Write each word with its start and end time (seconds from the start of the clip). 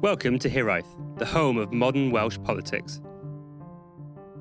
Welcome 0.00 0.38
to 0.38 0.48
Hiraeth, 0.48 0.86
the 1.18 1.26
home 1.26 1.58
of 1.58 1.72
modern 1.72 2.12
Welsh 2.12 2.38
politics. 2.44 3.00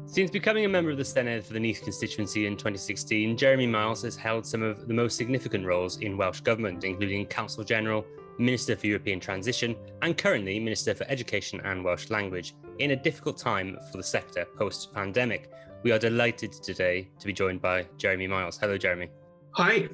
Since 0.06 0.30
becoming 0.30 0.66
a 0.66 0.70
member 0.70 0.92
of 0.92 0.98
the 0.98 1.04
Senedd 1.04 1.44
for 1.46 1.54
the 1.54 1.60
Neath 1.60 1.82
constituency 1.82 2.46
in 2.46 2.54
2016, 2.54 3.36
Jeremy 3.36 3.66
Miles 3.66 4.04
has 4.04 4.16
held 4.16 4.46
some 4.46 4.62
of 4.62 4.88
the 4.88 4.94
most 4.94 5.18
significant 5.18 5.66
roles 5.66 5.98
in 5.98 6.16
Welsh 6.16 6.42
government, 6.42 6.84
including 6.84 7.26
Counsel 7.26 7.64
General, 7.64 8.06
Minister 8.38 8.76
for 8.76 8.86
European 8.86 9.20
Transition, 9.20 9.76
and 10.04 10.16
currently 10.16 10.60
Minister 10.60 10.94
for 10.94 11.06
Education 11.06 11.60
and 11.62 11.84
Welsh 11.84 12.12
Language, 12.12 12.54
in 12.78 12.92
a 12.92 12.96
difficult 12.96 13.40
time 13.40 13.80
for 13.90 13.98
the 13.98 14.04
sector 14.04 14.46
post 14.60 14.94
pandemic. 14.94 15.50
We 15.82 15.92
are 15.92 15.98
delighted 15.98 16.52
today 16.52 17.10
to 17.18 17.26
be 17.26 17.34
joined 17.34 17.64
by 17.64 17.88
Jeremy 17.98 18.28
Miles. 18.28 18.60
Hello, 18.60 18.78
Jeremy. 18.78 19.10
Hi. 19.56 19.90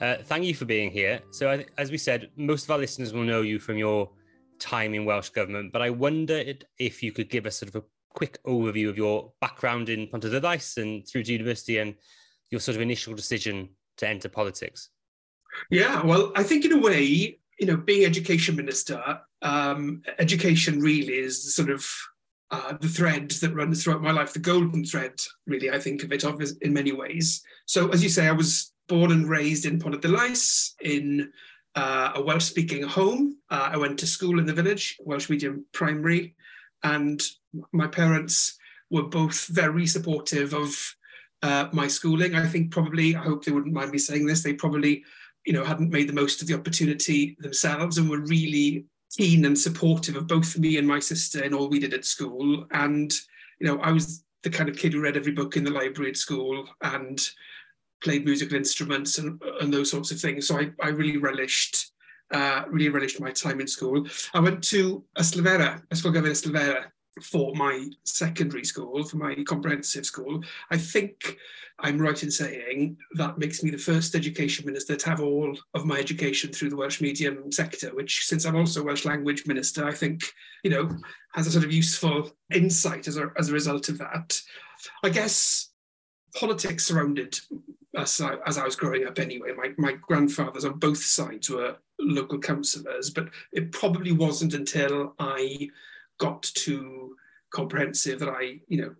Uh, 0.00 0.16
thank 0.24 0.46
you 0.46 0.54
for 0.54 0.64
being 0.64 0.90
here. 0.90 1.20
So, 1.30 1.62
as 1.78 1.92
we 1.92 1.98
said, 1.98 2.30
most 2.36 2.64
of 2.64 2.72
our 2.72 2.78
listeners 2.78 3.12
will 3.12 3.22
know 3.22 3.42
you 3.42 3.60
from 3.60 3.76
your 3.78 4.10
time 4.60 4.94
in 4.94 5.04
Welsh 5.04 5.30
government, 5.30 5.72
but 5.72 5.82
I 5.82 5.90
wonder 5.90 6.42
if 6.78 7.02
you 7.02 7.12
could 7.12 7.30
give 7.30 7.46
us 7.46 7.56
sort 7.56 7.74
of 7.74 7.82
a 7.82 7.84
quick 8.14 8.42
overview 8.44 8.88
of 8.88 8.96
your 8.96 9.32
background 9.40 9.88
in 9.88 10.06
Pontarddulais 10.06 10.76
and 10.76 11.06
through 11.06 11.24
to 11.24 11.32
university 11.32 11.78
and 11.78 11.94
your 12.50 12.60
sort 12.60 12.76
of 12.76 12.82
initial 12.82 13.14
decision 13.14 13.68
to 13.96 14.08
enter 14.08 14.28
politics. 14.28 14.90
Yeah, 15.70 16.02
well, 16.02 16.32
I 16.36 16.42
think 16.42 16.64
in 16.64 16.72
a 16.72 16.78
way, 16.78 17.38
you 17.58 17.66
know, 17.66 17.76
being 17.76 18.04
education 18.04 18.56
minister, 18.56 19.20
um, 19.42 20.02
education 20.18 20.80
really 20.80 21.14
is 21.14 21.54
sort 21.54 21.70
of 21.70 21.86
uh, 22.50 22.74
the 22.80 22.88
thread 22.88 23.30
that 23.30 23.54
runs 23.54 23.82
throughout 23.82 24.02
my 24.02 24.10
life, 24.10 24.32
the 24.32 24.38
golden 24.38 24.84
thread, 24.84 25.20
really, 25.46 25.70
I 25.70 25.78
think 25.78 26.02
of 26.02 26.12
it 26.12 26.24
of 26.24 26.42
in 26.62 26.72
many 26.72 26.92
ways. 26.92 27.42
So, 27.66 27.88
as 27.90 28.02
you 28.02 28.08
say, 28.08 28.26
I 28.26 28.32
was 28.32 28.72
born 28.88 29.12
and 29.12 29.28
raised 29.28 29.66
in 29.66 29.78
Pontarddulais 29.78 30.72
in 30.80 31.32
uh, 31.74 32.12
a 32.14 32.22
Welsh 32.22 32.44
speaking 32.44 32.82
home. 32.82 33.36
Uh, 33.50 33.70
I 33.72 33.76
went 33.76 33.98
to 34.00 34.06
school 34.06 34.38
in 34.38 34.46
the 34.46 34.52
village, 34.52 34.96
Welsh 35.00 35.30
medium 35.30 35.64
primary, 35.72 36.34
and 36.82 37.20
my 37.72 37.86
parents 37.86 38.58
were 38.90 39.04
both 39.04 39.46
very 39.46 39.86
supportive 39.86 40.52
of 40.52 40.96
uh, 41.42 41.68
my 41.72 41.86
schooling. 41.86 42.34
I 42.34 42.46
think 42.46 42.70
probably, 42.70 43.16
I 43.16 43.22
hope 43.22 43.44
they 43.44 43.52
wouldn't 43.52 43.74
mind 43.74 43.92
me 43.92 43.98
saying 43.98 44.26
this, 44.26 44.42
they 44.42 44.52
probably, 44.52 45.04
you 45.46 45.52
know, 45.52 45.64
hadn't 45.64 45.90
made 45.90 46.08
the 46.08 46.12
most 46.12 46.42
of 46.42 46.48
the 46.48 46.54
opportunity 46.54 47.36
themselves 47.40 47.98
and 47.98 48.10
were 48.10 48.20
really 48.20 48.84
keen 49.16 49.44
and 49.44 49.58
supportive 49.58 50.16
of 50.16 50.26
both 50.26 50.58
me 50.58 50.76
and 50.78 50.86
my 50.86 50.98
sister 50.98 51.42
in 51.42 51.54
all 51.54 51.68
we 51.68 51.78
did 51.78 51.94
at 51.94 52.04
school. 52.04 52.66
And, 52.72 53.12
you 53.58 53.66
know, 53.66 53.78
I 53.80 53.92
was 53.92 54.24
the 54.42 54.50
kind 54.50 54.68
of 54.68 54.76
kid 54.76 54.92
who 54.92 55.00
read 55.00 55.16
every 55.16 55.32
book 55.32 55.56
in 55.56 55.64
the 55.64 55.70
library 55.70 56.10
at 56.10 56.16
school 56.16 56.68
and 56.82 57.20
played 58.02 58.24
musical 58.24 58.56
instruments 58.56 59.18
and, 59.18 59.40
and 59.60 59.72
those 59.72 59.90
sorts 59.90 60.10
of 60.10 60.20
things. 60.20 60.48
So 60.48 60.58
I, 60.58 60.70
I 60.82 60.88
really 60.88 61.16
relished 61.16 61.92
uh, 62.32 62.62
really 62.68 62.88
relished 62.88 63.20
my 63.20 63.32
time 63.32 63.60
in 63.60 63.66
school. 63.66 64.06
I 64.34 64.40
went 64.40 64.62
to 64.64 65.02
Ysgol 65.18 65.42
Gyfun 65.42 66.30
Ystalyfera, 66.30 66.84
for 67.22 67.54
my 67.54 67.88
secondary 68.04 68.64
school, 68.64 69.04
for 69.04 69.16
my 69.16 69.34
comprehensive 69.44 70.06
school. 70.06 70.42
I 70.70 70.76
think 70.76 71.36
I'm 71.78 71.98
right 71.98 72.22
in 72.22 72.30
saying 72.30 72.96
that 73.14 73.38
makes 73.38 73.62
me 73.62 73.70
the 73.70 73.78
first 73.78 74.14
education 74.14 74.66
minister 74.66 74.96
to 74.96 75.08
have 75.08 75.20
all 75.20 75.56
of 75.74 75.86
my 75.86 75.98
education 75.98 76.52
through 76.52 76.70
the 76.70 76.76
Welsh 76.76 77.00
medium 77.00 77.50
sector, 77.50 77.94
which, 77.94 78.26
since 78.26 78.44
I'm 78.44 78.56
also 78.56 78.82
Welsh 78.82 79.04
language 79.04 79.46
minister, 79.46 79.86
I 79.86 79.92
think, 79.92 80.22
you 80.62 80.70
know, 80.70 80.88
has 81.34 81.46
a 81.46 81.50
sort 81.50 81.64
of 81.64 81.72
useful 81.72 82.30
insight 82.54 83.08
as 83.08 83.16
a, 83.16 83.30
as 83.38 83.48
a 83.48 83.54
result 83.54 83.88
of 83.88 83.98
that. 83.98 84.40
I 85.02 85.08
guess 85.08 85.70
politics 86.34 86.86
surrounded 86.86 87.38
as 87.96 88.20
I, 88.20 88.36
as 88.46 88.58
I 88.58 88.64
was 88.64 88.76
growing 88.76 89.06
up 89.06 89.18
anyway. 89.18 89.52
My, 89.56 89.72
my 89.78 89.92
grandfathers 89.92 90.64
on 90.64 90.78
both 90.78 91.02
sides 91.02 91.50
were 91.50 91.76
local 91.98 92.38
councillors, 92.38 93.10
but 93.10 93.28
it 93.52 93.72
probably 93.72 94.12
wasn't 94.12 94.54
until 94.54 95.14
I 95.18 95.68
got 96.18 96.42
to 96.42 97.16
comprehensive 97.52 98.20
that 98.20 98.28
I, 98.28 98.60
you 98.68 98.80
know, 98.82 98.94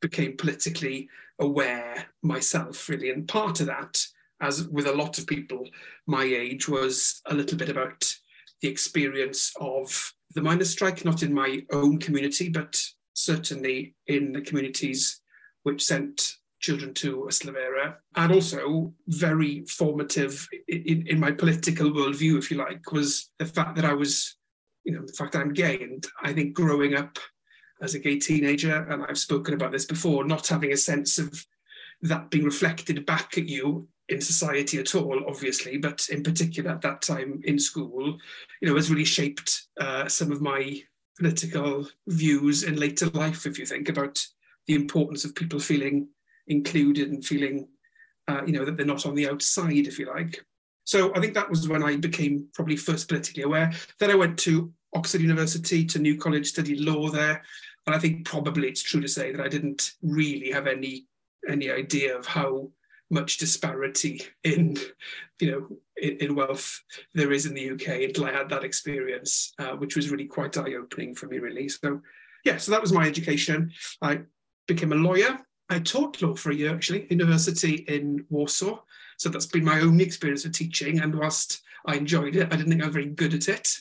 became 0.00 0.36
politically 0.36 1.08
aware 1.38 2.06
myself, 2.22 2.88
really. 2.88 3.10
And 3.10 3.26
part 3.26 3.60
of 3.60 3.66
that, 3.66 4.06
as 4.40 4.68
with 4.68 4.86
a 4.86 4.92
lot 4.92 5.18
of 5.18 5.26
people 5.26 5.66
my 6.06 6.24
age, 6.24 6.68
was 6.68 7.22
a 7.26 7.34
little 7.34 7.56
bit 7.56 7.70
about 7.70 8.14
the 8.60 8.68
experience 8.68 9.52
of 9.60 10.14
the 10.34 10.42
miners' 10.42 10.70
strike, 10.70 11.04
not 11.04 11.22
in 11.22 11.32
my 11.32 11.64
own 11.72 11.98
community, 11.98 12.48
but 12.48 12.82
certainly 13.14 13.94
in 14.06 14.32
the 14.32 14.40
communities 14.42 15.20
which 15.62 15.84
sent 15.84 16.36
children 16.66 16.92
to 16.94 17.26
Ystalyfera, 17.30 17.86
and 18.20 18.32
also 18.32 18.92
very 19.06 19.64
formative 19.80 20.32
in, 20.68 21.06
in 21.06 21.18
my 21.20 21.32
political 21.42 21.88
worldview, 21.90 22.38
if 22.38 22.50
you 22.50 22.56
like, 22.56 22.92
was 22.92 23.30
the 23.38 23.46
fact 23.46 23.76
that 23.76 23.84
I 23.84 23.94
was, 24.02 24.36
you 24.84 24.92
know, 24.92 25.04
the 25.06 25.16
fact 25.18 25.32
that 25.32 25.42
I'm 25.42 25.54
gay. 25.64 25.76
And 25.80 26.04
I 26.28 26.32
think 26.32 26.54
growing 26.54 26.94
up 26.94 27.18
as 27.80 27.94
a 27.94 28.00
gay 28.06 28.18
teenager, 28.18 28.76
and 28.90 29.04
I've 29.04 29.26
spoken 29.28 29.54
about 29.54 29.72
this 29.72 29.86
before, 29.86 30.24
not 30.24 30.46
having 30.48 30.72
a 30.72 30.76
sense 30.90 31.18
of 31.18 31.28
that 32.02 32.30
being 32.30 32.44
reflected 32.44 33.06
back 33.06 33.38
at 33.38 33.48
you 33.48 33.88
in 34.08 34.20
society 34.20 34.78
at 34.78 34.94
all, 34.94 35.18
obviously, 35.28 35.78
but 35.78 36.08
in 36.10 36.22
particular 36.22 36.70
at 36.72 36.82
that 36.82 37.02
time 37.02 37.40
in 37.44 37.58
school, 37.58 38.18
you 38.60 38.68
know, 38.68 38.76
has 38.76 38.90
really 38.90 39.04
shaped 39.04 39.68
uh, 39.80 40.08
some 40.08 40.32
of 40.32 40.40
my 40.40 40.80
political 41.18 41.86
views 42.06 42.62
in 42.62 42.76
later 42.76 43.06
life, 43.10 43.46
if 43.46 43.58
you 43.58 43.66
think 43.66 43.88
about 43.88 44.16
the 44.66 44.74
importance 44.74 45.24
of 45.24 45.34
people 45.34 45.60
feeling 45.60 46.08
included 46.48 47.10
and 47.10 47.24
feeling, 47.24 47.68
uh, 48.28 48.42
you 48.46 48.52
know, 48.52 48.64
that 48.64 48.76
they're 48.76 48.86
not 48.86 49.06
on 49.06 49.14
the 49.14 49.28
outside, 49.28 49.86
if 49.86 49.98
you 49.98 50.06
like. 50.06 50.44
So 50.84 51.12
I 51.14 51.20
think 51.20 51.34
that 51.34 51.50
was 51.50 51.68
when 51.68 51.82
I 51.82 51.96
became 51.96 52.48
probably 52.54 52.76
first 52.76 53.08
politically 53.08 53.42
aware. 53.42 53.72
Then 53.98 54.10
I 54.10 54.14
went 54.14 54.38
to 54.40 54.72
Oxford 54.94 55.20
University, 55.20 55.84
to 55.84 55.98
New 55.98 56.16
College, 56.16 56.46
studied 56.46 56.80
law 56.80 57.08
there. 57.08 57.42
And 57.86 57.94
I 57.94 57.98
think 57.98 58.24
probably 58.24 58.68
it's 58.68 58.82
true 58.82 59.00
to 59.00 59.08
say 59.08 59.32
that 59.32 59.44
I 59.44 59.48
didn't 59.48 59.92
really 60.02 60.50
have 60.50 60.66
any 60.66 61.06
any 61.48 61.70
idea 61.70 62.16
of 62.16 62.26
how 62.26 62.70
much 63.08 63.36
disparity 63.36 64.20
in 64.42 64.76
you 65.40 65.50
know 65.50 65.76
in, 65.96 66.16
in 66.18 66.34
wealth 66.34 66.82
there 67.14 67.30
is 67.30 67.46
in 67.46 67.54
the 67.54 67.70
UK 67.70 68.02
until 68.02 68.24
I 68.24 68.32
had 68.32 68.48
that 68.50 68.64
experience, 68.64 69.52
uh, 69.58 69.72
which 69.72 69.96
was 69.96 70.10
really 70.10 70.26
quite 70.26 70.56
eye 70.56 70.74
opening 70.74 71.14
for 71.14 71.26
me, 71.26 71.38
really. 71.38 71.68
So 71.68 72.00
yeah, 72.44 72.58
so 72.58 72.72
that 72.72 72.82
was 72.82 72.92
my 72.92 73.06
education. 73.06 73.72
I 74.02 74.20
became 74.66 74.92
a 74.92 74.96
lawyer 74.96 75.38
I 75.68 75.80
taught 75.80 76.22
law 76.22 76.34
for 76.34 76.50
a 76.50 76.54
year 76.54 76.74
actually, 76.74 77.06
university 77.10 77.84
in 77.88 78.24
Warsaw. 78.30 78.78
So 79.18 79.28
that's 79.28 79.46
been 79.46 79.64
my 79.64 79.80
only 79.80 80.04
experience 80.04 80.44
of 80.44 80.52
teaching. 80.52 81.00
And 81.00 81.14
whilst 81.14 81.62
I 81.86 81.96
enjoyed 81.96 82.36
it, 82.36 82.52
I 82.52 82.56
didn't 82.56 82.68
think 82.68 82.82
I 82.82 82.86
was 82.86 82.94
very 82.94 83.06
good 83.06 83.34
at 83.34 83.48
it. 83.48 83.76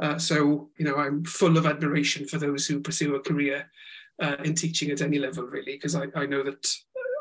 Uh, 0.00 0.18
so, 0.18 0.70
you 0.76 0.84
know, 0.84 0.96
I'm 0.96 1.24
full 1.24 1.56
of 1.56 1.66
admiration 1.66 2.26
for 2.26 2.38
those 2.38 2.66
who 2.66 2.80
pursue 2.80 3.14
a 3.14 3.20
career 3.20 3.70
uh, 4.20 4.36
in 4.44 4.54
teaching 4.54 4.90
at 4.90 5.00
any 5.00 5.18
level, 5.18 5.44
really, 5.44 5.72
because 5.72 5.94
I, 5.94 6.06
I, 6.14 6.26
know 6.26 6.42
that 6.42 6.74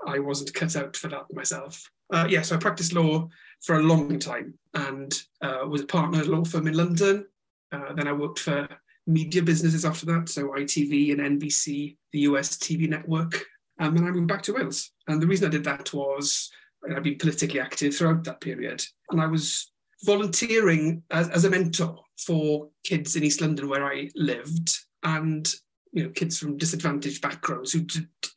I 0.08 0.20
wasn't 0.20 0.54
cut 0.54 0.76
out 0.76 0.96
for 0.96 1.08
that 1.10 1.26
myself. 1.32 1.90
Uh, 2.12 2.28
yeah, 2.30 2.42
so 2.42 2.56
I 2.56 2.60
practiced 2.60 2.94
law 2.94 3.30
for 3.62 3.76
a 3.76 3.84
long 3.84 4.20
time 4.20 4.56
and 4.74 5.14
uh, 5.42 5.66
was 5.68 5.82
a 5.82 5.86
partner 5.86 6.20
at 6.20 6.28
a 6.28 6.32
law 6.32 6.44
firm 6.44 6.68
in 6.68 6.74
London. 6.74 7.28
Uh, 7.72 7.94
then 7.94 8.08
I 8.08 8.14
worked 8.14 8.40
for 8.40 8.68
media 9.08 9.42
businesses 9.42 9.86
after 9.86 10.06
that, 10.08 10.30
so 10.30 10.50
ITV 10.50 11.12
and 11.12 11.40
NBC, 11.42 11.98
the 12.12 12.20
US 12.22 12.58
TV 12.58 12.90
network, 12.90 13.46
Um, 13.84 13.98
and 13.98 13.98
then 13.98 14.08
I 14.08 14.12
moved 14.12 14.30
back 14.30 14.42
to 14.44 14.54
Wales. 14.54 14.92
And 15.08 15.22
the 15.22 15.28
reason 15.28 15.48
I 15.48 15.52
did 15.52 15.66
that 15.66 15.94
was 15.94 16.50
uh, 16.90 16.96
I'd 16.96 17.04
been 17.04 17.18
politically 17.18 17.60
active 17.60 17.96
throughout 17.96 18.24
that 18.24 18.40
period. 18.40 18.84
And 19.12 19.20
I 19.22 19.28
was 19.28 19.72
volunteering 20.04 21.04
as, 21.12 21.30
as 21.30 21.44
a 21.44 21.50
mentor 21.50 22.00
for 22.18 22.70
kids 22.86 23.16
in 23.16 23.24
East 23.24 23.42
London 23.42 23.68
where 23.68 23.86
I 23.86 24.10
lived 24.16 24.78
and 25.04 25.52
you 25.92 26.04
know 26.04 26.10
kids 26.12 26.40
from 26.40 26.58
disadvantaged 26.58 27.22
backgrounds 27.22 27.74
who 27.74 27.86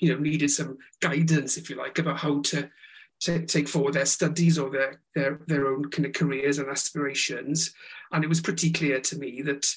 you 0.01 0.13
know 0.13 0.21
needed 0.21 0.51
some 0.51 0.79
guidance 1.01 1.57
if 1.57 1.71
you 1.71 1.77
like 1.77 1.99
about 1.99 2.19
how 2.19 2.41
to 2.43 2.69
take 3.21 3.69
forward 3.69 3.95
their 3.95 4.05
studies 4.05 4.59
or 4.59 4.71
their, 4.71 5.01
their 5.15 5.41
their 5.47 5.69
own 5.69 5.91
kind 5.91 6.07
of 6.07 6.13
careers 6.13 6.59
and 6.59 6.69
aspirations 6.69 7.73
and 8.13 8.23
it 8.23 8.29
was 8.29 8.41
pretty 8.41 8.71
clear 8.71 9.01
to 9.01 9.17
me 9.17 9.43
that 9.43 9.75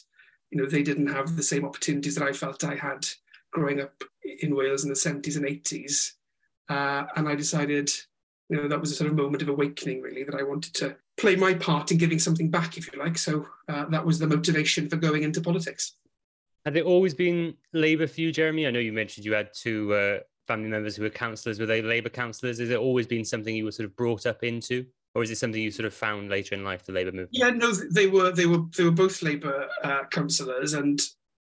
you 0.52 0.62
know 0.62 0.68
they 0.68 0.84
didn't 0.84 1.08
have 1.08 1.36
the 1.36 1.44
same 1.44 1.66
opportunities 1.66 2.16
that 2.16 2.28
I 2.28 2.34
felt 2.34 2.64
I 2.64 2.76
had 2.76 3.06
growing 3.52 3.82
up 3.82 4.04
in 4.42 4.56
Wales 4.56 4.84
in 4.84 4.90
the 4.90 4.96
70s 4.96 5.36
and 5.36 5.46
80s. 5.46 6.14
Uh, 6.70 7.06
and 7.16 7.28
I 7.28 7.36
decided, 7.36 7.90
you 8.50 8.58
know, 8.58 8.68
that 8.68 8.80
was 8.80 8.92
a 8.92 8.96
sort 8.96 9.10
of 9.10 9.16
moment 9.16 9.42
of 9.42 9.50
awakening, 9.50 10.02
really, 10.02 10.24
that 10.24 10.36
I 10.36 10.44
wanted 10.44 10.74
to 10.76 10.96
play 11.18 11.36
my 11.36 11.54
part 11.54 11.92
in 11.92 11.98
giving 11.98 12.20
something 12.20 12.50
back, 12.50 12.78
if 12.78 12.92
you 12.92 13.00
like. 13.00 13.18
So 13.18 13.48
uh, 13.68 13.86
that 13.86 14.06
was 14.06 14.20
the 14.20 14.28
motivation 14.28 14.90
for 14.90 14.96
going 14.96 15.24
into 15.24 15.42
politics. 15.42 15.96
Had 16.66 16.78
it 16.78 16.86
always 16.86 17.14
been 17.14 17.56
Labour 17.74 18.08
for 18.08 18.22
you, 18.22 18.32
Jeremy? 18.32 18.68
I 18.68 18.72
know 18.72 18.80
you 18.80 18.94
mentioned 18.94 19.26
you 19.26 19.34
had 19.34 19.50
two 19.54 19.94
uh, 19.94 20.20
family 20.46 20.70
members 20.70 20.96
who 20.96 21.04
were 21.04 21.10
councillors. 21.10 21.60
Were 21.60 21.66
they 21.66 21.82
Labour 21.82 22.10
councillors? 22.10 22.60
Has 22.60 22.70
it 22.70 22.78
always 22.78 23.08
been 23.08 23.26
something 23.26 23.56
you 23.56 23.66
were 23.66 23.72
sort 23.72 23.90
of 23.90 23.96
brought 23.96 24.26
up 24.26 24.44
into? 24.44 24.86
Or 25.16 25.24
is 25.24 25.32
it 25.32 25.38
something 25.38 25.62
you 25.62 25.72
sort 25.72 25.88
of 25.88 25.94
found 25.94 26.30
later 26.30 26.54
in 26.54 26.64
life, 26.64 26.86
the 26.86 26.92
Labour 26.92 27.12
movement? 27.12 27.30
Yeah, 27.32 27.50
no, 27.50 27.72
they 27.72 28.08
were 28.08 28.32
they 28.32 28.46
were 28.46 28.64
they 28.78 28.84
were 28.84 28.92
both 28.92 29.24
Labour 29.24 29.68
uh, 29.84 30.04
councillors, 30.12 30.74
and 30.74 31.02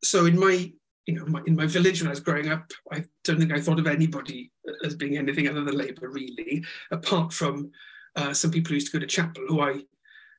so 0.04 0.26
in 0.26 0.38
my 0.38 0.70
you 1.06 1.14
know, 1.14 1.24
my, 1.26 1.40
in 1.46 1.56
my 1.56 1.66
village 1.66 2.00
when 2.00 2.08
I 2.08 2.10
was 2.10 2.20
growing 2.20 2.48
up, 2.48 2.72
I 2.92 3.04
don't 3.24 3.38
think 3.38 3.52
I 3.52 3.60
thought 3.60 3.78
of 3.78 3.86
anybody 3.86 4.50
as 4.84 4.94
being 4.94 5.16
anything 5.16 5.48
other 5.48 5.64
than 5.64 5.76
Labour, 5.76 6.10
really, 6.10 6.64
apart 6.90 7.32
from 7.32 7.70
uh, 8.16 8.32
some 8.32 8.50
people 8.50 8.70
who 8.70 8.74
used 8.74 8.90
to 8.90 8.98
go 8.98 9.00
to 9.00 9.06
chapel 9.06 9.44
who 9.46 9.60
I 9.60 9.82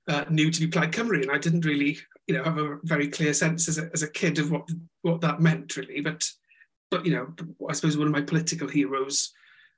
uh, 0.08 0.25
knew 0.30 0.52
to 0.52 0.60
be 0.60 0.68
Plaid 0.68 0.92
Cymru, 0.92 1.22
and 1.22 1.31
I 1.31 1.38
didn't 1.38 1.66
really 1.66 1.98
you 2.28 2.36
know 2.36 2.44
have 2.44 2.58
a 2.58 2.78
very 2.84 3.08
clear 3.08 3.34
sense 3.34 3.68
as 3.68 3.78
a, 3.78 3.90
as 3.94 4.04
a 4.04 4.12
kid 4.12 4.40
of 4.40 4.52
what 4.52 4.69
what 5.02 5.22
that 5.22 5.42
meant 5.42 5.78
really. 5.78 6.02
But 6.02 6.30
but 6.90 7.06
you 7.06 7.14
know, 7.14 7.34
I 7.69 7.74
suppose 7.74 7.98
one 7.98 8.08
of 8.08 8.14
my 8.14 8.22
political 8.22 8.68
heroes 8.68 9.34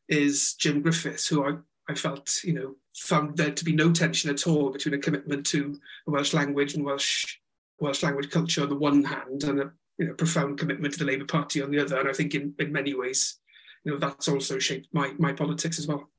is 0.07 0.55
Jim 0.55 0.81
Griffiths, 0.81 1.27
who 1.27 1.45
I, 1.45 1.57
I 1.87 1.95
felt, 1.95 2.43
you 2.43 2.53
know, 2.53 2.75
found 2.95 3.37
there 3.37 3.51
to 3.51 3.65
be 3.65 3.73
no 3.73 3.91
tension 3.91 4.29
at 4.29 4.47
all 4.47 4.71
between 4.71 4.93
a 4.93 4.99
commitment 4.99 5.45
to 5.47 5.79
the 6.05 6.11
Welsh 6.11 6.33
language 6.33 6.75
and 6.75 6.85
Welsh 6.85 7.37
Welsh 7.79 8.03
language 8.03 8.29
culture 8.29 8.63
on 8.63 8.69
the 8.69 8.75
one 8.75 9.03
hand, 9.03 9.43
and 9.43 9.59
a 9.59 9.71
you 9.99 10.07
know 10.07 10.13
profound 10.13 10.57
commitment 10.57 10.93
to 10.93 10.99
the 10.99 11.05
Labour 11.05 11.25
Party 11.25 11.61
on 11.61 11.69
the 11.69 11.79
other. 11.79 11.99
And 11.99 12.09
I 12.09 12.13
think 12.13 12.33
in, 12.33 12.53
in 12.57 12.71
many 12.71 12.95
ways, 12.95 13.37
you 13.83 13.91
know, 13.91 13.99
that's 13.99 14.27
also 14.27 14.57
shaped 14.57 14.87
my 14.93 15.13
my 15.19 15.33
politics 15.33 15.77
as 15.77 15.87
well. 15.87 16.09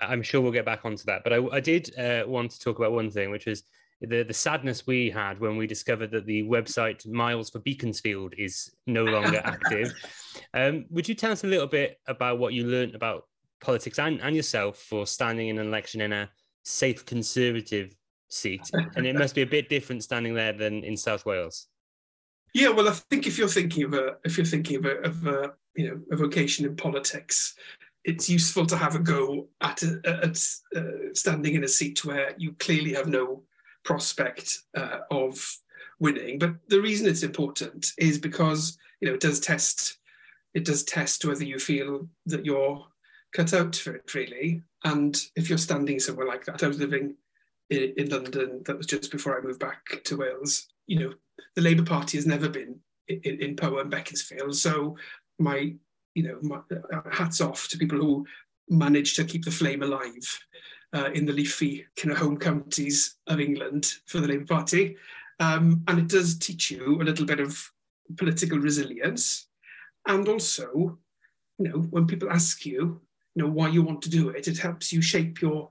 I'm 0.00 0.22
sure 0.22 0.40
we'll 0.40 0.52
get 0.52 0.64
back 0.64 0.84
onto 0.84 1.04
that, 1.06 1.24
but 1.24 1.32
I, 1.32 1.44
I 1.52 1.60
did 1.60 1.98
uh, 1.98 2.22
want 2.26 2.52
to 2.52 2.60
talk 2.60 2.78
about 2.78 2.92
one 2.92 3.10
thing, 3.10 3.30
which 3.30 3.46
was 3.46 3.64
the 4.00 4.22
the 4.22 4.34
sadness 4.34 4.86
we 4.86 5.10
had 5.10 5.40
when 5.40 5.56
we 5.56 5.66
discovered 5.66 6.12
that 6.12 6.24
the 6.24 6.44
website 6.44 7.04
Miles 7.06 7.50
for 7.50 7.58
Beaconsfield 7.58 8.34
is 8.38 8.70
no 8.86 9.04
longer 9.04 9.40
active. 9.44 9.92
Um, 10.54 10.86
would 10.90 11.08
you 11.08 11.16
tell 11.16 11.32
us 11.32 11.42
a 11.42 11.48
little 11.48 11.66
bit 11.66 11.98
about 12.06 12.38
what 12.38 12.54
you 12.54 12.64
learned 12.64 12.94
about 12.94 13.26
politics 13.60 13.98
and, 13.98 14.20
and 14.20 14.36
yourself 14.36 14.78
for 14.78 15.04
standing 15.04 15.48
in 15.48 15.58
an 15.58 15.66
election 15.66 16.00
in 16.00 16.12
a 16.12 16.30
safe 16.62 17.04
conservative 17.04 17.96
seat? 18.28 18.70
And 18.94 19.04
it 19.04 19.16
must 19.16 19.34
be 19.34 19.42
a 19.42 19.46
bit 19.46 19.68
different 19.68 20.04
standing 20.04 20.34
there 20.34 20.52
than 20.52 20.84
in 20.84 20.96
South 20.96 21.26
Wales. 21.26 21.66
Yeah, 22.58 22.70
well, 22.70 22.88
I 22.88 22.92
think 22.92 23.28
if 23.28 23.38
you're 23.38 23.46
thinking 23.46 23.84
of 23.84 23.94
a 23.94 24.16
if 24.24 24.36
you're 24.36 24.44
thinking 24.44 24.78
of 24.78 24.84
a, 24.84 24.96
of 25.02 25.26
a 25.28 25.52
you 25.76 25.88
know 25.88 26.00
a 26.10 26.16
vocation 26.16 26.66
in 26.66 26.74
politics, 26.74 27.54
it's 28.02 28.28
useful 28.28 28.66
to 28.66 28.76
have 28.76 28.96
a 28.96 28.98
go 28.98 29.46
at, 29.60 29.80
a, 29.84 30.00
at 30.04 30.44
uh, 30.74 31.14
standing 31.14 31.54
in 31.54 31.62
a 31.62 31.68
seat 31.68 32.04
where 32.04 32.34
you 32.36 32.56
clearly 32.58 32.94
have 32.94 33.06
no 33.06 33.44
prospect 33.84 34.58
uh, 34.76 34.98
of 35.12 35.56
winning. 36.00 36.40
But 36.40 36.56
the 36.66 36.80
reason 36.80 37.06
it's 37.06 37.22
important 37.22 37.92
is 37.96 38.18
because 38.18 38.76
you 39.00 39.06
know 39.06 39.14
it 39.14 39.20
does 39.20 39.38
test 39.38 39.98
it 40.52 40.64
does 40.64 40.82
test 40.82 41.24
whether 41.24 41.44
you 41.44 41.60
feel 41.60 42.08
that 42.26 42.44
you're 42.44 42.84
cut 43.32 43.54
out 43.54 43.76
for 43.76 43.94
it 43.94 44.12
really. 44.16 44.62
And 44.82 45.16
if 45.36 45.48
you're 45.48 45.58
standing 45.58 46.00
somewhere 46.00 46.26
like 46.26 46.44
that, 46.46 46.64
I 46.64 46.66
was 46.66 46.80
living 46.80 47.14
in, 47.70 47.94
in 47.96 48.08
London. 48.08 48.62
That 48.64 48.78
was 48.78 48.86
just 48.86 49.12
before 49.12 49.38
I 49.38 49.44
moved 49.44 49.60
back 49.60 50.02
to 50.06 50.16
Wales. 50.16 50.66
You 50.88 50.98
know, 50.98 51.14
the 51.54 51.62
Labour 51.62 51.84
Party 51.84 52.18
has 52.18 52.26
never 52.26 52.48
been 52.48 52.80
in, 53.08 53.20
in 53.22 53.56
power 53.56 53.80
in 53.80 53.90
Beaconsfield. 53.90 54.56
So 54.56 54.96
my 55.38 55.74
you 56.14 56.22
know 56.22 56.38
my, 56.42 56.56
uh, 56.56 57.00
hats 57.10 57.40
off 57.40 57.68
to 57.68 57.78
people 57.78 57.98
who 57.98 58.26
managed 58.68 59.16
to 59.16 59.24
keep 59.24 59.44
the 59.44 59.50
flame 59.50 59.82
alive 59.82 60.38
uh, 60.94 61.10
in 61.14 61.26
the 61.26 61.32
leafy 61.32 61.86
kind 61.96 62.12
of 62.12 62.18
home 62.18 62.36
counties 62.36 63.16
of 63.26 63.40
England 63.40 63.94
for 64.06 64.20
the 64.20 64.28
Labour 64.28 64.46
Party. 64.46 64.96
Um, 65.40 65.84
and 65.86 65.98
it 65.98 66.08
does 66.08 66.38
teach 66.38 66.70
you 66.70 67.00
a 67.00 67.04
little 67.04 67.26
bit 67.26 67.40
of 67.40 67.70
political 68.16 68.58
resilience. 68.58 69.46
And 70.06 70.26
also, 70.28 70.98
you 71.58 71.68
know, 71.68 71.78
when 71.90 72.06
people 72.06 72.30
ask 72.30 72.64
you, 72.66 73.00
you 73.34 73.42
know, 73.42 73.48
why 73.48 73.68
you 73.68 73.82
want 73.82 74.02
to 74.02 74.10
do 74.10 74.30
it, 74.30 74.48
it 74.48 74.58
helps 74.58 74.92
you 74.92 75.02
shape 75.02 75.40
your 75.40 75.70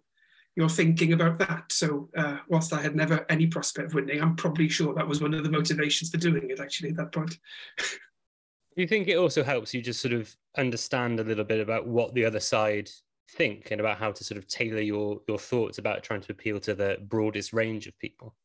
your 0.57 0.67
thinking 0.67 1.13
about 1.13 1.37
that. 1.37 1.71
So 1.71 2.09
uh, 2.17 2.37
whilst 2.49 2.73
I 2.73 2.81
had 2.81 2.95
never 2.95 3.23
any 3.29 3.45
prospect 3.45 3.89
of 3.89 3.93
winning, 3.93 4.19
I'm 4.19 4.35
probably 4.35 4.67
sure 4.67 4.91
that 4.95 5.07
was 5.07 5.21
one 5.21 5.35
of 5.35 5.43
the 5.43 5.51
motivations 5.51 6.09
for 6.09 6.17
doing 6.17 6.49
it 6.49 6.59
actually 6.59 6.89
at 6.89 6.97
that 6.97 7.11
point. 7.11 7.37
Do 7.77 8.81
you 8.81 8.87
think 8.87 9.07
it 9.07 9.17
also 9.17 9.43
helps 9.43 9.73
you 9.73 9.81
just 9.81 10.01
sort 10.01 10.13
of 10.13 10.35
understand 10.57 11.19
a 11.19 11.23
little 11.23 11.43
bit 11.43 11.59
about 11.59 11.87
what 11.87 12.13
the 12.15 12.25
other 12.25 12.39
side 12.39 12.89
think 13.29 13.69
and 13.69 13.79
about 13.79 13.97
how 13.97 14.11
to 14.11 14.23
sort 14.23 14.37
of 14.37 14.47
tailor 14.47 14.81
your 14.81 15.21
your 15.27 15.37
thoughts 15.37 15.77
about 15.77 16.03
trying 16.03 16.21
to 16.21 16.31
appeal 16.31 16.59
to 16.61 16.73
the 16.73 16.97
broadest 17.07 17.53
range 17.53 17.85
of 17.85 17.97
people? 17.99 18.35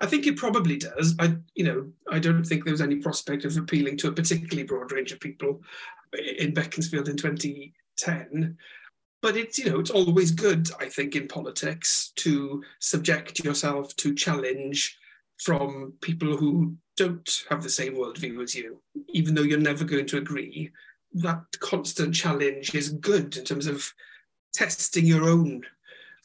I 0.00 0.06
think 0.06 0.26
it 0.26 0.36
probably 0.36 0.76
does. 0.76 1.14
I, 1.18 1.36
you 1.54 1.64
know, 1.64 1.90
I 2.10 2.18
don't 2.18 2.44
think 2.44 2.64
there 2.64 2.72
was 2.72 2.80
any 2.80 2.96
prospect 2.96 3.44
of 3.44 3.56
appealing 3.56 3.96
to 3.98 4.08
a 4.08 4.12
particularly 4.12 4.64
broad 4.64 4.92
range 4.92 5.12
of 5.12 5.20
people 5.20 5.62
in 6.38 6.52
Beaconsfield 6.52 7.08
in 7.08 7.16
2010. 7.16 8.58
But 9.22 9.36
it's, 9.36 9.58
you 9.58 9.70
know, 9.70 9.78
it's 9.78 9.90
always 9.90 10.32
good, 10.32 10.68
I 10.80 10.88
think, 10.88 11.14
in 11.14 11.28
politics 11.28 12.12
to 12.16 12.62
subject 12.80 13.44
yourself 13.44 13.94
to 13.96 14.14
challenge 14.14 14.98
from 15.38 15.94
people 16.00 16.36
who 16.36 16.76
don't 16.96 17.44
have 17.48 17.62
the 17.62 17.70
same 17.70 17.94
worldview 17.94 18.42
as 18.42 18.54
you, 18.54 18.82
even 19.10 19.34
though 19.34 19.42
you're 19.42 19.58
never 19.58 19.84
going 19.84 20.06
to 20.06 20.18
agree. 20.18 20.70
That 21.14 21.44
constant 21.60 22.14
challenge 22.14 22.74
is 22.74 22.90
good 22.90 23.36
in 23.36 23.44
terms 23.44 23.66
of 23.66 23.92
testing 24.52 25.06
your 25.06 25.28
own 25.28 25.62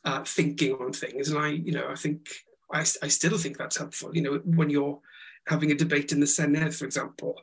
uh, 0.04 0.24
thinking 0.24 0.74
on 0.74 0.92
things. 0.92 1.30
And 1.30 1.38
I, 1.38 1.50
you 1.50 1.74
know, 1.74 1.88
I 1.90 1.96
think 1.96 2.30
I, 2.74 2.80
I 2.80 3.08
still 3.08 3.38
think 3.38 3.58
that's 3.58 3.78
helpful. 3.78 4.16
You 4.16 4.22
know, 4.22 4.42
when 4.44 4.70
you're 4.70 5.00
having 5.48 5.72
a 5.72 5.76
debate 5.76 6.12
in 6.12 6.20
the 6.20 6.26
Senedd, 6.26 6.74
for 6.74 6.86
example, 6.86 7.36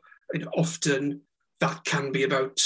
often 0.54 1.20
that 1.60 1.84
can 1.84 2.12
be 2.12 2.24
about 2.24 2.60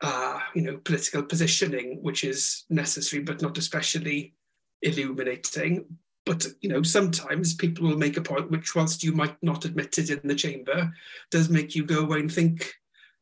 uh, 0.00 0.40
you 0.54 0.62
know 0.62 0.76
political 0.78 1.22
positioning, 1.22 2.02
which 2.02 2.24
is 2.24 2.64
necessary 2.70 3.22
but 3.22 3.42
not 3.42 3.58
especially 3.58 4.34
illuminating. 4.82 5.84
But 6.24 6.46
you 6.60 6.68
know, 6.68 6.82
sometimes 6.82 7.54
people 7.54 7.88
will 7.88 7.96
make 7.96 8.16
a 8.16 8.22
point 8.22 8.50
which, 8.50 8.74
whilst 8.74 9.04
you 9.04 9.12
might 9.12 9.36
not 9.42 9.64
admit 9.64 9.98
it 9.98 10.10
in 10.10 10.20
the 10.24 10.34
chamber, 10.34 10.92
does 11.30 11.48
make 11.48 11.74
you 11.74 11.84
go 11.84 12.00
away 12.00 12.18
and 12.18 12.32
think, 12.32 12.74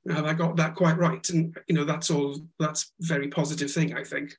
have 0.08 0.24
I 0.24 0.32
got 0.32 0.56
that 0.56 0.74
quite 0.74 0.96
right? 0.96 1.28
And 1.28 1.56
you 1.68 1.74
know, 1.74 1.84
that's 1.84 2.10
all. 2.10 2.36
That's 2.58 2.92
very 3.00 3.28
positive 3.28 3.70
thing, 3.70 3.94
I 3.94 4.04
think. 4.04 4.36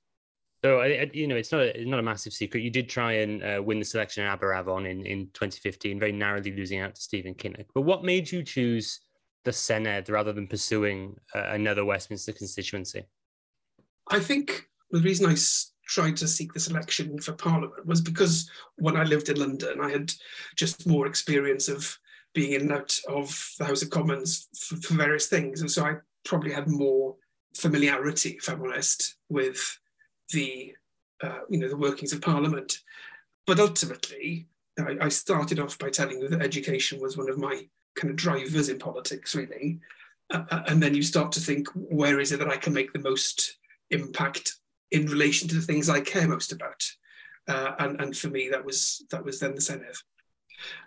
So 0.64 0.82
you 0.84 1.28
know, 1.28 1.36
it's 1.36 1.52
not 1.52 1.62
a, 1.62 1.86
not 1.86 2.00
a 2.00 2.04
massive 2.04 2.34
secret. 2.34 2.64
You 2.64 2.72
did 2.72 2.90
try 2.90 3.14
and 3.14 3.44
uh, 3.44 3.62
win 3.64 3.78
the 3.78 3.86
selection 3.86 4.26
in 4.26 4.36
Aberavon 4.36 4.90
in, 4.90 5.06
in 5.06 5.28
2015, 5.34 6.00
very 6.00 6.12
narrowly 6.12 6.52
losing 6.56 6.80
out 6.80 6.96
to 6.96 7.02
Stephen 7.02 7.36
Kinnock. 7.36 7.68
But 7.76 7.82
what 7.82 8.04
made 8.04 8.32
you 8.32 8.42
choose 8.42 9.02
the 9.46 9.52
Senedd 9.52 10.10
rather 10.10 10.34
than 10.34 10.48
pursuing 10.48 11.18
uh, 11.34 11.46
another 11.50 11.86
Westminster 11.86 12.34
constituency? 12.34 13.06
I 14.10 14.20
think 14.20 14.68
the 14.92 15.00
reason 15.00 15.28
I 15.30 15.36
tried 15.88 16.18
to 16.18 16.28
seek 16.28 16.54
this 16.54 16.68
election 16.68 17.20
for 17.20 17.34
Parliament 17.34 17.86
was 17.86 18.02
because 18.02 18.50
when 18.76 18.98
I 18.98 19.04
lived 19.04 19.30
in 19.30 19.40
London, 19.40 19.80
I 19.82 19.90
had 19.90 20.12
just 20.56 20.88
more 20.88 21.08
experience 21.08 21.68
of 21.68 21.98
being 22.34 22.54
in 22.54 22.62
and 22.62 22.72
out 22.74 23.00
of 23.08 23.54
the 23.58 23.66
House 23.66 23.82
of 23.82 23.90
Commons 23.90 24.50
for, 24.58 24.76
for 24.78 24.94
various 24.96 25.28
things. 25.28 25.62
And 25.62 25.72
so 25.72 25.86
I 25.86 25.96
probably 26.26 26.52
had 26.52 26.68
more 26.68 27.16
familiarity, 27.56 28.32
if 28.32 28.50
I'm 28.50 28.62
honest, 28.62 29.16
with 29.30 29.80
the 30.34 30.74
uh, 31.24 31.40
you 31.50 31.58
know 31.60 31.70
the 31.70 31.78
workings 31.78 32.12
of 32.12 32.22
Parliament. 32.22 32.80
But 33.48 33.60
ultimately, 33.60 34.48
I, 34.78 34.98
I, 35.02 35.10
started 35.10 35.60
off 35.60 35.78
by 35.78 35.90
telling 35.90 36.20
you 36.20 36.28
that 36.28 36.42
education 36.42 37.00
was 37.00 37.16
one 37.16 37.30
of 37.30 37.38
my 37.38 37.68
kind 37.96 38.12
of 38.12 38.16
drivers 38.16 38.70
in 38.70 38.80
politics, 38.80 39.36
really. 39.36 39.80
Uh, 40.32 40.64
and 40.68 40.82
then 40.82 40.96
you 40.96 41.04
start 41.04 41.32
to 41.34 41.40
think, 41.40 41.68
where 41.74 42.20
is 42.20 42.32
it 42.32 42.40
that 42.40 42.50
I 42.50 42.58
can 42.58 42.74
make 42.74 42.94
the 42.94 43.00
most 43.00 43.58
impact 43.92 44.56
in 44.92 45.06
relation 45.06 45.48
to 45.50 45.56
the 45.56 45.62
things 45.62 45.90
I 45.90 46.02
care 46.02 46.28
most 46.28 46.52
about? 46.52 46.84
Uh, 47.48 47.76
and, 47.80 48.02
and 48.02 48.18
for 48.18 48.30
me, 48.30 48.50
that 48.50 48.66
was 48.66 49.06
that 49.12 49.24
was 49.24 49.40
then 49.40 49.54
the 49.54 49.62
Senedd. 49.62 49.98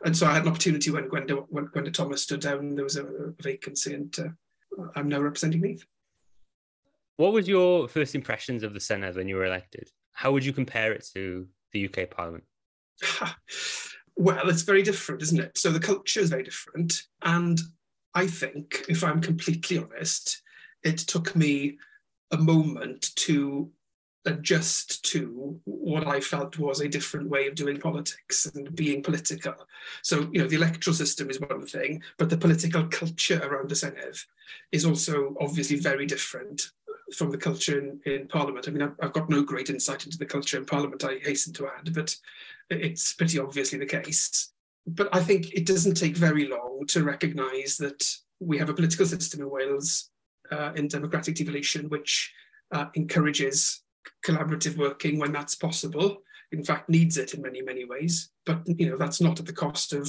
And 0.05 0.17
so 0.17 0.27
I 0.27 0.33
had 0.33 0.43
an 0.43 0.49
opportunity 0.49 0.91
when 0.91 1.09
Gwenda, 1.09 1.35
when 1.49 1.67
Gwenda 1.67 1.91
Thomas 1.93 2.23
stood 2.23 2.41
down, 2.41 2.75
there 2.75 2.85
was 2.85 2.97
a, 2.97 3.05
a 3.05 3.33
vacancy, 3.41 3.95
and 3.95 4.19
uh, 4.19 4.85
I'm 4.97 5.09
now 5.09 5.21
representing 5.21 5.61
Neath. 5.61 5.85
What 7.17 7.33
was 7.33 7.49
your 7.49 7.89
first 7.89 8.15
impressions 8.15 8.63
of 8.63 8.75
the 8.75 8.81
Senedd 8.81 9.17
when 9.17 9.29
you 9.29 9.37
were 9.37 9.45
elected? 9.45 9.89
How 10.13 10.33
would 10.33 10.45
you 10.45 10.53
compare 10.53 10.93
it 10.93 11.07
to 11.15 11.47
the 11.73 11.89
UK 11.89 12.11
Parliament? 12.11 12.45
well, 14.19 14.51
it's 14.51 14.63
very 14.63 14.83
different, 14.83 15.23
isn't 15.23 15.41
it? 15.41 15.57
So 15.57 15.71
the 15.71 15.81
culture 15.81 16.21
is 16.21 16.31
very 16.31 16.43
different. 16.43 17.05
And 17.23 17.61
I 18.15 18.27
think, 18.27 18.85
if 18.89 19.05
I'm 19.05 19.21
completely 19.21 19.79
honest, 19.79 20.43
it 20.83 20.99
took 20.99 21.37
me 21.37 21.79
a 22.33 22.37
moment 22.37 23.15
to 23.17 23.71
adjust 24.25 25.05
to 25.05 25.59
what 25.65 26.07
I 26.07 26.21
felt 26.21 26.59
was 26.59 26.81
a 26.81 26.89
different 26.89 27.31
way 27.31 27.47
of 27.47 27.55
doing 27.55 27.79
politics 27.79 28.47
and 28.47 28.75
being 28.75 29.05
political. 29.05 29.55
So, 30.03 30.29
you 30.33 30.41
know, 30.41 30.49
the 30.49 30.57
electoral 30.57 30.95
system 30.95 31.31
is 31.31 31.41
one 31.41 31.65
thing, 31.65 32.03
but 32.19 32.29
the 32.29 32.37
political 32.37 32.89
culture 32.89 33.41
around 33.43 33.71
the 33.71 33.77
Senedd 33.77 34.19
is 34.73 34.85
also 34.85 35.37
obviously 35.41 35.79
very 35.79 36.07
different 36.07 36.73
from 37.15 37.31
the 37.31 37.39
culture 37.39 37.79
in, 37.79 38.01
in 38.05 38.27
Parliament. 38.29 38.67
I 38.69 38.73
mean, 38.73 38.83
I've, 38.83 38.97
I've, 39.01 39.13
got 39.13 39.31
no 39.31 39.43
great 39.43 39.71
insight 39.71 40.05
into 40.05 40.19
the 40.19 40.27
culture 40.27 40.59
in 40.59 40.67
Parliament, 40.67 41.05
I 41.05 41.19
hasten 41.23 41.55
to 41.55 41.69
add, 41.69 41.95
but 41.95 42.15
it's 42.71 43.15
pretty 43.15 43.39
obviously 43.39 43.79
the 43.79 43.87
case. 43.87 44.53
But 44.87 45.09
I 45.15 45.21
think 45.21 45.53
it 45.53 45.67
doesn't 45.67 45.95
take 45.95 46.17
very 46.17 46.47
long 46.47 46.85
to 46.89 47.05
recognise 47.05 47.77
that 47.79 48.11
we 48.41 48.59
have 48.59 48.69
a 48.69 48.75
political 48.75 49.07
system 49.07 49.41
in 49.41 49.51
Wales 49.51 50.11
uh, 50.51 50.73
in 50.77 50.89
democratic 50.89 51.35
devolution 51.35 51.89
which 51.89 52.33
uh, 52.73 52.87
encourages 52.95 53.83
collaborative 54.25 54.77
working 54.77 55.19
when 55.19 55.33
that's 55.33 55.55
possible. 55.55 56.19
In 56.53 56.65
fact, 56.65 56.89
needs 56.89 57.19
it 57.19 57.35
in 57.35 57.43
many, 57.43 57.61
many 57.61 57.85
ways. 57.85 58.31
But 58.47 58.63
you 58.67 58.91
know, 58.91 58.97
that's 58.97 59.21
not 59.21 59.39
at 59.39 59.47
the 59.47 59.53
cost 59.53 59.93
of, 59.93 60.05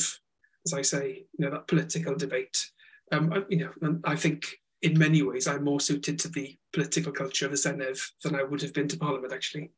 as 0.66 0.74
I 0.74 0.82
say, 0.82 1.26
you 1.38 1.46
know, 1.46 1.52
that 1.52 1.68
political 1.68 2.16
debate. 2.16 2.70
Um, 3.12 3.46
you 3.50 3.58
know, 3.58 3.72
and 3.82 4.02
I 4.06 4.16
think 4.16 4.60
in 4.82 4.98
many 4.98 5.22
ways 5.22 5.48
I'm 5.48 5.64
more 5.64 5.80
suited 5.80 6.18
to 6.20 6.30
the 6.30 6.58
political 6.72 7.12
culture 7.12 7.46
of 7.46 7.52
the 7.52 7.58
Senedd 7.58 8.00
than 8.24 8.36
I 8.36 8.44
would 8.44 8.62
have 8.62 8.74
been 8.74 8.88
to 8.90 8.98
Parliament, 8.98 9.34
actually. 9.34 9.72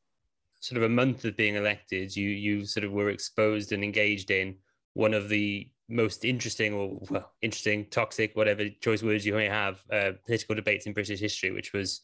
Sort 0.62 0.78
of 0.78 0.84
a 0.84 0.90
month 0.90 1.26
of 1.26 1.36
being 1.36 1.56
elected, 1.56 2.16
you 2.16 2.30
you 2.30 2.66
sort 2.66 2.86
of 2.86 2.92
were 2.92 3.10
exposed 3.10 3.72
and 3.72 3.84
engaged 3.84 4.32
in 4.32 4.56
one 4.94 5.14
of 5.14 5.28
the 5.28 5.70
most 5.90 6.24
interesting 6.24 6.74
or 6.74 6.98
well, 7.10 7.32
interesting, 7.42 7.86
toxic, 7.90 8.36
whatever 8.36 8.70
choice 8.80 9.04
words 9.04 9.26
you 9.26 9.34
may 9.34 9.48
have, 9.48 9.82
uh, 9.92 10.12
political 10.26 10.56
debates 10.56 10.86
in 10.86 10.94
British 10.94 11.20
history, 11.20 11.52
which 11.52 11.74
was 11.74 12.02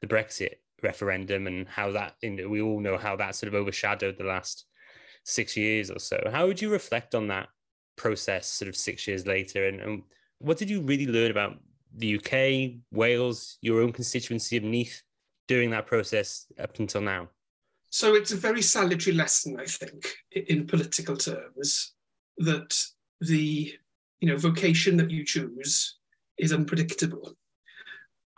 the 0.00 0.06
Brexit 0.06 0.54
referendum 0.82 1.46
and 1.46 1.68
how 1.68 1.92
that, 1.92 2.14
you 2.22 2.30
know, 2.30 2.48
we 2.48 2.60
all 2.60 2.80
know 2.80 2.96
how 2.96 3.16
that 3.16 3.34
sort 3.34 3.48
of 3.48 3.54
overshadowed 3.54 4.18
the 4.18 4.24
last 4.24 4.66
six 5.24 5.56
years 5.56 5.90
or 5.90 5.98
so. 5.98 6.20
How 6.30 6.46
would 6.46 6.60
you 6.60 6.70
reflect 6.70 7.14
on 7.14 7.28
that 7.28 7.48
process 7.96 8.46
sort 8.48 8.68
of 8.68 8.76
six 8.76 9.06
years 9.06 9.26
later? 9.26 9.68
And, 9.68 9.80
and 9.80 10.02
what 10.38 10.58
did 10.58 10.70
you 10.70 10.80
really 10.80 11.06
learn 11.06 11.30
about 11.30 11.58
the 11.96 12.16
UK, 12.16 12.80
Wales, 12.92 13.58
your 13.60 13.82
own 13.82 13.92
constituency 13.92 14.56
of 14.56 14.64
Neath 14.64 15.02
during 15.48 15.70
that 15.70 15.86
process 15.86 16.46
up 16.58 16.78
until 16.78 17.00
now? 17.00 17.28
So 17.90 18.14
it's 18.14 18.30
a 18.30 18.36
very 18.36 18.62
salutary 18.62 19.14
lesson, 19.14 19.58
I 19.58 19.66
think, 19.66 20.14
in 20.30 20.66
political 20.66 21.16
terms, 21.16 21.92
that 22.38 22.80
the 23.20 23.74
you 24.20 24.28
know 24.28 24.36
vocation 24.36 24.96
that 24.98 25.10
you 25.10 25.24
choose 25.24 25.98
is 26.38 26.52
unpredictable. 26.52 27.36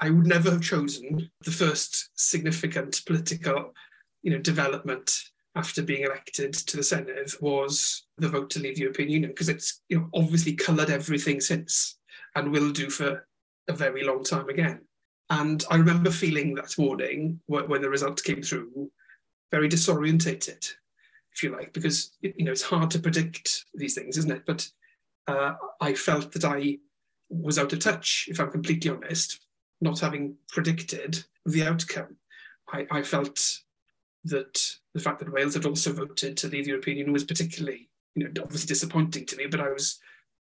I 0.00 0.10
would 0.10 0.26
never 0.26 0.50
have 0.50 0.62
chosen 0.62 1.30
the 1.44 1.50
first 1.50 2.10
significant 2.14 3.02
political 3.06 3.74
you 4.22 4.32
know 4.32 4.38
development 4.38 5.20
after 5.54 5.82
being 5.82 6.04
elected 6.04 6.54
to 6.54 6.76
the 6.78 6.82
Senedd 6.82 7.40
was 7.42 8.06
the 8.16 8.30
vote 8.30 8.48
to 8.50 8.58
leave 8.58 8.76
the 8.76 8.82
European 8.82 9.10
Union 9.10 9.30
because 9.32 9.50
it's 9.50 9.82
you 9.90 9.98
know 9.98 10.08
obviously 10.14 10.54
coloured 10.54 10.88
everything 10.88 11.40
since 11.40 11.98
and 12.34 12.50
will 12.50 12.72
do 12.72 12.88
for 12.88 13.26
a 13.68 13.72
very 13.74 14.02
long 14.02 14.24
time 14.24 14.48
again. 14.48 14.80
And 15.28 15.64
I 15.70 15.76
remember 15.76 16.10
feeling 16.10 16.54
that 16.54 16.78
morning 16.78 17.40
when 17.46 17.80
the 17.80 17.88
result 17.88 18.22
came 18.24 18.42
through, 18.42 18.90
very 19.52 19.68
disorientated, 19.68 20.68
if 21.32 21.42
you 21.42 21.50
like, 21.50 21.72
because 21.72 22.12
you 22.20 22.44
know 22.44 22.50
it's 22.50 22.62
hard 22.62 22.90
to 22.90 22.98
predict 22.98 23.66
these 23.74 23.94
things, 23.94 24.18
isn't 24.18 24.32
it? 24.32 24.42
But 24.44 24.68
uh, 25.28 25.52
I 25.80 25.94
felt 25.94 26.32
that 26.32 26.44
I 26.44 26.78
was 27.28 27.58
out 27.58 27.72
of 27.72 27.78
touch, 27.78 28.26
if 28.28 28.40
I'm 28.40 28.50
completely 28.50 28.90
honest, 28.90 29.46
not 29.80 30.00
having 30.00 30.36
predicted 30.48 31.24
the 31.46 31.62
outcome. 31.64 32.16
I, 32.72 32.86
I 32.90 33.02
felt 33.02 33.60
that 34.24 34.76
the 34.94 35.00
fact 35.00 35.18
that 35.18 35.32
Wales 35.32 35.54
had 35.54 35.66
also 35.66 35.92
voted 35.92 36.36
to 36.36 36.48
leave 36.48 36.64
the 36.64 36.70
European 36.70 36.98
Union 36.98 37.12
was 37.12 37.24
particularly, 37.24 37.88
you 38.14 38.24
know, 38.24 38.42
obviously 38.42 38.68
disappointing 38.68 39.26
to 39.26 39.36
me, 39.36 39.46
but 39.46 39.60
I 39.60 39.70
was, 39.70 39.98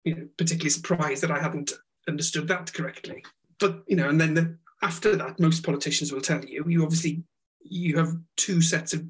you 0.04 0.16
know, 0.16 0.28
particularly 0.38 0.70
surprised 0.70 1.24
that 1.24 1.32
I 1.32 1.40
hadn't 1.40 1.74
understood 2.08 2.48
that 2.48 2.74
correctly. 2.74 3.24
But 3.60 3.84
you 3.88 3.96
know, 3.96 4.10
and 4.10 4.20
then 4.20 4.34
the, 4.34 4.58
after 4.82 5.16
that, 5.16 5.40
most 5.40 5.64
politicians 5.64 6.12
will 6.12 6.22
tell 6.22 6.44
you 6.44 6.66
you 6.68 6.84
obviously 6.84 7.24
you 7.64 7.98
have 7.98 8.16
two 8.38 8.62
sets 8.62 8.94
of 8.94 9.04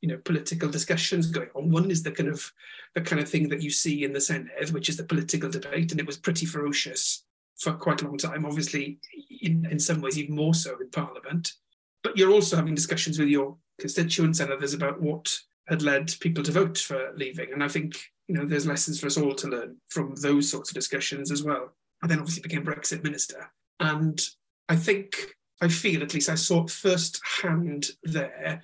you 0.00 0.08
know 0.08 0.18
political 0.24 0.68
discussions 0.68 1.26
going 1.26 1.48
on. 1.54 1.70
One 1.70 1.90
is 1.90 2.02
the 2.02 2.12
kind 2.12 2.28
of 2.28 2.52
the 2.94 3.00
kind 3.00 3.20
of 3.20 3.28
thing 3.28 3.48
that 3.48 3.62
you 3.62 3.70
see 3.70 4.04
in 4.04 4.12
the 4.12 4.18
Senedd, 4.18 4.72
which 4.72 4.88
is 4.88 4.96
the 4.96 5.04
political 5.04 5.50
debate, 5.50 5.90
and 5.90 6.00
it 6.00 6.06
was 6.06 6.16
pretty 6.16 6.46
ferocious 6.46 7.24
for 7.58 7.72
quite 7.72 8.02
a 8.02 8.06
long 8.06 8.18
time. 8.18 8.46
Obviously, 8.46 8.98
in, 9.42 9.66
in 9.70 9.78
some 9.78 10.00
ways, 10.00 10.18
even 10.18 10.36
more 10.36 10.54
so 10.54 10.76
in 10.80 10.90
Parliament. 10.90 11.52
But 12.04 12.16
you're 12.16 12.30
also 12.30 12.56
having 12.56 12.76
discussions 12.76 13.18
with 13.18 13.28
your 13.28 13.56
constituents 13.80 14.38
and 14.38 14.52
others 14.52 14.72
about 14.72 15.02
what 15.02 15.36
had 15.66 15.82
led 15.82 16.14
people 16.20 16.44
to 16.44 16.52
vote 16.52 16.78
for 16.78 17.12
leaving. 17.16 17.52
And 17.52 17.62
I 17.62 17.68
think 17.68 17.96
you 18.28 18.34
know 18.34 18.44
there's 18.44 18.66
lessons 18.66 19.00
for 19.00 19.06
us 19.06 19.18
all 19.18 19.34
to 19.34 19.48
learn 19.48 19.76
from 19.88 20.14
those 20.16 20.50
sorts 20.50 20.70
of 20.70 20.74
discussions 20.74 21.30
as 21.30 21.42
well. 21.42 21.74
I 22.02 22.06
then 22.06 22.20
obviously 22.20 22.42
became 22.42 22.64
Brexit 22.64 23.02
minister. 23.02 23.50
And 23.80 24.20
I 24.68 24.76
think, 24.76 25.34
I 25.60 25.68
feel 25.68 26.02
at 26.02 26.14
least 26.14 26.28
I 26.28 26.36
saw 26.36 26.66
first 26.66 27.20
hand 27.42 27.90
there, 28.04 28.62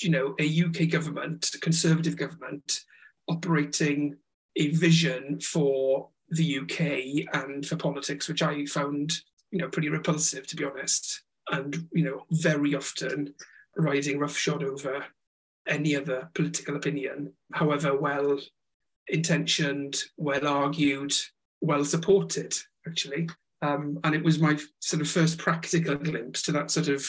you 0.00 0.10
know, 0.10 0.34
a 0.38 0.64
UK 0.64 0.88
government, 0.88 1.50
a 1.54 1.58
conservative 1.58 2.16
government, 2.16 2.80
operating 3.28 4.16
a 4.56 4.68
vision 4.68 5.40
for 5.40 6.08
the 6.28 6.60
UK 6.60 7.34
and 7.34 7.66
for 7.66 7.76
politics, 7.76 8.28
which 8.28 8.42
I 8.42 8.64
found, 8.66 9.12
you 9.50 9.58
know, 9.58 9.68
pretty 9.68 9.88
repulsive, 9.88 10.46
to 10.48 10.56
be 10.56 10.64
honest. 10.64 11.22
And, 11.50 11.88
you 11.92 12.04
know, 12.04 12.24
very 12.30 12.74
often 12.74 13.34
riding 13.76 14.18
roughshod 14.18 14.62
over 14.62 15.04
any 15.66 15.96
other 15.96 16.30
political 16.34 16.76
opinion, 16.76 17.32
however 17.52 17.98
well 17.98 18.38
intentioned, 19.08 20.02
well 20.16 20.46
argued, 20.46 21.12
well 21.60 21.84
supported, 21.84 22.56
actually. 22.86 23.28
Um, 23.62 24.00
and 24.02 24.14
it 24.14 24.24
was 24.24 24.40
my 24.40 24.58
sort 24.80 25.00
of 25.00 25.08
first 25.08 25.38
practical 25.38 25.94
glimpse 25.94 26.42
to 26.42 26.52
that 26.52 26.70
sort 26.70 26.88
of, 26.88 27.08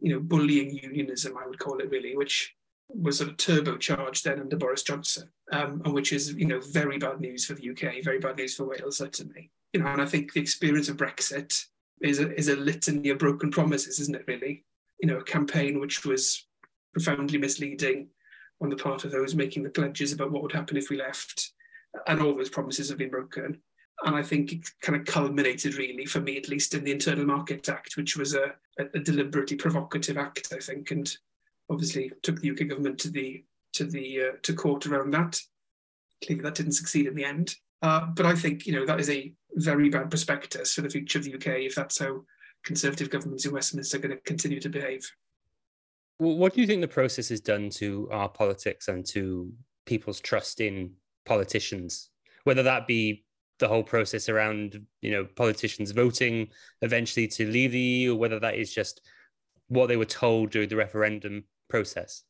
you 0.00 0.12
know, 0.12 0.20
bullying 0.20 0.70
unionism, 0.70 1.36
I 1.38 1.46
would 1.46 1.60
call 1.60 1.78
it 1.78 1.90
really, 1.90 2.16
which 2.16 2.54
was 2.88 3.18
sort 3.18 3.30
of 3.30 3.36
turbocharged 3.36 4.22
then 4.22 4.40
under 4.40 4.56
Boris 4.56 4.82
Johnson, 4.82 5.30
um, 5.52 5.80
and 5.84 5.94
which 5.94 6.12
is, 6.12 6.34
you 6.34 6.46
know, 6.46 6.60
very 6.60 6.98
bad 6.98 7.20
news 7.20 7.46
for 7.46 7.54
the 7.54 7.70
UK, 7.70 8.02
very 8.02 8.18
bad 8.18 8.36
news 8.36 8.56
for 8.56 8.64
Wales, 8.64 8.98
certainly. 8.98 9.50
You 9.72 9.80
know, 9.80 9.86
and 9.86 10.02
I 10.02 10.06
think 10.06 10.32
the 10.32 10.40
experience 10.40 10.88
of 10.88 10.96
Brexit 10.96 11.64
is 12.02 12.18
a, 12.18 12.34
is 12.36 12.48
a 12.48 12.56
litany 12.56 13.10
of 13.10 13.18
broken 13.18 13.50
promises, 13.50 14.00
isn't 14.00 14.16
it, 14.16 14.24
really? 14.26 14.64
You 15.00 15.08
know, 15.08 15.18
a 15.18 15.24
campaign 15.24 15.78
which 15.78 16.04
was 16.04 16.46
profoundly 16.92 17.38
misleading 17.38 18.08
on 18.60 18.70
the 18.70 18.76
part 18.76 19.04
of 19.04 19.12
those 19.12 19.34
making 19.34 19.62
the 19.62 19.70
pledges 19.70 20.12
about 20.12 20.32
what 20.32 20.42
would 20.42 20.52
happen 20.52 20.76
if 20.76 20.90
we 20.90 20.98
left, 20.98 21.52
and 22.08 22.20
all 22.20 22.34
those 22.34 22.50
promises 22.50 22.88
have 22.88 22.98
been 22.98 23.10
broken 23.10 23.60
and 24.04 24.16
I 24.16 24.22
think 24.22 24.52
it 24.52 24.70
kind 24.80 24.98
of 24.98 25.06
culminated 25.06 25.76
really, 25.76 26.06
for 26.06 26.20
me 26.20 26.36
at 26.36 26.48
least, 26.48 26.74
in 26.74 26.84
the 26.84 26.92
Internal 26.92 27.24
Market 27.24 27.68
Act, 27.68 27.96
which 27.96 28.16
was 28.16 28.34
a, 28.34 28.54
a 28.78 28.98
deliberately 28.98 29.56
provocative 29.56 30.16
act, 30.16 30.52
I 30.52 30.58
think, 30.58 30.90
and 30.90 31.14
obviously 31.70 32.10
took 32.22 32.40
the 32.40 32.50
UK 32.50 32.68
government 32.68 32.98
to 33.00 33.10
the 33.10 33.44
to 33.74 33.84
the 33.84 34.20
uh, 34.20 34.36
to 34.42 34.54
court 34.54 34.86
around 34.86 35.12
that. 35.12 35.40
Clearly, 36.24 36.42
that 36.42 36.54
didn't 36.54 36.72
succeed 36.72 37.06
in 37.06 37.14
the 37.14 37.24
end. 37.24 37.56
Uh, 37.80 38.06
but 38.06 38.26
I 38.26 38.34
think 38.34 38.66
you 38.66 38.72
know 38.72 38.86
that 38.86 39.00
is 39.00 39.10
a 39.10 39.32
very 39.54 39.88
bad 39.88 40.10
prospectus 40.10 40.74
for 40.74 40.82
the 40.82 40.90
future 40.90 41.18
of 41.18 41.24
the 41.24 41.34
UK 41.34 41.46
if 41.60 41.74
that's 41.74 41.98
how 41.98 42.22
Conservative 42.64 43.10
governments 43.10 43.44
in 43.44 43.52
Westminster 43.52 43.96
are 43.96 44.00
going 44.00 44.16
to 44.16 44.22
continue 44.22 44.60
to 44.60 44.68
behave. 44.68 45.10
what 46.18 46.54
do 46.54 46.60
you 46.60 46.66
think 46.66 46.80
the 46.80 46.88
process 46.88 47.28
has 47.28 47.40
done 47.40 47.68
to 47.70 48.08
our 48.12 48.28
politics 48.28 48.86
and 48.86 49.04
to 49.06 49.52
people's 49.84 50.20
trust 50.20 50.60
in 50.60 50.92
politicians, 51.26 52.10
whether 52.44 52.62
that 52.62 52.86
be 52.86 53.24
the 53.62 53.68
whole 53.68 53.84
process 53.84 54.28
around 54.28 54.84
you 55.00 55.12
know 55.12 55.24
politicians 55.24 55.92
voting 55.92 56.48
eventually 56.82 57.28
to 57.28 57.46
leave 57.46 57.72
the 57.72 57.80
EU, 57.80 58.12
or 58.12 58.18
whether 58.18 58.40
that 58.40 58.56
is 58.56 58.74
just 58.74 59.00
what 59.68 59.86
they 59.86 59.96
were 59.96 60.04
told 60.04 60.50
during 60.50 60.68
the 60.68 60.76
referendum 60.76 61.44
process. 61.70 62.24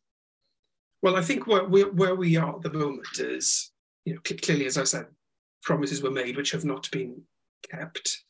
Well, 1.00 1.16
I 1.16 1.22
think 1.22 1.46
where 1.48 1.64
we, 1.64 1.82
where 1.82 2.14
we 2.14 2.36
are 2.36 2.54
at 2.54 2.62
the 2.62 2.72
moment 2.72 3.18
is, 3.18 3.72
you 4.04 4.14
know, 4.14 4.20
clearly, 4.42 4.66
as 4.66 4.78
I 4.78 4.84
said, 4.84 5.06
promises 5.62 6.02
were 6.02 6.10
made 6.10 6.36
which 6.36 6.52
have 6.52 6.64
not 6.64 6.88
been 6.92 7.22
kept. 7.68 8.22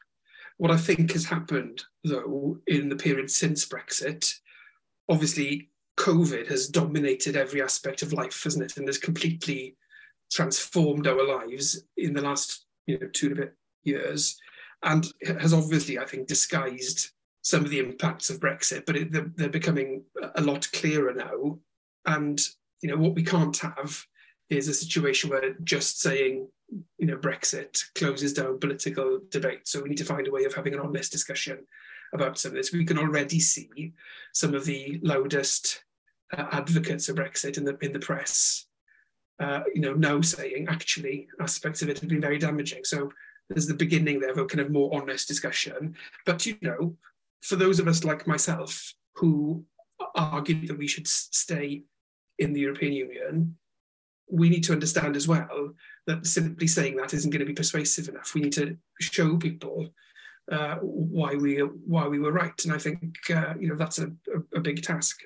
What 0.57 0.71
I 0.71 0.77
think 0.77 1.13
has 1.13 1.25
happened, 1.25 1.83
though, 2.05 2.59
in 2.69 2.89
the 2.89 2.97
period 2.97 3.31
since 3.31 3.67
Brexit, 3.67 4.33
obviously, 5.09 5.71
COVID 5.99 6.49
has 6.49 6.69
dominated 6.69 7.37
every 7.37 7.61
aspect 7.61 8.01
of 8.03 8.13
life, 8.13 8.45
hasn't 8.45 8.65
it? 8.65 8.77
And 8.77 8.87
has 8.87 8.99
completely 8.99 9.77
transformed 10.31 11.07
our 11.07 11.27
lives 11.27 11.83
in 11.97 12.15
the 12.15 12.23
last 12.23 12.65
you 12.87 12.99
know 12.99 13.09
two 13.13 13.29
and 13.29 13.39
a 13.39 13.41
bit 13.43 13.55
years, 13.85 14.39
and 14.83 15.07
has 15.39 15.53
obviously, 15.53 15.99
I 15.99 16.05
think, 16.05 16.27
disguised 16.27 17.11
some 17.43 17.65
of 17.65 17.71
the 17.71 17.81
impacts 17.81 18.31
of 18.31 18.41
Brexit. 18.41 18.87
But 18.87 18.97
it, 18.97 19.13
they're, 19.13 19.31
they're 19.35 19.49
becoming 19.49 20.05
a 20.37 20.41
lot 20.41 20.71
clearer 20.73 21.13
now. 21.13 21.59
And 22.07 22.41
you 22.81 22.89
know 22.89 22.97
what 22.97 23.15
we 23.15 23.23
can't 23.23 23.57
have 23.59 24.05
is 24.51 24.69
a 24.69 24.75
situation 24.75 25.31
where 25.31 25.55
just 25.65 26.01
saying 26.01 26.49
you 26.99 27.07
know 27.07 27.17
Brexit 27.17 27.83
closes 27.95 28.33
down 28.33 28.59
political 28.61 29.21
debate. 29.31 29.69
So 29.69 29.83
we 29.83 29.91
need 29.91 29.99
to 29.99 30.05
find 30.05 30.27
a 30.27 30.33
way 30.33 30.45
of 30.45 30.55
having 30.55 30.75
an 30.75 30.81
honest 30.81 31.13
discussion 31.13 31.59
about 32.13 32.39
some 32.39 32.51
of 32.51 32.57
this. 32.57 32.73
We 32.73 32.85
can 32.85 32.99
already 32.99 33.41
see 33.41 33.93
some 34.33 34.55
of 34.55 34.65
the 34.65 35.01
loudest 35.03 35.85
uh, 36.37 36.47
advocates 36.53 37.09
of 37.09 37.17
Brexit 37.17 37.57
in 37.57 37.65
the 37.65 37.77
in 37.81 37.93
the 37.93 38.01
press 38.01 38.67
uh, 39.43 39.63
you 39.75 39.81
know, 39.81 39.95
no 39.95 40.21
saying 40.21 40.67
actually 40.69 41.29
aspects 41.41 41.83
of 41.83 41.89
it 41.89 41.99
have 41.99 42.09
been 42.09 42.21
very 42.21 42.39
damaging. 42.39 42.85
So 42.85 43.11
there's 43.49 43.67
the 43.67 43.75
beginning 43.75 44.21
there 44.21 44.31
of 44.31 44.39
a 44.39 44.47
kind 44.47 44.61
of 44.61 44.71
more 44.71 44.95
honest 44.95 45.29
discussion. 45.29 45.95
But 46.25 46.47
you 46.47 46.57
know, 46.63 46.97
for 47.41 47.57
those 47.57 47.79
of 47.81 47.89
us 47.89 48.05
like 48.05 48.27
myself 48.27 48.95
who 49.17 49.65
argue 50.15 50.67
that 50.67 50.79
we 50.79 50.87
should 50.87 51.09
stay 51.09 51.83
in 52.39 52.53
the 52.53 52.61
European 52.61 52.93
Union, 52.93 53.57
we 54.31 54.49
need 54.49 54.65
to 54.65 54.73
understand 54.73 55.17
as 55.17 55.29
well 55.29 55.75
that 56.07 56.27
simply 56.27 56.67
saying 56.67 56.97
that 56.97 57.15
isn't 57.15 57.31
going 57.31 57.41
to 57.41 57.47
be 57.47 57.53
persuasive 57.53 58.09
enough. 58.09 58.35
We 58.35 58.41
need 58.41 58.53
to 58.55 58.77
show 59.01 59.37
people 59.37 59.93
uh, 60.51 60.77
why 60.77 61.35
we 61.35 61.59
why 61.59 62.09
we 62.09 62.19
were 62.19 62.33
right, 62.33 62.65
and 62.65 62.73
I 62.73 62.79
think 62.79 63.17
uh, 63.31 63.55
you 63.59 63.69
know 63.69 63.77
that's 63.77 63.99
a, 63.99 64.07
a, 64.07 64.59
a 64.59 64.61
big 64.61 64.83
task. 64.83 65.21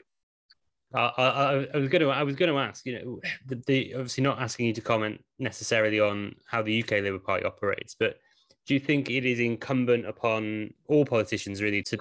I, 0.94 1.66
I, 1.74 1.76
was 1.76 1.88
going 1.88 2.02
to 2.02 2.08
I 2.10 2.22
was 2.22 2.36
going 2.36 2.50
to 2.50 2.58
ask, 2.58 2.86
you 2.86 2.98
know, 2.98 3.20
the, 3.46 3.62
the, 3.66 3.94
obviously 3.94 4.22
not 4.24 4.40
asking 4.40 4.66
you 4.66 4.72
to 4.74 4.80
comment 4.80 5.22
necessarily 5.38 6.00
on 6.00 6.34
how 6.46 6.62
the 6.62 6.82
UK 6.82 6.92
Labour 6.92 7.18
Party 7.18 7.44
operates, 7.44 7.96
but 7.98 8.18
do 8.66 8.74
you 8.74 8.80
think 8.80 9.10
it 9.10 9.24
is 9.24 9.40
incumbent 9.40 10.06
upon 10.06 10.72
all 10.86 11.04
politicians 11.04 11.62
really 11.62 11.82
to 11.84 11.98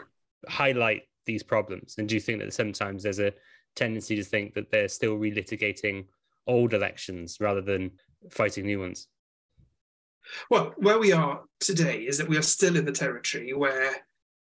highlight 0.48 1.04
these 1.25 1.44
problems? 1.44 1.96
And 1.98 2.08
do 2.08 2.15
you 2.15 2.22
think 2.22 2.39
that 2.42 2.54
sometimes 2.54 3.04
there's 3.04 3.20
a 3.20 3.34
tendency 3.75 4.15
to 4.15 4.24
think 4.24 4.54
that 4.54 4.72
they're 4.72 4.88
still 4.88 5.18
relitigating 5.18 6.06
old 6.48 6.74
elections 6.74 7.38
rather 7.39 7.62
than 7.62 7.92
fighting 8.30 8.65
new 8.65 8.80
ones? 8.80 9.08
Well, 10.50 10.74
where 10.77 11.00
we 11.00 11.12
are 11.12 11.42
today 11.60 12.00
is 12.00 12.18
that 12.18 12.27
we 12.27 12.38
are 12.38 12.42
still 12.42 12.77
in 12.77 12.86
the 12.86 12.92
territory 12.92 13.54
where 13.54 13.96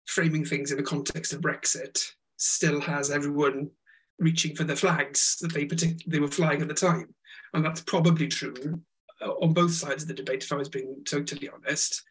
framing 0.06 0.44
things 0.44 0.72
in 0.72 0.78
the 0.78 0.84
context 0.84 1.34
of 1.34 1.42
Brexit 1.42 2.04
still 2.38 2.80
has 2.82 3.12
everyone 3.12 3.70
reaching 4.20 4.56
for 4.56 4.64
the 4.64 4.76
flags 4.76 5.38
that 5.42 5.54
they 5.54 5.66
partic- 5.66 6.04
they 6.06 6.20
were 6.20 6.28
flying 6.28 6.62
at 6.62 6.68
the 6.68 6.74
time, 6.74 7.14
and 7.54 7.64
that's 7.64 7.82
probably 7.82 8.28
true 8.28 8.82
uh, 9.22 9.32
on 9.32 9.54
both 9.54 9.74
sides 9.74 10.04
of 10.04 10.08
the 10.08 10.14
debate. 10.14 10.44
If 10.44 10.52
I 10.52 10.56
was 10.56 10.70
being 10.70 11.04
totally 11.08 11.50
honest, 11.50 12.04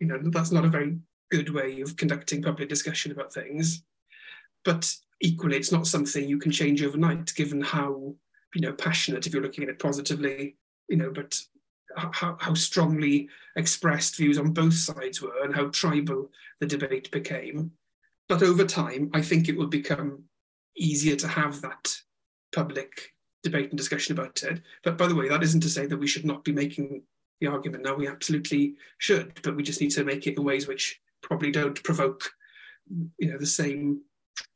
you 0.00 0.06
know 0.06 0.18
that's 0.24 0.52
not 0.52 0.64
a 0.64 0.70
very 0.70 0.98
good 1.30 1.50
way 1.50 1.80
of 1.80 1.96
conducting 1.96 2.42
public 2.42 2.68
discussion 2.68 3.12
about 3.12 3.32
things. 3.32 3.82
But 4.64 4.92
equally, 5.20 5.56
it's 5.56 5.72
not 5.72 5.86
something 5.86 6.28
you 6.28 6.38
can 6.38 6.52
change 6.52 6.82
overnight, 6.82 7.34
given 7.34 7.60
how 7.60 8.14
you 8.54 8.60
know 8.60 8.72
passionate, 8.72 9.26
if 9.26 9.32
you're 9.32 9.42
looking 9.42 9.64
at 9.64 9.70
it 9.70 9.78
positively, 9.78 10.56
you 10.88 10.96
know, 10.96 11.10
but 11.10 11.40
how, 11.96 12.36
how 12.38 12.54
strongly 12.54 13.28
expressed 13.56 14.16
views 14.16 14.38
on 14.38 14.52
both 14.52 14.74
sides 14.74 15.20
were 15.20 15.42
and 15.42 15.54
how 15.54 15.66
tribal 15.68 16.30
the 16.60 16.66
debate 16.66 17.10
became. 17.10 17.72
But 18.28 18.42
over 18.42 18.64
time, 18.64 19.10
I 19.14 19.22
think 19.22 19.48
it 19.48 19.56
will 19.56 19.68
become 19.68 20.24
easier 20.76 21.16
to 21.16 21.28
have 21.28 21.60
that 21.62 21.94
public 22.54 23.14
debate 23.42 23.70
and 23.70 23.78
discussion 23.78 24.18
about 24.18 24.42
it. 24.42 24.60
But 24.82 24.98
by 24.98 25.06
the 25.06 25.14
way, 25.14 25.28
that 25.28 25.42
isn't 25.42 25.60
to 25.60 25.68
say 25.68 25.86
that 25.86 25.96
we 25.96 26.06
should 26.06 26.24
not 26.24 26.44
be 26.44 26.52
making 26.52 27.02
the 27.40 27.46
argument. 27.46 27.84
No, 27.84 27.94
we 27.94 28.08
absolutely 28.08 28.74
should, 28.98 29.40
but 29.42 29.56
we 29.56 29.62
just 29.62 29.80
need 29.80 29.90
to 29.92 30.04
make 30.04 30.26
it 30.26 30.36
in 30.36 30.44
ways 30.44 30.66
which 30.66 31.00
probably 31.22 31.50
don't 31.50 31.82
provoke, 31.82 32.30
you 33.18 33.30
know, 33.30 33.38
the 33.38 33.46
same 33.46 34.02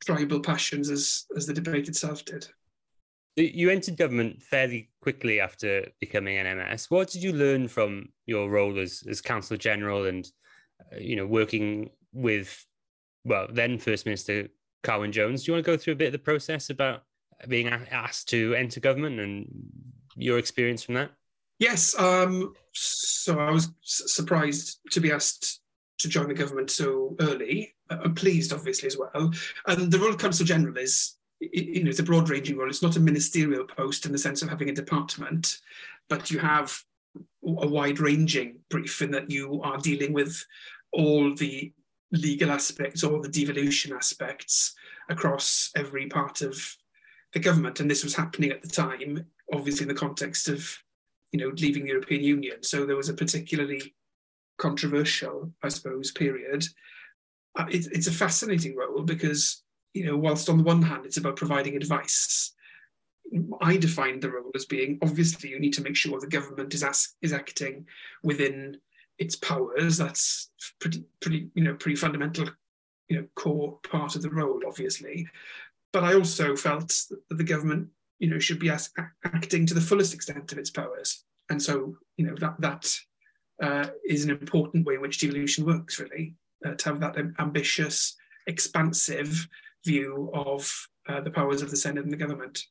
tribal 0.05 0.39
passions 0.39 0.89
as 0.89 1.25
as 1.35 1.45
the 1.45 1.53
debate 1.53 1.87
itself 1.87 2.25
did. 2.25 2.47
You 3.35 3.71
entered 3.71 3.97
government 3.97 4.43
fairly 4.43 4.91
quickly 5.01 5.39
after 5.39 5.87
becoming 5.99 6.37
an 6.37 6.57
MS. 6.57 6.91
What 6.91 7.09
did 7.09 7.23
you 7.23 7.33
learn 7.33 7.67
from 7.67 8.09
your 8.25 8.49
role 8.49 8.79
as 8.79 9.03
as 9.09 9.21
Counsellor 9.21 9.57
General 9.57 10.05
and 10.05 10.29
uh, 10.91 10.97
you 10.99 11.15
know 11.15 11.25
working 11.25 11.89
with 12.11 12.65
well 13.25 13.47
then 13.51 13.79
First 13.79 14.05
Minister 14.05 14.49
Carwyn 14.83 15.11
Jones? 15.11 15.43
Do 15.43 15.51
you 15.51 15.55
want 15.55 15.65
to 15.65 15.71
go 15.71 15.77
through 15.77 15.93
a 15.93 15.97
bit 15.97 16.07
of 16.07 16.13
the 16.13 16.19
process 16.19 16.69
about 16.69 17.03
being 17.47 17.67
asked 17.67 18.29
to 18.29 18.53
enter 18.55 18.79
government 18.79 19.19
and 19.19 19.47
your 20.15 20.37
experience 20.37 20.83
from 20.83 20.95
that? 20.95 21.11
Yes. 21.59 21.97
Um, 21.97 22.53
so 22.73 23.39
I 23.39 23.51
was 23.51 23.69
surprised 23.81 24.79
to 24.91 24.99
be 24.99 25.11
asked 25.11 25.61
to 25.99 26.09
join 26.09 26.27
the 26.27 26.33
government 26.33 26.69
so 26.69 27.15
early. 27.19 27.75
I'm 27.89 28.15
pleased, 28.15 28.53
obviously, 28.53 28.87
as 28.87 28.97
well. 28.97 29.31
And 29.67 29.91
the 29.91 29.99
role 29.99 30.09
of 30.09 30.17
Counsel 30.17 30.45
General 30.45 30.77
is 30.77 31.15
you 31.51 31.83
know, 31.83 31.89
it's 31.89 31.99
a 31.99 32.03
broad 32.03 32.29
ranging 32.29 32.57
role. 32.57 32.69
It's 32.69 32.81
not 32.81 32.95
a 32.95 33.01
ministerial 33.01 33.65
post 33.65 34.05
in 34.05 34.11
the 34.11 34.17
sense 34.17 34.41
of 34.41 34.49
having 34.49 34.69
a 34.69 34.73
department, 34.73 35.59
but 36.09 36.31
you 36.31 36.39
have 36.39 36.83
a 37.15 37.67
wide 37.67 37.99
ranging 37.99 38.59
brief 38.69 39.01
in 39.01 39.11
that 39.11 39.29
you 39.29 39.61
are 39.61 39.77
dealing 39.77 40.13
with 40.13 40.45
all 40.91 41.33
the 41.35 41.73
legal 42.17 42.51
aspects, 42.51 43.03
or 43.03 43.21
the 43.21 43.29
devolution 43.29 43.93
aspects 43.93 44.73
across 45.09 45.71
every 45.75 46.07
part 46.07 46.41
of 46.41 46.77
the 47.33 47.39
government. 47.39 47.79
And 47.79 47.89
this 47.89 48.03
was 48.03 48.15
happening 48.15 48.51
at 48.51 48.61
the 48.61 48.67
time, 48.67 49.25
obviously 49.51 49.83
in 49.83 49.89
the 49.89 49.95
context 49.95 50.47
of, 50.47 50.77
you 51.31 51.39
know, 51.39 51.51
leaving 51.57 51.83
the 51.83 51.89
European 51.89 52.23
Union. 52.23 52.63
So 52.63 52.85
there 52.85 52.95
was 52.95 53.09
a 53.09 53.13
particularly 53.13 53.95
controversial, 54.57 55.51
I 55.63 55.69
suppose, 55.69 56.11
period. 56.11 56.65
Uh, 57.57 57.65
it, 57.69 57.87
it's 57.91 58.07
a 58.07 58.11
fascinating 58.11 58.75
role 58.75 59.01
because 59.01 59.63
you 59.93 60.05
know, 60.05 60.17
whilst 60.17 60.49
on 60.49 60.57
the 60.57 60.63
one 60.63 60.81
hand 60.81 61.05
it's 61.05 61.17
about 61.17 61.35
providing 61.35 61.75
advice, 61.75 62.53
I 63.61 63.77
define 63.77 64.19
the 64.19 64.31
role 64.31 64.51
as 64.55 64.65
being 64.65 64.99
obviously 65.01 65.49
you 65.49 65.59
need 65.59 65.73
to 65.73 65.81
make 65.81 65.95
sure 65.95 66.19
the 66.19 66.27
government 66.27 66.73
is 66.73 66.83
is 67.21 67.33
acting 67.33 67.87
within 68.23 68.77
its 69.23 69.35
powers. 69.35 69.97
That's 69.97 70.49
pretty 70.79 71.03
pretty 71.21 71.49
you 71.55 71.63
know 71.63 71.75
pretty 71.75 71.95
fundamental, 71.95 72.49
you 73.07 73.17
know, 73.17 73.27
core 73.35 73.79
part 73.89 74.15
of 74.15 74.21
the 74.21 74.29
role, 74.29 74.61
obviously. 74.67 75.27
But 75.91 76.03
I 76.03 76.15
also 76.15 76.55
felt 76.55 76.89
that 77.29 77.37
the 77.37 77.43
government 77.43 77.87
you 78.19 78.29
know 78.29 78.39
should 78.39 78.59
be 78.59 78.69
as, 78.69 78.89
acting 79.25 79.65
to 79.67 79.73
the 79.73 79.81
fullest 79.81 80.13
extent 80.13 80.51
of 80.51 80.57
its 80.57 80.69
powers, 80.69 81.23
and 81.49 81.61
so 81.61 81.95
you 82.17 82.25
know 82.25 82.35
that 82.39 82.55
that 82.59 82.99
uh, 83.61 83.89
is 84.07 84.23
an 84.23 84.31
important 84.31 84.85
way 84.85 84.95
in 84.95 85.01
which 85.01 85.19
devolution 85.19 85.65
works. 85.65 85.99
Really, 85.99 86.35
uh, 86.65 86.75
to 86.75 86.89
have 86.89 86.99
that 86.99 87.15
ambitious, 87.39 88.15
expansive 88.47 89.47
view 89.85 90.29
of 90.33 90.87
uh, 91.07 91.21
the 91.21 91.31
powers 91.31 91.61
of 91.61 91.69
the 91.69 91.77
Senedd 91.77 92.03
and 92.03 92.11
the 92.11 92.17
government. 92.17 92.63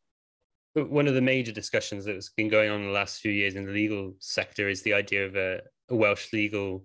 One 0.75 1.07
of 1.07 1.13
the 1.13 1.21
major 1.21 1.53
discussions 1.53 2.07
that's 2.07 2.31
been 2.31 2.49
going 2.49 2.71
on 2.71 2.81
in 2.81 2.87
the 2.87 2.93
last 2.93 3.21
few 3.21 3.31
years 3.31 3.57
in 3.57 3.67
the 3.67 3.73
legal 3.73 4.15
sector 4.21 4.71
is 4.71 4.81
the 4.83 4.95
idea 4.95 5.27
of 5.27 5.37
a, 5.37 5.61
a 5.93 5.97
Welsh 5.97 6.33
legal 6.33 6.85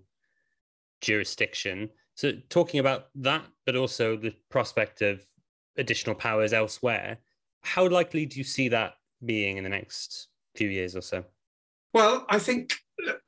jurisdiction. 1.02 1.90
So, 2.16 2.34
talking 2.50 2.80
about 2.80 3.08
that, 3.16 3.46
but 3.66 3.76
also 3.76 4.18
the 4.18 4.34
prospect 4.50 5.02
of 5.02 5.26
additional 5.78 6.16
powers 6.16 6.54
elsewhere, 6.54 7.18
how 7.62 7.88
likely 7.88 8.26
do 8.26 8.38
you 8.38 8.44
see 8.44 8.70
that 8.70 8.94
being 9.26 9.58
in 9.58 9.64
the 9.64 9.70
next 9.70 10.28
few 10.56 10.70
years 10.70 10.96
or 10.96 11.02
so? 11.02 11.24
Well, 11.94 12.26
I 12.30 12.40
think 12.40 12.74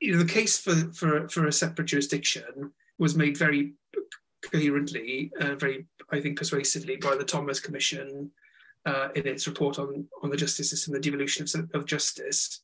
you 0.00 0.12
know 0.12 0.18
the 0.18 0.32
case 0.32 0.58
for 0.58 0.74
for 0.92 1.28
for 1.28 1.46
a 1.46 1.52
separate 1.52 1.86
jurisdiction 1.86 2.72
was 2.98 3.16
made 3.16 3.36
very 3.36 3.74
coherently, 4.42 5.32
uh, 5.40 5.54
very, 5.54 5.86
I 6.10 6.20
think, 6.20 6.38
persuasively 6.38 6.96
by 6.96 7.16
the 7.16 7.24
Thomas 7.24 7.60
Commission 7.60 8.30
uh, 8.86 9.08
in 9.14 9.26
its 9.26 9.46
report 9.46 9.78
on, 9.78 10.06
on 10.22 10.30
the 10.30 10.36
justice 10.36 10.70
system, 10.70 10.94
the 10.94 11.00
devolution 11.00 11.46
of, 11.54 11.70
of 11.74 11.86
justice. 11.86 12.62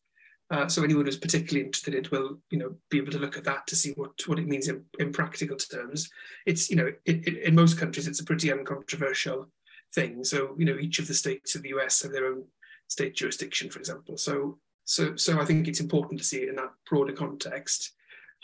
Uh, 0.50 0.68
so 0.68 0.84
anyone 0.84 1.04
who's 1.04 1.16
particularly 1.16 1.66
interested 1.66 1.94
in 1.94 2.04
it 2.04 2.10
will, 2.10 2.38
you 2.50 2.58
know, 2.58 2.74
be 2.88 2.98
able 2.98 3.10
to 3.10 3.18
look 3.18 3.36
at 3.36 3.44
that 3.44 3.66
to 3.66 3.74
see 3.74 3.90
what, 3.92 4.12
what 4.26 4.38
it 4.38 4.46
means 4.46 4.68
in, 4.68 4.84
in 5.00 5.12
practical 5.12 5.56
terms. 5.56 6.08
It's, 6.46 6.70
you 6.70 6.76
know, 6.76 6.86
it, 7.04 7.26
it, 7.26 7.38
in 7.42 7.54
most 7.54 7.78
countries, 7.78 8.06
it's 8.06 8.20
a 8.20 8.24
pretty 8.24 8.52
uncontroversial 8.52 9.48
thing. 9.92 10.22
So, 10.22 10.54
you 10.56 10.64
know, 10.64 10.78
each 10.78 11.00
of 11.00 11.08
the 11.08 11.14
states 11.14 11.56
of 11.56 11.62
the 11.62 11.70
US 11.70 12.02
have 12.02 12.12
their 12.12 12.26
own 12.26 12.44
state 12.88 13.16
jurisdiction, 13.16 13.70
for 13.70 13.80
example. 13.80 14.16
So, 14.16 14.58
so, 14.84 15.16
so 15.16 15.40
I 15.40 15.44
think 15.44 15.66
it's 15.66 15.80
important 15.80 16.20
to 16.20 16.24
see 16.24 16.42
it 16.42 16.48
in 16.48 16.56
that 16.56 16.72
broader 16.88 17.12
context. 17.12 17.92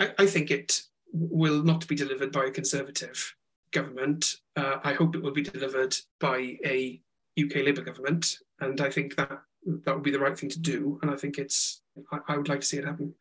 I, 0.01 0.12
I 0.19 0.27
think 0.27 0.51
it 0.51 0.83
will 1.12 1.62
not 1.62 1.87
be 1.87 1.95
delivered 1.95 2.33
by 2.33 2.47
a 2.47 2.51
Conservative 2.51 3.35
government. 3.71 4.37
Uh, 4.57 4.79
I 4.83 4.93
hope 4.95 5.15
it 5.15 5.23
will 5.23 5.33
be 5.33 5.43
delivered 5.43 5.97
by 6.19 6.59
a 6.65 7.01
UK 7.41 7.57
Labour 7.57 7.83
government, 7.83 8.38
and 8.61 8.81
I 8.81 8.91
think 8.91 9.17
that 9.17 9.43
that 9.65 9.95
would 9.95 10.03
be 10.03 10.11
the 10.11 10.19
right 10.19 10.38
thing 10.38 10.51
to 10.51 10.59
do. 10.59 10.99
And 11.03 11.11
I 11.11 11.17
think 11.17 11.38
it's 11.38 11.82
I, 12.12 12.18
I 12.28 12.37
would 12.37 12.48
like 12.48 12.61
to 12.61 12.66
see 12.66 12.78
it 12.78 12.85
happen. 12.85 13.14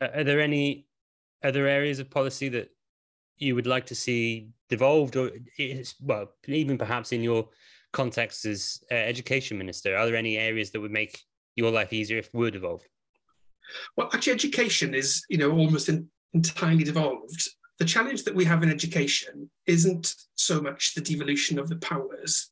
Are 0.00 0.24
there 0.24 0.40
any 0.40 0.86
other 1.42 1.66
areas 1.66 1.98
of 1.98 2.10
policy 2.10 2.48
that 2.50 2.70
you 3.36 3.54
would 3.54 3.66
like 3.66 3.86
to 3.86 3.94
see 3.94 4.50
devolved, 4.68 5.16
or 5.16 5.30
is, 5.58 5.94
well, 6.00 6.32
even 6.46 6.78
perhaps 6.78 7.12
in 7.12 7.22
your 7.22 7.48
context 7.92 8.44
as 8.44 8.82
uh, 8.90 8.94
education 8.94 9.58
minister, 9.58 9.96
are 9.96 10.06
there 10.06 10.16
any 10.16 10.36
areas 10.36 10.70
that 10.70 10.80
would 10.80 10.90
make 10.90 11.20
your 11.56 11.70
life 11.70 11.92
easier 11.92 12.18
if 12.18 12.32
were 12.34 12.50
devolved? 12.50 12.86
Well, 13.96 14.08
actually, 14.12 14.34
education 14.34 14.94
is 14.94 15.22
you 15.28 15.38
know 15.38 15.50
almost 15.50 15.88
in, 15.88 16.08
entirely 16.34 16.84
devolved. 16.84 17.48
The 17.78 17.84
challenge 17.84 18.24
that 18.24 18.34
we 18.34 18.44
have 18.44 18.62
in 18.62 18.70
education 18.70 19.50
isn't 19.66 20.14
so 20.34 20.60
much 20.60 20.94
the 20.94 21.00
devolution 21.00 21.58
of 21.58 21.68
the 21.68 21.76
powers, 21.76 22.50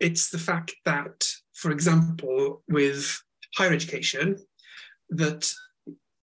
it's 0.00 0.30
the 0.30 0.38
fact 0.38 0.74
that, 0.84 1.30
for 1.52 1.70
example, 1.70 2.62
with 2.68 3.20
higher 3.54 3.72
education, 3.72 4.38
that 5.10 5.50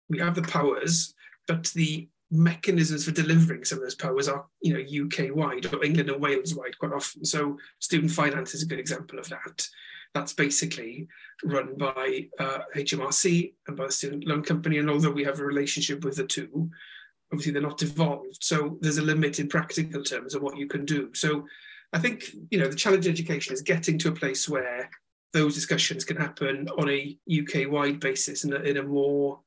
we 0.08 0.18
have 0.18 0.34
the 0.34 0.42
powers, 0.42 1.14
but 1.46 1.66
the 1.74 2.08
mechanisms 2.30 3.04
for 3.04 3.12
delivering 3.12 3.64
some 3.64 3.78
of 3.78 3.84
those 3.84 3.94
powers 3.94 4.28
are, 4.28 4.46
you 4.60 4.74
know, 4.74 5.04
UK 5.04 5.34
wide 5.34 5.72
or 5.72 5.84
England 5.84 6.10
and 6.10 6.20
Wales 6.20 6.54
wide 6.54 6.78
quite 6.78 6.92
often. 6.92 7.24
So 7.24 7.58
student 7.78 8.10
finance 8.10 8.54
is 8.54 8.62
a 8.62 8.66
good 8.66 8.80
example 8.80 9.18
of 9.18 9.28
that. 9.28 9.68
That's 10.14 10.32
basically 10.32 11.06
run 11.44 11.76
by 11.76 12.28
uh, 12.38 12.60
HMRC 12.74 13.52
and 13.68 13.76
by 13.76 13.86
the 13.86 13.92
Student 13.92 14.26
Loan 14.26 14.42
Company. 14.42 14.78
And 14.78 14.90
although 14.90 15.10
we 15.10 15.24
have 15.24 15.40
a 15.40 15.44
relationship 15.44 16.04
with 16.04 16.16
the 16.16 16.24
two, 16.24 16.70
obviously 17.32 17.52
they're 17.52 17.62
not 17.62 17.78
devolved. 17.78 18.42
So 18.42 18.78
there's 18.80 18.98
a 18.98 19.02
limit 19.02 19.38
in 19.38 19.48
practical 19.48 20.02
terms 20.02 20.34
of 20.34 20.42
what 20.42 20.56
you 20.56 20.66
can 20.66 20.84
do. 20.84 21.10
So 21.14 21.46
I 21.92 21.98
think, 21.98 22.24
you 22.50 22.58
know, 22.58 22.68
the 22.68 22.76
challenge 22.76 23.06
in 23.06 23.12
education 23.12 23.52
is 23.52 23.62
getting 23.62 23.98
to 23.98 24.08
a 24.08 24.12
place 24.12 24.48
where 24.48 24.90
those 25.36 25.54
discussions 25.54 26.04
can 26.04 26.16
happen 26.16 26.66
on 26.78 26.88
a 26.88 27.18
UK 27.30 27.70
wide 27.70 28.00
basis 28.00 28.44
in 28.44 28.54
a, 28.54 28.56
in 28.60 28.78
a 28.78 28.82
more, 28.82 29.40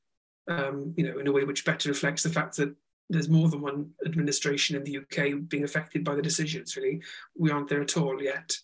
um, 0.48 0.94
you 0.96 1.04
know, 1.04 1.18
in 1.18 1.26
a 1.26 1.32
way 1.32 1.42
which 1.42 1.64
better 1.64 1.88
reflects 1.88 2.22
the 2.22 2.30
fact 2.30 2.56
that 2.56 2.72
there's 3.08 3.28
more 3.28 3.48
than 3.48 3.60
one 3.60 3.90
administration 4.06 4.76
in 4.76 4.84
the 4.84 4.98
UK 4.98 5.48
being 5.48 5.64
affected 5.64 6.04
by 6.04 6.14
the 6.14 6.22
decisions, 6.22 6.76
really. 6.76 7.02
We 7.36 7.50
aren't 7.50 7.68
there 7.68 7.82
at 7.82 7.96
all 7.96 8.22
yet. 8.22 8.56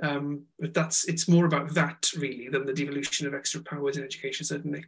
Um, 0.00 0.44
but 0.60 0.72
that's 0.72 1.04
it's 1.08 1.28
more 1.28 1.44
about 1.44 1.74
that 1.74 2.08
really 2.16 2.48
than 2.48 2.64
the 2.64 2.72
devolution 2.72 3.26
of 3.26 3.34
extra 3.34 3.60
powers 3.60 3.96
in 3.96 4.04
education, 4.04 4.46
certainly. 4.46 4.84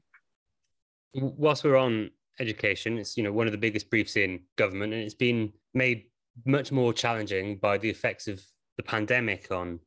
Whilst 1.15 1.65
we're 1.65 1.77
on 1.77 2.11
education, 2.39 2.97
it's 2.97 3.17
you 3.17 3.25
know 3.25 3.33
one 3.33 3.47
of 3.47 3.53
the 3.53 3.59
biggest 3.59 3.91
briefs 3.91 4.17
in 4.17 4.41
government, 4.57 4.95
and 4.95 5.03
it's 5.03 5.15
been 5.15 5.53
made 5.75 6.05
much 6.47 6.73
more 6.73 6.95
challenging 6.95 7.59
by 7.59 7.77
the 7.77 7.91
effects 7.91 8.27
of 8.27 8.41
the 8.79 8.83
pandemic 8.83 9.51
on 9.51 9.81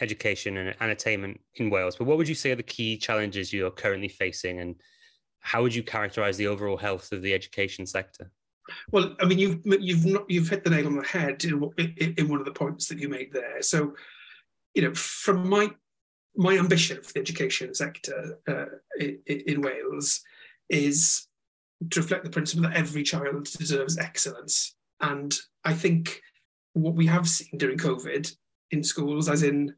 education 0.00 0.56
and, 0.56 0.90
attainment 0.90 1.40
in 1.54 1.70
Wales. 1.70 1.96
But 1.96 2.06
what 2.06 2.18
would 2.18 2.28
you 2.28 2.34
say 2.34 2.50
are 2.50 2.56
the 2.56 2.62
key 2.62 2.96
challenges 2.96 3.52
you're 3.52 3.70
currently 3.70 4.08
facing, 4.08 4.60
and 4.60 4.74
how 5.40 5.62
would 5.62 5.74
you 5.74 5.82
characterize 5.82 6.36
the 6.36 6.46
overall 6.46 6.76
health 6.76 7.12
of 7.12 7.22
the 7.22 7.32
education 7.32 7.86
sector? 7.86 8.30
Well, 8.90 9.16
I 9.20 9.26
mean, 9.26 9.38
you've 9.38 9.60
you've 9.64 10.04
not, 10.04 10.28
you've 10.28 10.48
hit 10.48 10.64
the 10.64 10.70
nail 10.70 10.86
on 10.86 10.96
the 10.96 11.04
head 11.04 11.44
in, 11.44 11.70
in, 11.78 12.14
in 12.18 12.28
one 12.28 12.40
of 12.40 12.46
the 12.46 12.52
points 12.52 12.88
that 12.88 12.98
you 12.98 13.08
made 13.08 13.32
there. 13.32 13.62
So, 13.62 13.94
you 14.74 14.82
know, 14.82 14.94
from 14.94 15.48
my 15.48 15.70
my 16.36 16.58
ambition 16.58 17.02
for 17.02 17.12
the 17.12 17.20
education 17.20 17.74
sector 17.74 18.38
uh, 18.46 18.66
in, 18.98 19.18
in, 19.26 19.62
Wales 19.62 20.20
is 20.68 21.28
to 21.90 22.02
reflect 22.02 22.24
the 22.24 22.30
principle 22.30 22.68
that 22.68 22.76
every 22.76 23.02
child 23.02 23.44
deserves 23.44 23.96
excellence. 23.96 24.74
And 25.00 25.34
I 25.64 25.72
think 25.72 26.20
what 26.74 26.94
we 26.94 27.06
have 27.06 27.26
seen 27.26 27.56
during 27.56 27.78
COVID 27.78 28.34
in 28.70 28.82
schools, 28.82 29.28
as 29.28 29.42
in 29.42 29.74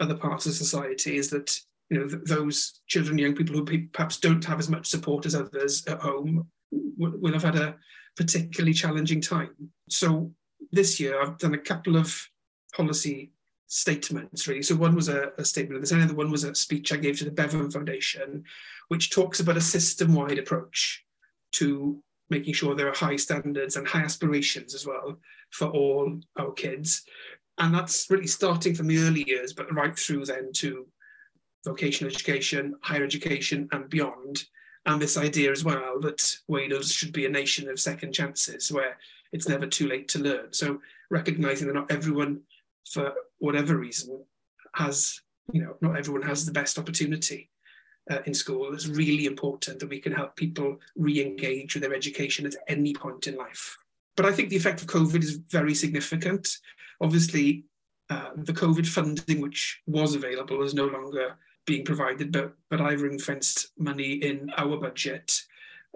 other 0.00 0.16
parts 0.16 0.46
of 0.46 0.54
society, 0.54 1.16
is 1.16 1.30
that 1.30 1.58
you 1.90 1.98
know 1.98 2.08
th- 2.08 2.24
those 2.24 2.80
children, 2.86 3.18
young 3.18 3.34
people 3.34 3.56
who 3.56 3.88
perhaps 3.88 4.18
don't 4.18 4.44
have 4.44 4.58
as 4.58 4.68
much 4.68 4.86
support 4.86 5.26
as 5.26 5.34
others 5.34 5.84
at 5.86 6.00
home 6.00 6.48
will, 6.70 7.12
will 7.18 7.32
have 7.32 7.42
had 7.42 7.56
a 7.56 7.76
particularly 8.16 8.72
challenging 8.72 9.20
time. 9.20 9.54
So 9.88 10.32
this 10.72 10.98
year, 10.98 11.20
I've 11.20 11.38
done 11.38 11.54
a 11.54 11.58
couple 11.58 11.96
of 11.96 12.28
policy 12.74 13.32
statements 13.68 14.46
really. 14.46 14.62
So 14.62 14.76
one 14.76 14.94
was 14.94 15.08
a, 15.08 15.32
a 15.38 15.44
statement 15.44 15.76
of 15.76 15.82
this, 15.82 15.92
and 15.92 16.08
the 16.08 16.14
one 16.14 16.30
was 16.30 16.44
a 16.44 16.54
speech 16.54 16.92
I 16.92 16.96
gave 16.96 17.18
to 17.18 17.24
the 17.24 17.30
Bevan 17.30 17.70
Foundation, 17.70 18.44
which 18.88 19.10
talks 19.10 19.40
about 19.40 19.56
a 19.56 19.60
system-wide 19.60 20.38
approach 20.38 21.04
to 21.52 22.02
making 22.30 22.54
sure 22.54 22.74
there 22.74 22.88
are 22.88 22.94
high 22.94 23.16
standards 23.16 23.76
and 23.76 23.86
high 23.86 24.00
aspirations 24.00 24.74
as 24.74 24.86
well 24.86 25.18
for 25.50 25.68
all 25.68 26.20
our 26.38 26.52
kids. 26.52 27.04
And 27.58 27.74
that's 27.74 28.10
really 28.10 28.26
starting 28.26 28.74
from 28.74 28.86
the 28.86 28.98
early 28.98 29.24
years, 29.26 29.52
but 29.52 29.72
right 29.74 29.98
through 29.98 30.26
then 30.26 30.52
to 30.54 30.86
vocational 31.64 32.12
education, 32.12 32.74
higher 32.82 33.04
education, 33.04 33.68
and 33.72 33.88
beyond. 33.88 34.44
And 34.84 35.00
this 35.00 35.16
idea 35.16 35.50
as 35.50 35.64
well 35.64 35.98
that 36.00 36.36
Wales 36.48 36.92
should 36.92 37.12
be 37.12 37.26
a 37.26 37.30
nation 37.30 37.68
of 37.68 37.80
second 37.80 38.12
chances 38.12 38.70
where 38.70 38.98
it's 39.32 39.48
never 39.48 39.66
too 39.66 39.88
late 39.88 40.08
to 40.08 40.20
learn. 40.20 40.52
So 40.52 40.80
recognizing 41.10 41.66
that 41.66 41.74
not 41.74 41.90
everyone 41.90 42.42
for 42.88 43.12
whatever 43.38 43.76
reason, 43.76 44.24
has, 44.74 45.20
you 45.52 45.62
know, 45.62 45.76
not 45.80 45.96
everyone 45.96 46.22
has 46.22 46.44
the 46.44 46.52
best 46.52 46.78
opportunity 46.78 47.50
uh, 48.10 48.18
in 48.26 48.34
school. 48.34 48.72
It's 48.72 48.86
really 48.86 49.26
important 49.26 49.80
that 49.80 49.88
we 49.88 50.00
can 50.00 50.12
help 50.12 50.36
people 50.36 50.78
re 50.96 51.20
engage 51.20 51.74
with 51.74 51.82
their 51.82 51.94
education 51.94 52.46
at 52.46 52.54
any 52.68 52.94
point 52.94 53.26
in 53.26 53.36
life. 53.36 53.76
But 54.16 54.26
I 54.26 54.32
think 54.32 54.48
the 54.48 54.56
effect 54.56 54.82
of 54.82 54.88
COVID 54.88 55.22
is 55.22 55.36
very 55.36 55.74
significant. 55.74 56.58
Obviously, 57.00 57.64
uh, 58.10 58.30
the 58.36 58.52
COVID 58.52 58.86
funding, 58.86 59.40
which 59.40 59.80
was 59.86 60.14
available, 60.14 60.62
is 60.62 60.74
no 60.74 60.86
longer 60.86 61.36
being 61.66 61.84
provided, 61.84 62.32
but, 62.32 62.54
but 62.70 62.80
I've 62.80 63.02
ring 63.02 63.18
fenced 63.18 63.72
money 63.78 64.12
in 64.12 64.50
our 64.56 64.76
budget 64.76 65.32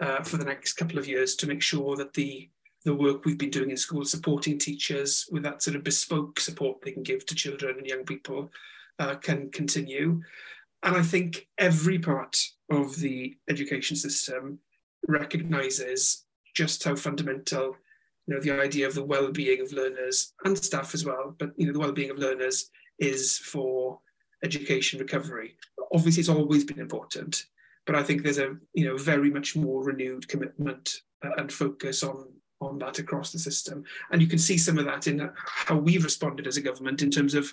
uh, 0.00 0.22
for 0.22 0.36
the 0.36 0.44
next 0.44 0.74
couple 0.74 0.98
of 0.98 1.06
years 1.06 1.36
to 1.36 1.46
make 1.46 1.62
sure 1.62 1.96
that 1.96 2.14
the 2.14 2.50
the 2.84 2.94
work 2.94 3.24
we've 3.24 3.38
been 3.38 3.50
doing 3.50 3.70
in 3.70 3.76
schools, 3.76 4.10
supporting 4.10 4.58
teachers 4.58 5.28
with 5.30 5.42
that 5.42 5.62
sort 5.62 5.76
of 5.76 5.84
bespoke 5.84 6.40
support 6.40 6.80
they 6.80 6.92
can 6.92 7.02
give 7.02 7.26
to 7.26 7.34
children 7.34 7.76
and 7.76 7.86
young 7.86 8.04
people, 8.04 8.50
uh, 8.98 9.14
can 9.16 9.50
continue. 9.50 10.22
And 10.82 10.96
I 10.96 11.02
think 11.02 11.46
every 11.58 11.98
part 11.98 12.42
of 12.70 12.96
the 12.96 13.36
education 13.48 13.96
system 13.96 14.60
recognises 15.06 16.24
just 16.54 16.84
how 16.84 16.96
fundamental, 16.96 17.76
you 18.30 18.36
know, 18.36 18.42
the 18.42 18.62
idea 18.62 18.86
of 18.86 18.94
the 18.94 19.04
well-being 19.04 19.60
of 19.60 19.72
learners 19.72 20.34
and 20.44 20.56
staff 20.56 20.94
as 20.94 21.04
well, 21.04 21.34
but 21.36 21.50
you 21.56 21.66
know, 21.66 21.72
the 21.72 21.80
well-being 21.80 22.10
of 22.10 22.18
learners 22.18 22.70
is 23.00 23.38
for 23.38 23.98
education 24.44 25.00
recovery. 25.00 25.56
Obviously, 25.92 26.20
it's 26.20 26.28
always 26.28 26.64
been 26.64 26.78
important, 26.78 27.46
but 27.86 27.96
I 27.96 28.04
think 28.04 28.22
there's 28.22 28.38
a 28.38 28.56
you 28.72 28.86
know 28.86 28.96
very 28.96 29.30
much 29.30 29.56
more 29.56 29.82
renewed 29.82 30.28
commitment 30.28 31.00
uh, 31.24 31.30
and 31.38 31.52
focus 31.52 32.04
on 32.04 32.28
on 32.60 32.78
that 32.78 33.00
across 33.00 33.32
the 33.32 33.38
system. 33.38 33.82
And 34.12 34.22
you 34.22 34.28
can 34.28 34.38
see 34.38 34.58
some 34.58 34.78
of 34.78 34.84
that 34.84 35.08
in 35.08 35.28
how 35.34 35.76
we've 35.76 36.04
responded 36.04 36.46
as 36.46 36.56
a 36.56 36.60
government 36.60 37.02
in 37.02 37.10
terms 37.10 37.34
of, 37.34 37.52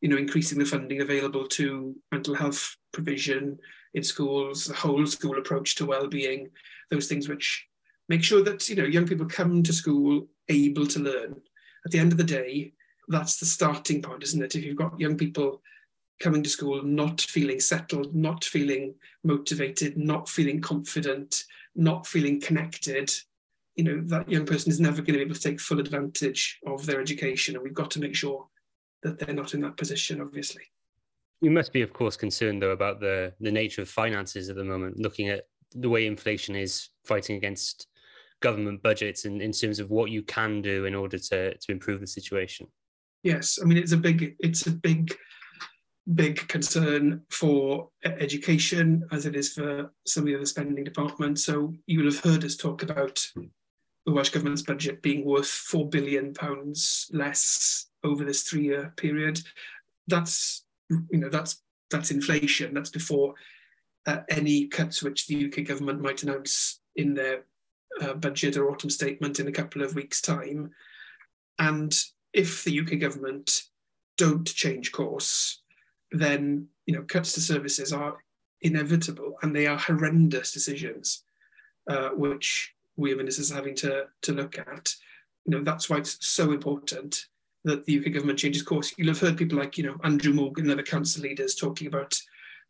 you 0.00 0.08
know, 0.08 0.16
increasing 0.16 0.58
the 0.58 0.64
funding 0.64 1.00
available 1.00 1.48
to 1.48 1.94
mental 2.12 2.32
health 2.32 2.76
provision 2.92 3.58
in 3.94 4.04
schools, 4.04 4.66
the 4.66 4.74
whole 4.74 5.04
school 5.04 5.36
approach 5.36 5.74
to 5.74 5.84
well-being, 5.84 6.48
those 6.90 7.08
things 7.08 7.28
which 7.28 7.66
make 8.08 8.22
sure 8.22 8.42
that, 8.44 8.68
you 8.68 8.76
know, 8.76 8.84
young 8.84 9.06
people 9.06 9.26
come 9.26 9.62
to 9.62 9.72
school 9.72 10.26
able 10.48 10.86
to 10.86 11.00
learn. 11.00 11.40
At 11.84 11.92
the 11.92 11.98
end 11.98 12.12
of 12.12 12.18
the 12.18 12.24
day, 12.24 12.72
that's 13.08 13.38
the 13.38 13.46
starting 13.46 14.02
point, 14.02 14.22
isn't 14.22 14.42
it? 14.42 14.54
If 14.54 14.64
you've 14.64 14.76
got 14.76 14.98
young 14.98 15.16
people 15.16 15.62
coming 16.18 16.42
to 16.42 16.50
school 16.50 16.82
not 16.82 17.20
feeling 17.20 17.60
settled, 17.60 18.14
not 18.14 18.44
feeling 18.44 18.94
motivated, 19.22 19.96
not 19.96 20.28
feeling 20.28 20.60
confident, 20.60 21.44
not 21.74 22.06
feeling 22.06 22.40
connected, 22.40 23.12
you 23.76 23.84
know 23.84 24.00
that 24.06 24.28
young 24.28 24.46
person 24.46 24.70
is 24.70 24.80
never 24.80 24.96
going 24.96 25.12
to 25.12 25.18
be 25.18 25.20
able 25.20 25.34
to 25.34 25.40
take 25.40 25.60
full 25.60 25.78
advantage 25.78 26.58
of 26.66 26.84
their 26.86 27.00
education 27.00 27.54
and 27.54 27.62
we've 27.62 27.74
got 27.74 27.90
to 27.90 28.00
make 28.00 28.14
sure 28.14 28.46
that 29.02 29.18
they're 29.18 29.34
not 29.34 29.54
in 29.54 29.60
that 29.60 29.76
position 29.76 30.20
obviously 30.20 30.62
you 31.42 31.50
must 31.50 31.72
be 31.72 31.82
of 31.82 31.92
course 31.92 32.16
concerned 32.16 32.60
though 32.60 32.70
about 32.70 33.00
the 33.00 33.32
the 33.40 33.52
nature 33.52 33.82
of 33.82 33.88
finances 33.88 34.48
at 34.48 34.56
the 34.56 34.64
moment 34.64 34.98
looking 34.98 35.28
at 35.28 35.44
the 35.74 35.88
way 35.88 36.06
inflation 36.06 36.56
is 36.56 36.88
fighting 37.04 37.36
against 37.36 37.88
government 38.40 38.82
budgets 38.82 39.24
and 39.24 39.40
in 39.40 39.52
terms 39.52 39.78
of 39.78 39.90
what 39.90 40.10
you 40.10 40.22
can 40.22 40.60
do 40.62 40.84
in 40.84 40.94
order 40.94 41.18
to 41.18 41.56
to 41.56 41.72
improve 41.72 42.00
the 42.00 42.06
situation 42.06 42.66
yes 43.22 43.58
i 43.62 43.64
mean 43.64 43.78
it's 43.78 43.92
a 43.92 43.96
big 43.96 44.36
it's 44.40 44.66
a 44.66 44.70
big 44.70 45.14
big 46.14 46.46
concern 46.46 47.20
for 47.30 47.88
education 48.04 49.04
as 49.10 49.26
it 49.26 49.34
is 49.34 49.52
for 49.52 49.92
some 50.06 50.22
of 50.22 50.26
the 50.26 50.36
other 50.36 50.46
spending 50.46 50.84
departments 50.84 51.44
so 51.44 51.74
you 51.86 51.98
will 51.98 52.12
have 52.12 52.22
heard 52.22 52.44
us 52.44 52.56
talk 52.56 52.82
about 52.82 53.26
the 54.06 54.12
Welsh 54.12 54.30
Government's 54.30 54.62
budget 54.62 55.02
being 55.02 55.24
worth 55.24 55.46
£4 55.46 55.90
billion 55.90 56.32
less 57.12 57.86
over 58.04 58.24
this 58.24 58.42
three-year 58.42 58.94
period. 58.96 59.40
That's, 60.06 60.64
you 60.88 61.18
know, 61.18 61.28
that's, 61.28 61.60
that's 61.90 62.12
inflation. 62.12 62.72
That's 62.72 62.90
before 62.90 63.34
uh, 64.06 64.20
any 64.28 64.68
cuts 64.68 65.02
which 65.02 65.26
the 65.26 65.46
UK 65.46 65.66
government 65.66 66.00
might 66.00 66.22
announce 66.22 66.80
in 66.94 67.14
their 67.14 67.46
uh, 68.00 68.14
budget 68.14 68.56
or 68.56 68.70
autumn 68.70 68.90
statement 68.90 69.40
in 69.40 69.48
a 69.48 69.52
couple 69.52 69.82
of 69.82 69.94
weeks' 69.94 70.20
time. 70.20 70.70
And 71.58 71.94
if 72.32 72.64
the 72.64 72.80
UK 72.80 72.98
government 72.98 73.62
don't 74.16 74.46
change 74.46 74.92
course, 74.92 75.62
then 76.12 76.68
you 76.86 76.94
know 76.94 77.02
cuts 77.02 77.32
to 77.32 77.40
services 77.40 77.92
are 77.92 78.16
inevitable 78.62 79.36
and 79.42 79.54
they 79.54 79.66
are 79.66 79.78
horrendous 79.78 80.52
decisions, 80.52 81.24
uh, 81.88 82.10
which 82.10 82.74
we 82.96 83.12
are 83.12 83.16
ministers 83.16 83.50
having 83.50 83.74
to, 83.76 84.06
to 84.22 84.32
look 84.32 84.58
at. 84.58 84.94
You 85.44 85.52
know, 85.52 85.64
that's 85.64 85.88
why 85.88 85.98
it's 85.98 86.24
so 86.26 86.52
important 86.52 87.26
that 87.64 87.84
the 87.84 87.98
UK 87.98 88.12
government 88.12 88.38
changes 88.38 88.62
course. 88.62 88.94
You'll 88.96 89.08
have 89.08 89.20
heard 89.20 89.36
people 89.36 89.58
like, 89.58 89.76
you 89.76 89.84
know, 89.84 89.96
Andrew 90.04 90.32
Morgan 90.32 90.64
and 90.64 90.72
other 90.72 90.82
council 90.82 91.22
leaders 91.22 91.54
talking 91.54 91.86
about 91.86 92.18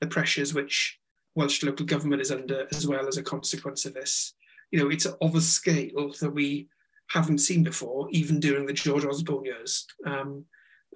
the 0.00 0.06
pressures 0.06 0.54
which 0.54 0.98
Welsh 1.34 1.62
local 1.62 1.86
government 1.86 2.22
is 2.22 2.30
under 2.30 2.66
as 2.72 2.86
well 2.86 3.06
as 3.06 3.16
a 3.16 3.22
consequence 3.22 3.84
of 3.84 3.94
this. 3.94 4.34
You 4.76 4.84
know, 4.84 4.90
it's 4.90 5.06
of 5.06 5.34
a 5.34 5.40
scale 5.40 6.12
that 6.20 6.30
we 6.30 6.68
haven't 7.08 7.38
seen 7.38 7.62
before, 7.62 8.08
even 8.10 8.40
during 8.40 8.66
the 8.66 8.72
George 8.72 9.04
Osborne 9.04 9.46
years. 9.46 9.86
Um, 10.04 10.44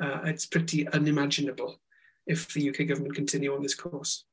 uh, 0.03 0.21
it's 0.25 0.47
pretty 0.47 0.88
unimaginable 0.88 1.81
if 2.27 2.53
the 2.53 2.69
UK 2.69 2.87
government 2.88 3.14
continue 3.14 3.55
on 3.55 3.62
this 3.62 3.75
course 3.75 4.25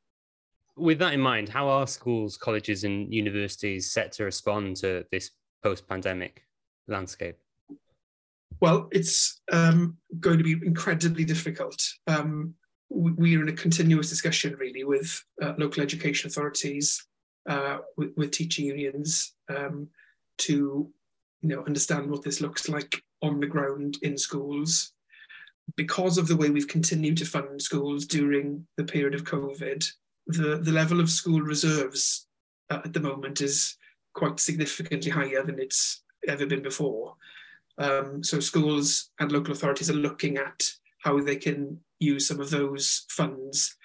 with 0.78 1.00
that 1.00 1.14
in 1.14 1.20
mind, 1.20 1.50
how 1.50 1.68
are 1.68 1.88
schools, 1.88 2.38
colleges, 2.38 2.84
and 2.84 3.14
universities 3.14 3.92
set 3.92 4.12
to 4.14 4.24
respond 4.24 4.78
to 4.78 5.06
this 5.12 5.32
post 5.64 5.88
pandemic 5.88 6.44
landscape? 6.88 7.38
Well, 8.62 8.88
it's 8.92 9.42
um, 9.52 9.98
going 10.20 10.38
to 10.38 10.44
be 10.44 10.54
incredibly 10.66 11.26
difficult. 11.26 11.82
Um, 12.08 12.54
we 12.90 13.36
are 13.36 13.42
in 13.42 13.50
a 13.50 13.54
continuous 13.54 14.10
discussion, 14.10 14.56
really, 14.56 14.84
with 14.84 15.24
uh, 15.42 15.54
local 15.58 15.84
education 15.84 16.30
authorities, 16.30 17.06
uh, 17.48 17.80
with, 17.96 18.12
with, 18.18 18.32
teaching 18.32 18.66
unions, 18.66 19.34
um, 19.50 19.88
to 20.38 20.90
you 21.42 21.50
know 21.50 21.64
understand 21.66 22.10
what 22.10 22.24
this 22.24 22.42
looks 22.42 22.70
like 22.70 23.02
on 23.22 23.40
the 23.40 23.48
ground 23.48 23.98
in 24.02 24.18
schools. 24.18 24.92
Because 25.76 26.18
of 26.18 26.28
the 26.28 26.38
way 26.38 26.50
we've 26.50 26.68
continued 26.68 27.18
to 27.18 27.26
fund 27.26 27.62
schools 27.62 28.06
during 28.06 28.66
the 28.78 28.86
period 28.86 29.14
of 29.14 29.26
COVID, 29.26 29.86
the, 30.28 30.60
the 30.62 30.72
level 30.72 31.02
of 31.02 31.10
school 31.10 31.42
reserves 31.42 32.28
at 32.70 32.94
the 32.94 33.02
moment 33.02 33.42
is 33.42 33.76
quite 34.14 34.40
significantly 34.40 35.12
higher 35.12 35.44
than 35.44 35.60
it's 35.60 36.04
ever 36.28 36.46
been 36.46 36.62
before. 36.62 37.16
Um, 37.78 38.24
so 38.24 38.40
schools 38.40 39.12
and 39.20 39.32
local 39.32 39.54
authorities 39.54 39.90
are 39.90 39.94
looking 39.94 40.38
at 40.38 40.70
how 41.00 41.20
they 41.22 41.36
can 41.36 41.80
use 42.00 42.28
some 42.28 42.40
of 42.40 42.50
those 42.50 43.06
funds 43.10 43.76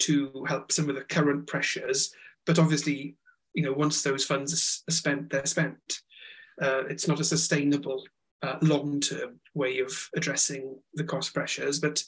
to 0.00 0.44
help 0.48 0.72
some 0.72 0.88
of 0.88 0.96
the 0.96 1.04
current 1.04 1.46
pressures. 1.46 2.12
But 2.46 2.58
obviously, 2.58 3.16
you 3.54 3.62
know, 3.62 3.72
once 3.72 4.02
those 4.02 4.24
funds 4.24 4.82
are 4.88 4.92
spent, 4.92 5.30
they're 5.30 5.46
spent. 5.46 6.00
Uh, 6.60 6.84
it's 6.88 7.08
not 7.08 7.20
a 7.20 7.24
sustainable 7.24 8.04
uh, 8.42 8.56
long-term 8.62 9.40
way 9.54 9.80
of 9.80 9.92
addressing 10.16 10.76
the 10.94 11.04
cost 11.04 11.34
pressures. 11.34 11.80
But 11.80 12.02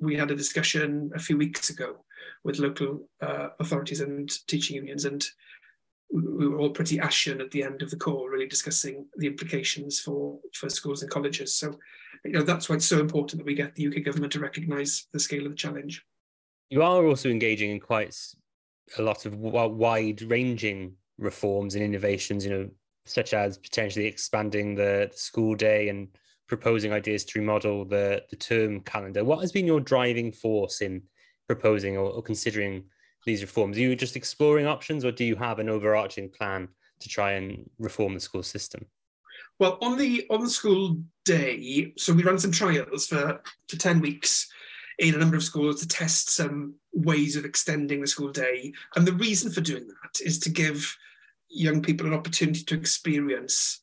we 0.00 0.16
had 0.16 0.30
a 0.30 0.36
discussion 0.36 1.10
a 1.14 1.18
few 1.18 1.36
weeks 1.36 1.70
ago 1.70 2.04
with 2.44 2.58
local 2.58 3.08
uh, 3.20 3.48
authorities 3.58 4.00
and 4.00 4.30
teaching 4.46 4.76
unions, 4.76 5.04
and 5.04 5.24
we 6.12 6.48
were 6.48 6.58
all 6.58 6.70
pretty 6.70 6.98
ashen 6.98 7.40
at 7.40 7.50
the 7.50 7.62
end 7.62 7.82
of 7.82 7.90
the 7.90 7.96
call, 7.96 8.28
really 8.28 8.46
discussing 8.46 9.06
the 9.16 9.26
implications 9.26 10.00
for, 10.00 10.38
for 10.54 10.68
schools 10.68 11.02
and 11.02 11.10
colleges. 11.10 11.54
So, 11.54 11.78
you 12.24 12.32
know, 12.32 12.42
that's 12.42 12.68
why 12.68 12.76
it's 12.76 12.86
so 12.86 13.00
important 13.00 13.38
that 13.38 13.46
we 13.46 13.54
get 13.54 13.74
the 13.74 13.86
UK 13.86 14.04
government 14.04 14.32
to 14.32 14.40
recognise 14.40 15.06
the 15.12 15.20
scale 15.20 15.46
of 15.46 15.52
the 15.52 15.56
challenge. 15.56 16.04
You 16.68 16.82
are 16.82 17.06
also 17.06 17.28
engaging 17.28 17.70
in 17.70 17.80
quite 17.80 18.16
a 18.98 19.02
lot 19.02 19.26
of 19.26 19.36
wide-ranging 19.36 20.94
reforms 21.18 21.74
and 21.74 21.84
innovations, 21.84 22.44
you 22.44 22.50
know, 22.50 22.68
such 23.06 23.34
as 23.34 23.58
potentially 23.58 24.06
expanding 24.06 24.74
the, 24.74 25.08
the 25.10 25.16
school 25.16 25.54
day 25.54 25.88
and 25.88 26.08
proposing 26.48 26.92
ideas 26.92 27.24
to 27.24 27.38
remodel 27.38 27.84
the, 27.84 28.22
the 28.30 28.36
term 28.36 28.80
calendar. 28.80 29.24
What 29.24 29.40
has 29.40 29.52
been 29.52 29.66
your 29.66 29.80
driving 29.80 30.32
force 30.32 30.80
in 30.80 31.02
proposing 31.46 31.96
or, 31.96 32.10
or 32.10 32.22
considering 32.22 32.84
these 33.24 33.42
reforms? 33.42 33.76
Are 33.76 33.80
you 33.80 33.94
just 33.94 34.16
exploring 34.16 34.66
options 34.66 35.04
or 35.04 35.12
do 35.12 35.24
you 35.24 35.36
have 35.36 35.58
an 35.58 35.68
overarching 35.68 36.30
plan 36.30 36.68
to 37.00 37.08
try 37.08 37.32
and 37.32 37.68
reform 37.78 38.14
the 38.14 38.20
school 38.20 38.42
system? 38.42 38.86
Well, 39.58 39.78
on 39.82 39.98
the 39.98 40.26
on 40.30 40.42
the 40.42 40.50
school 40.50 41.02
day, 41.24 41.92
so 41.96 42.12
we 42.12 42.22
ran 42.22 42.38
some 42.38 42.50
trials 42.50 43.06
for, 43.06 43.40
for 43.68 43.76
10 43.76 44.00
weeks 44.00 44.50
in 44.98 45.14
a 45.14 45.18
number 45.18 45.36
of 45.36 45.42
schools 45.42 45.80
to 45.80 45.88
test 45.88 46.30
some 46.30 46.74
ways 46.92 47.36
of 47.36 47.44
extending 47.44 48.00
the 48.00 48.06
school 48.06 48.30
day. 48.30 48.72
And 48.96 49.06
the 49.06 49.12
reason 49.12 49.50
for 49.50 49.60
doing 49.60 49.86
that 49.86 50.20
is 50.20 50.38
to 50.40 50.50
give 50.50 50.96
young 51.48 51.82
people 51.82 52.06
an 52.06 52.14
opportunity 52.14 52.62
to 52.64 52.74
experience 52.74 53.80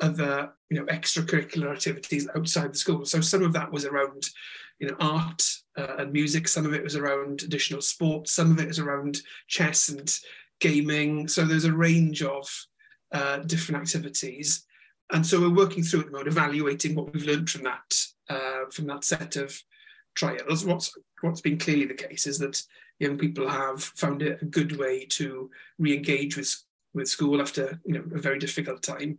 other, 0.00 0.52
you 0.70 0.78
know, 0.78 0.86
extracurricular 0.86 1.70
activities 1.70 2.28
outside 2.34 2.72
the 2.72 2.78
school. 2.78 3.04
So 3.04 3.20
some 3.20 3.42
of 3.42 3.52
that 3.52 3.70
was 3.70 3.84
around, 3.84 4.24
you 4.78 4.88
know, 4.88 4.96
art 4.98 5.42
uh, 5.76 5.96
and 5.98 6.12
music. 6.12 6.48
Some 6.48 6.64
of 6.64 6.72
it 6.72 6.82
was 6.82 6.96
around 6.96 7.42
additional 7.42 7.82
sports. 7.82 8.32
Some 8.32 8.50
of 8.50 8.60
it 8.60 8.68
is 8.68 8.78
around 8.78 9.20
chess 9.46 9.88
and 9.90 10.10
gaming. 10.60 11.28
So 11.28 11.44
there's 11.44 11.66
a 11.66 11.72
range 11.72 12.22
of 12.22 12.48
uh, 13.12 13.38
different 13.38 13.82
activities. 13.82 14.64
And 15.12 15.26
so 15.26 15.40
we're 15.40 15.54
working 15.54 15.82
through 15.82 16.00
at 16.00 16.06
the 16.06 16.12
moment, 16.12 16.28
evaluating 16.28 16.94
what 16.94 17.12
we've 17.12 17.26
learned 17.26 17.50
from 17.50 17.64
that, 17.64 18.06
uh, 18.28 18.70
from 18.70 18.86
that 18.86 19.04
set 19.04 19.36
of 19.36 19.60
trials. 20.14 20.64
What's 20.64 20.96
what's 21.22 21.40
been 21.40 21.58
clearly 21.58 21.86
the 21.86 21.94
case 21.94 22.26
is 22.26 22.38
that 22.38 22.62
young 22.98 23.18
people 23.18 23.48
have 23.48 23.82
found 23.82 24.22
it 24.22 24.42
a 24.42 24.46
good 24.46 24.76
way 24.78 25.06
to 25.06 25.50
re-engage 25.78 26.36
with 26.36 26.54
with 26.92 27.08
school 27.08 27.40
after 27.40 27.80
you 27.84 27.94
know 27.94 28.04
a 28.14 28.18
very 28.18 28.38
difficult 28.38 28.82
time. 28.82 29.18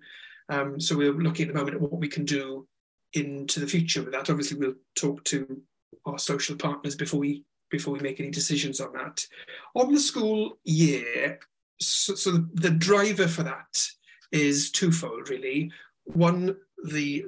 Um, 0.49 0.79
so 0.79 0.97
we're 0.97 1.13
looking 1.13 1.47
at 1.47 1.53
the 1.53 1.59
moment 1.59 1.75
at 1.75 1.81
what 1.81 1.93
we 1.93 2.09
can 2.09 2.25
do 2.25 2.67
into 3.13 3.59
the 3.59 3.67
future 3.67 4.01
with 4.03 4.13
that. 4.13 4.29
Obviously, 4.29 4.57
we'll 4.57 4.75
talk 4.95 5.23
to 5.25 5.61
our 6.05 6.19
social 6.19 6.55
partners 6.55 6.95
before 6.95 7.19
we 7.19 7.45
before 7.69 7.93
we 7.93 7.99
make 7.99 8.19
any 8.19 8.29
decisions 8.29 8.81
on 8.81 8.93
that. 8.93 9.25
On 9.75 9.93
the 9.93 9.99
school 9.99 10.57
year, 10.65 11.39
so, 11.79 12.15
so 12.15 12.31
the, 12.31 12.49
the 12.53 12.69
driver 12.69 13.27
for 13.27 13.43
that 13.43 13.87
is 14.31 14.71
twofold, 14.71 15.29
really. 15.29 15.71
One, 16.03 16.57
the 16.83 17.25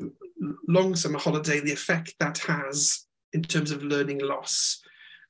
long 0.68 0.96
summer 0.96 1.20
holiday, 1.20 1.60
the 1.60 1.72
effect 1.72 2.16
that 2.20 2.40
has 2.40 3.06
in 3.34 3.42
terms 3.42 3.72
of 3.72 3.84
learning 3.84 4.20
loss 4.20 4.82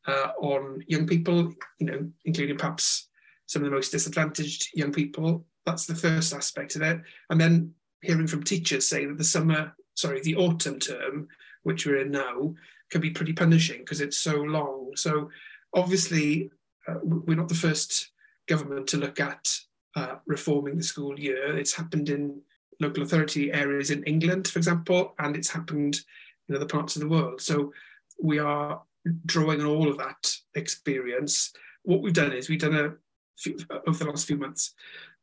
uh, 0.08 0.32
on 0.40 0.84
young 0.88 1.08
people, 1.08 1.54
you 1.80 1.88
know, 1.88 2.10
including 2.26 2.58
perhaps 2.58 3.08
some 3.46 3.62
of 3.64 3.70
the 3.70 3.76
most 3.76 3.92
disadvantaged 3.92 4.70
young 4.74 4.92
people. 4.92 5.46
That's 5.66 5.86
the 5.86 5.96
first 5.96 6.34
aspect 6.34 6.76
of 6.76 6.82
it. 6.82 7.02
And 7.30 7.40
then 7.40 7.74
hearing 8.02 8.28
from 8.28 8.44
teachers 8.44 8.88
saying 8.88 9.10
that 9.10 9.18
the 9.18 9.24
summer, 9.24 9.74
sorry, 9.96 10.22
the 10.22 10.36
autumn 10.36 10.80
term, 10.80 11.28
which 11.64 11.86
we're 11.86 12.02
in 12.02 12.12
now, 12.12 12.54
can 12.90 13.02
be 13.02 13.10
pretty 13.10 13.34
punishing 13.34 13.80
because 13.80 14.02
it's 14.02 14.18
so 14.18 14.36
long. 14.36 14.92
So 14.96 15.30
obviously, 15.74 16.52
uh, 16.88 16.96
we're 17.02 17.38
not 17.38 17.50
the 17.50 17.56
first 17.56 18.12
government 18.48 18.88
to 18.88 18.98
look 18.98 19.20
at 19.20 19.48
uh, 19.96 20.16
reforming 20.26 20.78
the 20.78 20.84
school 20.84 21.18
year. 21.20 21.58
It's 21.58 21.74
happened 21.74 22.10
in 22.10 22.42
local 22.82 23.04
authority 23.04 23.52
areas 23.54 23.90
in 23.90 24.04
England, 24.04 24.48
for 24.48 24.60
example, 24.60 25.14
and 25.20 25.36
it's 25.36 25.50
happened 25.50 26.02
in 26.50 26.56
other 26.56 26.66
parts 26.66 26.96
of 26.96 27.02
the 27.02 27.08
world. 27.08 27.40
So 27.42 27.72
we 28.22 28.40
are 28.40 28.82
drawing 29.26 29.60
on 29.62 29.68
all 29.68 29.90
of 29.90 29.98
that 29.98 30.36
experience. 30.56 31.54
What 31.84 32.02
we've 32.02 32.14
done 32.14 32.34
is 32.34 32.50
we've 32.50 32.60
done 32.60 32.76
a 32.76 32.94
few, 33.38 33.58
over 33.88 33.98
the 33.98 34.10
last 34.10 34.28
few 34.28 34.38
months, 34.38 34.74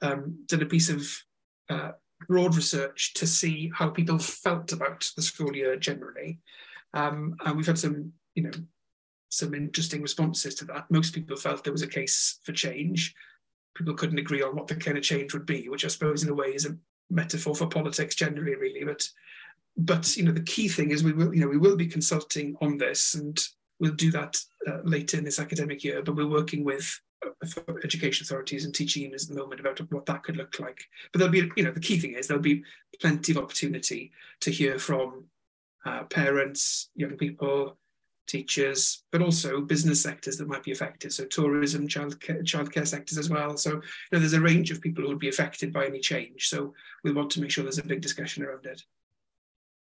um, 0.03 0.39
done 0.47 0.63
a 0.63 0.67
piece 0.67 0.91
of 0.91 1.07
uh, 1.69 1.93
broad 2.29 2.55
research 2.55 3.15
to 3.15 3.27
see 3.27 3.71
how 3.75 3.89
people 3.89 4.19
felt 4.19 4.73
about 4.73 5.11
the 5.17 5.23
school 5.23 5.55
year 5.57 5.77
generally, 5.77 6.41
um, 6.95 7.37
and 7.45 7.57
we've 7.57 7.67
had 7.67 7.79
some, 7.79 8.13
you 8.35 8.43
know, 8.43 8.51
some 9.31 9.55
interesting 9.55 10.03
responses 10.03 10.55
to 10.57 10.65
that. 10.67 10.91
Most 10.91 11.15
people 11.15 11.37
felt 11.37 11.63
there 11.63 11.73
was 11.73 11.83
a 11.83 11.87
case 11.87 12.41
for 12.45 12.53
change. 12.53 13.15
People 13.77 13.95
couldn't 13.95 14.19
agree 14.19 14.43
on 14.43 14.57
what 14.57 14.67
the 14.67 14.75
kind 14.75 14.99
of 14.99 15.05
change 15.05 15.33
would 15.33 15.47
be, 15.47 15.69
which 15.69 15.85
I 15.85 15.89
suppose 15.89 16.25
in 16.25 16.29
a 16.29 16.35
way 16.35 16.49
is 16.49 16.67
a 16.67 16.77
metaphor 17.11 17.55
for 17.55 17.69
politics 17.69 18.15
generally, 18.17 18.57
really. 18.57 18.85
But 18.85 19.09
but 19.77 20.17
you 20.17 20.25
know 20.25 20.33
the 20.33 20.43
key 20.43 20.69
thing 20.69 20.91
is 20.91 21.03
we 21.03 21.13
will 21.13 21.35
you 21.35 21.41
know 21.41 21.49
we 21.49 21.57
will 21.57 21.77
be 21.77 21.87
consulting 21.87 22.57
on 22.61 22.77
this 22.77 23.15
and 23.15 23.41
we'll 23.81 23.95
do 23.95 24.11
that 24.13 24.37
uh, 24.69 24.79
later 24.85 25.17
in 25.17 25.25
this 25.25 25.41
academic 25.41 25.83
year. 25.83 26.03
But 26.03 26.15
we're 26.15 26.29
working 26.29 26.65
with 26.65 27.01
uh, 27.25 27.61
education 27.83 28.25
authorities 28.25 28.65
and 28.65 28.75
teaching 28.75 29.03
unions 29.03 29.25
at 29.25 29.35
the 29.35 29.41
moment 29.41 29.61
about 29.61 29.81
what 29.91 30.07
that 30.07 30.23
could 30.23 30.37
look 30.37 30.61
like. 30.61 30.85
But 31.13 31.19
there'll 31.19 31.33
be 31.33 31.51
you 31.57 31.65
know 31.65 31.73
the 31.73 31.81
key 31.81 31.99
thing 31.99 32.15
is 32.15 32.29
there'll 32.29 32.43
be 32.43 32.63
plenty 33.01 33.33
of 33.33 33.39
opportunity 33.39 34.13
to 34.41 34.51
hear 34.51 34.79
from 34.79 35.25
uh, 35.85 36.05
parents 36.05 36.91
young 36.95 37.17
people 37.17 37.77
teachers 38.27 39.03
but 39.11 39.23
also 39.23 39.61
business 39.61 40.01
sectors 40.01 40.37
that 40.37 40.47
might 40.47 40.63
be 40.63 40.71
affected. 40.71 41.13
So 41.13 41.25
tourism 41.25 41.89
childcare 41.89 42.43
childcare 42.45 42.87
sectors 42.87 43.19
as 43.19 43.29
well. 43.29 43.57
So 43.57 43.71
you 43.73 43.83
know 44.13 44.19
there's 44.19 44.35
a 44.35 44.41
range 44.41 44.71
of 44.71 44.81
people 44.81 45.03
who 45.03 45.09
would 45.09 45.19
be 45.19 45.31
affected 45.31 45.73
by 45.73 45.87
any 45.87 46.01
change. 46.01 46.49
So 46.49 46.75
we 47.03 47.13
want 47.13 47.31
to 47.31 47.41
make 47.41 47.51
sure 47.51 47.65
there's 47.65 47.79
a 47.79 47.85
big 47.85 48.03
discussion 48.03 48.45
around 48.45 48.67
it 48.67 48.83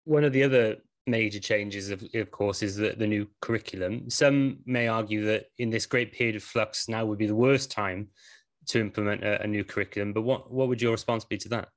one 0.08 0.24
of 0.24 0.34
the 0.34 0.44
other 0.44 0.78
major 1.06 1.40
changes, 1.40 1.90
of, 1.90 2.04
of 2.14 2.32
course, 2.32 2.64
is 2.64 2.76
the, 2.76 2.96
the 2.98 3.08
new 3.08 3.28
curriculum. 3.42 4.10
Some 4.10 4.60
may 4.66 4.88
argue 4.88 5.26
that 5.26 5.48
in 5.58 5.70
this 5.70 5.86
great 5.86 6.14
period 6.14 6.36
of 6.36 6.44
flux, 6.44 6.88
now 6.88 7.06
would 7.06 7.18
be 7.18 7.28
the 7.28 7.36
worst 7.36 7.72
time 7.72 8.08
to 8.68 8.80
implement 8.80 9.24
a, 9.24 9.42
a 9.42 9.48
new 9.48 9.64
curriculum. 9.64 10.14
But 10.14 10.22
what, 10.22 10.52
what 10.52 10.68
would 10.70 10.82
your 10.82 10.92
response 10.92 11.26
be 11.26 11.38
to 11.38 11.50
that? 11.50 11.70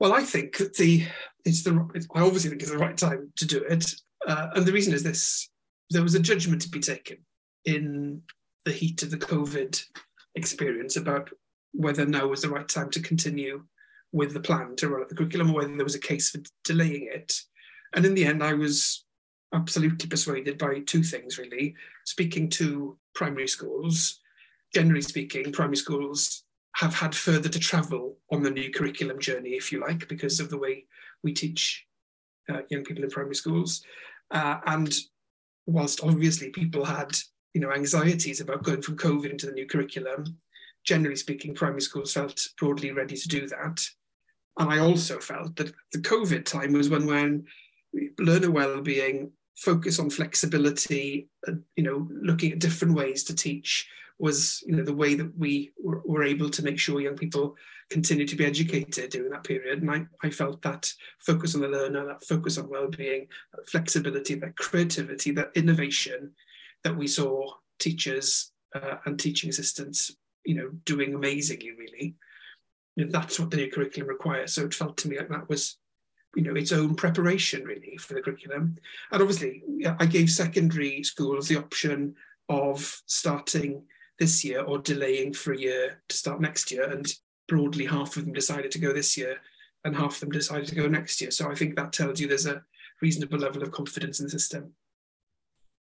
Well, 0.00 0.12
I 0.12 0.22
think 0.22 0.58
that 0.58 0.74
the 0.74 1.06
it's 1.44 1.62
the 1.62 1.88
I 2.14 2.20
obviously 2.20 2.50
think 2.50 2.62
it's 2.62 2.70
the 2.70 2.78
right 2.78 2.96
time 2.96 3.32
to 3.36 3.46
do 3.46 3.58
it, 3.62 3.94
uh, 4.26 4.48
and 4.54 4.66
the 4.66 4.72
reason 4.72 4.92
is 4.92 5.04
this: 5.04 5.48
there 5.90 6.02
was 6.02 6.16
a 6.16 6.20
judgment 6.20 6.62
to 6.62 6.68
be 6.68 6.80
taken 6.80 7.18
in 7.64 8.22
the 8.64 8.72
heat 8.72 9.02
of 9.04 9.12
the 9.12 9.16
COVID 9.16 9.82
experience 10.34 10.96
about 10.96 11.30
whether 11.72 12.04
now 12.04 12.26
was 12.26 12.42
the 12.42 12.48
right 12.48 12.68
time 12.68 12.90
to 12.90 13.00
continue 13.00 13.64
with 14.14 14.32
the 14.32 14.40
plan 14.40 14.76
to 14.76 14.88
roll 14.88 15.02
out 15.02 15.08
the 15.08 15.14
curriculum 15.14 15.50
or 15.50 15.54
whether 15.54 15.74
there 15.74 15.84
was 15.84 15.96
a 15.96 16.10
case 16.10 16.30
for 16.30 16.38
delaying 16.62 17.10
it. 17.12 17.42
And 17.94 18.06
in 18.06 18.14
the 18.14 18.24
end, 18.24 18.44
I 18.44 18.52
was 18.52 19.04
absolutely 19.52 20.08
persuaded 20.08 20.56
by 20.56 20.78
two 20.86 21.02
things 21.02 21.36
really. 21.36 21.74
Speaking 22.04 22.48
to 22.50 22.96
primary 23.16 23.48
schools, 23.48 24.20
generally 24.72 25.02
speaking, 25.02 25.50
primary 25.50 25.76
schools 25.76 26.44
have 26.76 26.94
had 26.94 27.12
further 27.12 27.48
to 27.48 27.58
travel 27.58 28.16
on 28.30 28.44
the 28.44 28.52
new 28.52 28.70
curriculum 28.70 29.18
journey, 29.18 29.50
if 29.50 29.72
you 29.72 29.80
like, 29.80 30.06
because 30.08 30.38
of 30.38 30.48
the 30.48 30.58
way 30.58 30.84
we 31.24 31.32
teach 31.32 31.84
uh, 32.48 32.60
young 32.70 32.84
people 32.84 33.02
in 33.02 33.10
primary 33.10 33.34
schools. 33.34 33.82
Uh, 34.30 34.58
and 34.66 34.94
whilst 35.66 36.04
obviously 36.04 36.50
people 36.50 36.84
had 36.84 37.10
you 37.52 37.60
know 37.60 37.72
anxieties 37.72 38.40
about 38.40 38.62
going 38.62 38.82
from 38.82 38.96
COVID 38.96 39.30
into 39.30 39.46
the 39.46 39.52
new 39.52 39.66
curriculum, 39.66 40.38
generally 40.84 41.16
speaking, 41.16 41.52
primary 41.52 41.82
schools 41.82 42.12
felt 42.12 42.48
broadly 42.60 42.92
ready 42.92 43.16
to 43.16 43.28
do 43.28 43.48
that. 43.48 43.84
And 44.58 44.70
I 44.70 44.78
also 44.78 45.18
felt 45.18 45.56
that 45.56 45.72
the 45.92 45.98
COVID 45.98 46.44
time 46.44 46.72
was 46.72 46.88
one 46.88 47.06
when 47.06 47.44
learner 48.18 48.50
well-being, 48.50 49.32
focus 49.56 49.98
on 49.98 50.10
flexibility, 50.10 51.28
uh, 51.46 51.52
you 51.76 51.84
know, 51.84 52.08
looking 52.10 52.52
at 52.52 52.58
different 52.58 52.94
ways 52.94 53.24
to 53.24 53.34
teach 53.34 53.88
was, 54.18 54.62
you 54.66 54.76
know, 54.76 54.84
the 54.84 54.94
way 54.94 55.14
that 55.14 55.36
we 55.36 55.72
were, 55.82 56.00
were, 56.04 56.22
able 56.22 56.48
to 56.48 56.62
make 56.62 56.78
sure 56.78 57.00
young 57.00 57.16
people 57.16 57.56
continue 57.90 58.26
to 58.26 58.36
be 58.36 58.44
educated 58.44 59.10
during 59.10 59.30
that 59.30 59.44
period. 59.44 59.82
And 59.82 59.90
I, 59.90 60.06
I 60.22 60.30
felt 60.30 60.62
that 60.62 60.92
focus 61.18 61.54
on 61.54 61.60
the 61.60 61.68
learner, 61.68 62.06
that 62.06 62.24
focus 62.24 62.56
on 62.58 62.68
well-being, 62.68 63.26
that 63.54 63.68
flexibility, 63.68 64.34
that 64.36 64.56
creativity, 64.56 65.32
that 65.32 65.50
innovation 65.54 66.32
that 66.84 66.96
we 66.96 67.06
saw 67.06 67.52
teachers 67.78 68.52
uh, 68.74 68.96
and 69.04 69.18
teaching 69.18 69.50
assistants, 69.50 70.16
you 70.44 70.54
know, 70.54 70.70
doing 70.84 71.14
amazingly, 71.14 71.72
really 71.72 72.16
you 72.96 73.04
know, 73.04 73.10
that's 73.10 73.38
what 73.38 73.50
the 73.50 73.56
new 73.56 73.70
curriculum 73.70 74.08
requires. 74.08 74.52
So 74.52 74.64
it 74.64 74.74
felt 74.74 74.96
to 74.98 75.08
me 75.08 75.18
like 75.18 75.28
that 75.28 75.48
was, 75.48 75.78
you 76.36 76.42
know, 76.42 76.54
its 76.54 76.72
own 76.72 76.94
preparation 76.94 77.64
really 77.64 77.96
for 77.96 78.14
the 78.14 78.22
curriculum. 78.22 78.76
And 79.12 79.22
obviously, 79.22 79.62
I 79.98 80.06
gave 80.06 80.30
secondary 80.30 81.02
schools 81.02 81.48
the 81.48 81.58
option 81.58 82.14
of 82.48 83.02
starting 83.06 83.84
this 84.18 84.44
year 84.44 84.62
or 84.62 84.78
delaying 84.78 85.32
for 85.32 85.52
a 85.52 85.58
year 85.58 86.02
to 86.08 86.16
start 86.16 86.40
next 86.40 86.70
year. 86.70 86.88
And 86.88 87.12
broadly, 87.48 87.86
half 87.86 88.16
of 88.16 88.24
them 88.24 88.34
decided 88.34 88.70
to 88.72 88.78
go 88.78 88.92
this 88.92 89.16
year, 89.16 89.38
and 89.84 89.96
half 89.96 90.14
of 90.14 90.20
them 90.20 90.30
decided 90.30 90.66
to 90.68 90.74
go 90.74 90.86
next 90.86 91.20
year. 91.20 91.30
So 91.30 91.50
I 91.50 91.54
think 91.54 91.76
that 91.76 91.92
tells 91.92 92.20
you 92.20 92.28
there's 92.28 92.46
a 92.46 92.62
reasonable 93.02 93.38
level 93.38 93.62
of 93.62 93.72
confidence 93.72 94.20
in 94.20 94.26
the 94.26 94.30
system. 94.30 94.72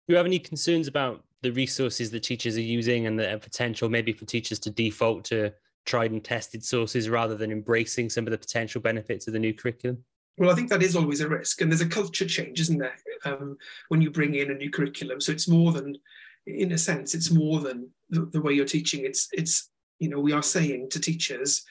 Do 0.08 0.13
you 0.13 0.17
have 0.17 0.26
any 0.26 0.39
concerns 0.39 0.88
about 0.88 1.24
the 1.41 1.52
resources 1.52 2.12
that 2.12 2.24
teachers 2.24 2.58
are 2.58 2.62
using 2.62 3.08
and 3.08 3.19
the 3.19 3.39
potential 3.41 3.89
maybe 3.89 4.12
for 4.12 4.26
teachers 4.26 4.60
to 4.60 4.69
default 4.69 5.24
to 5.26 5.54
tried 5.89 6.12
and 6.12 6.23
tested 6.23 6.63
sources 6.63 7.10
rather 7.10 7.36
than 7.36 7.52
embracing 7.52 8.10
some 8.10 8.28
of 8.28 8.32
the 8.32 8.38
potential 8.38 8.80
benefits 8.80 9.25
of 9.28 9.34
the 9.34 9.39
new 9.39 9.54
curriculum? 9.54 9.97
Well, 10.38 10.52
I 10.52 10.56
think 10.56 10.69
that 10.69 10.84
is 10.84 10.95
always 10.95 11.19
a 11.19 11.28
risk, 11.28 11.62
and 11.62 11.69
there's 11.69 11.82
a 11.82 11.89
culture 11.89 12.25
change, 12.25 12.62
isn't 12.62 12.78
there, 12.78 12.95
um, 13.25 13.58
when 13.89 14.02
you 14.02 14.12
bring 14.12 14.36
in 14.36 14.52
a 14.52 14.54
new 14.54 14.69
curriculum. 14.69 15.19
So 15.19 15.32
it's 15.32 15.49
more 15.49 15.73
than, 15.73 15.97
in 16.47 16.71
a 16.71 16.78
sense, 16.78 17.13
it's 17.13 17.32
more 17.32 17.60
than 17.60 17.89
the, 18.10 18.21
the 18.25 18.41
way 18.41 18.54
you're 18.54 18.65
teaching. 18.65 19.04
It's 19.04 19.28
it's 19.34 19.69
you 19.99 20.10
know 20.10 20.19
we 20.19 20.32
are 20.32 20.43
saying 20.43 20.91
to 20.91 20.99
teachers, 20.99 21.65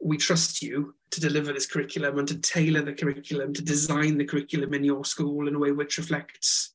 we 0.00 0.16
trust 0.16 0.62
you 0.62 0.94
to 1.10 1.20
deliver 1.20 1.52
this 1.52 1.66
curriculum 1.66 2.18
and 2.18 2.28
to 2.28 2.38
tailor 2.38 2.82
the 2.82 2.94
curriculum, 2.94 3.52
to 3.52 3.62
design 3.62 4.16
the 4.16 4.24
curriculum 4.24 4.72
in 4.72 4.84
your 4.84 5.04
school 5.04 5.48
in 5.48 5.54
a 5.54 5.58
way 5.58 5.72
which 5.72 5.98
reflects 5.98 6.74